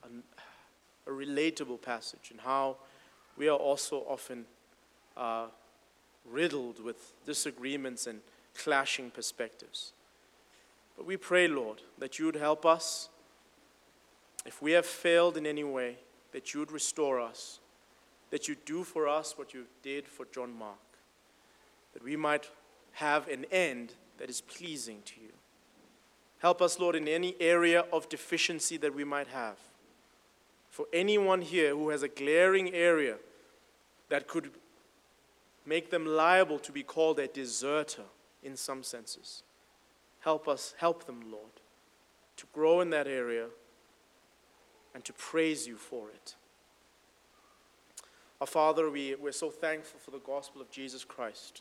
a, 0.02 0.08
a 1.06 1.10
relatable 1.10 1.80
passage, 1.80 2.30
and 2.32 2.40
how 2.40 2.76
we 3.36 3.48
are 3.48 3.56
also 3.56 4.04
often 4.08 4.46
uh, 5.16 5.46
riddled 6.28 6.82
with 6.82 7.12
disagreements 7.24 8.08
and 8.08 8.20
clashing 8.54 9.10
perspectives. 9.10 9.92
But 10.96 11.06
we 11.06 11.16
pray, 11.16 11.46
Lord, 11.46 11.82
that 11.98 12.18
you 12.18 12.26
would 12.26 12.34
help 12.34 12.66
us. 12.66 13.08
If 14.44 14.60
we 14.60 14.72
have 14.72 14.86
failed 14.86 15.36
in 15.36 15.46
any 15.46 15.64
way, 15.64 15.98
that 16.32 16.52
you 16.52 16.60
would 16.60 16.72
restore 16.72 17.20
us, 17.20 17.60
that 18.30 18.48
you 18.48 18.56
do 18.64 18.82
for 18.82 19.06
us 19.06 19.38
what 19.38 19.54
you 19.54 19.66
did 19.82 20.08
for 20.08 20.26
John 20.32 20.52
Mark, 20.52 20.78
that 21.92 22.02
we 22.02 22.16
might 22.16 22.50
have 22.92 23.28
an 23.28 23.46
end 23.50 23.94
that 24.18 24.30
is 24.30 24.40
pleasing 24.40 25.02
to 25.06 25.20
you. 25.20 25.32
Help 26.40 26.62
us, 26.62 26.78
Lord, 26.78 26.96
in 26.96 27.06
any 27.06 27.36
area 27.38 27.84
of 27.92 28.08
deficiency 28.08 28.76
that 28.78 28.94
we 28.94 29.04
might 29.04 29.28
have. 29.28 29.56
For 30.70 30.86
anyone 30.92 31.42
here 31.42 31.70
who 31.70 31.90
has 31.90 32.02
a 32.02 32.08
glaring 32.08 32.72
area 32.72 33.16
that 34.08 34.26
could 34.26 34.50
make 35.66 35.90
them 35.90 36.06
liable 36.06 36.58
to 36.60 36.72
be 36.72 36.82
called 36.82 37.18
a 37.18 37.26
deserter 37.26 38.04
in 38.42 38.56
some 38.56 38.82
senses, 38.82 39.42
help 40.20 40.48
us, 40.48 40.74
help 40.78 41.04
them, 41.04 41.20
Lord, 41.30 41.60
to 42.36 42.46
grow 42.52 42.80
in 42.80 42.90
that 42.90 43.06
area 43.06 43.46
and 44.94 45.04
to 45.04 45.12
praise 45.12 45.66
you 45.66 45.76
for 45.76 46.08
it. 46.08 46.34
Our 48.40 48.46
Father, 48.46 48.90
we, 48.90 49.14
we're 49.16 49.32
so 49.32 49.50
thankful 49.50 50.00
for 50.00 50.10
the 50.10 50.18
gospel 50.18 50.62
of 50.62 50.70
Jesus 50.70 51.04
Christ. 51.04 51.60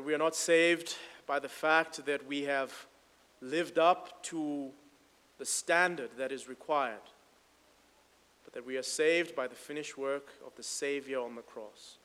That 0.00 0.06
we 0.06 0.14
are 0.14 0.18
not 0.18 0.34
saved 0.34 0.96
by 1.26 1.40
the 1.40 1.48
fact 1.50 2.06
that 2.06 2.26
we 2.26 2.44
have 2.44 2.72
lived 3.42 3.78
up 3.78 4.22
to 4.22 4.70
the 5.36 5.44
standard 5.44 6.08
that 6.16 6.32
is 6.32 6.48
required, 6.48 7.02
but 8.42 8.54
that 8.54 8.64
we 8.64 8.78
are 8.78 8.82
saved 8.82 9.36
by 9.36 9.46
the 9.46 9.54
finished 9.54 9.98
work 9.98 10.32
of 10.46 10.54
the 10.56 10.62
Savior 10.62 11.20
on 11.20 11.34
the 11.34 11.42
cross. 11.42 11.98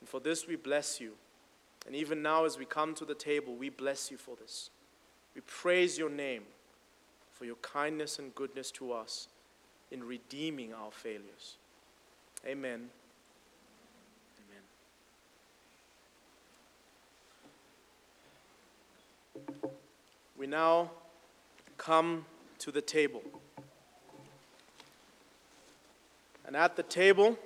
And 0.00 0.08
for 0.08 0.20
this 0.20 0.46
we 0.46 0.56
bless 0.56 1.02
you. 1.02 1.12
And 1.86 1.94
even 1.94 2.22
now, 2.22 2.46
as 2.46 2.56
we 2.56 2.64
come 2.64 2.94
to 2.94 3.04
the 3.04 3.14
table, 3.14 3.54
we 3.54 3.68
bless 3.68 4.10
you 4.10 4.16
for 4.16 4.34
this. 4.34 4.70
We 5.34 5.42
praise 5.42 5.98
your 5.98 6.08
name 6.08 6.44
for 7.30 7.44
your 7.44 7.56
kindness 7.56 8.18
and 8.18 8.34
goodness 8.34 8.70
to 8.70 8.90
us 8.90 9.28
in 9.90 10.02
redeeming 10.02 10.72
our 10.72 10.92
failures. 10.92 11.58
Amen. 12.46 12.88
We 20.38 20.46
now 20.46 20.92
come 21.78 22.24
to 22.60 22.70
the 22.70 22.80
table. 22.80 23.22
And 26.46 26.54
at 26.56 26.76
the 26.76 26.84
table, 26.84 27.36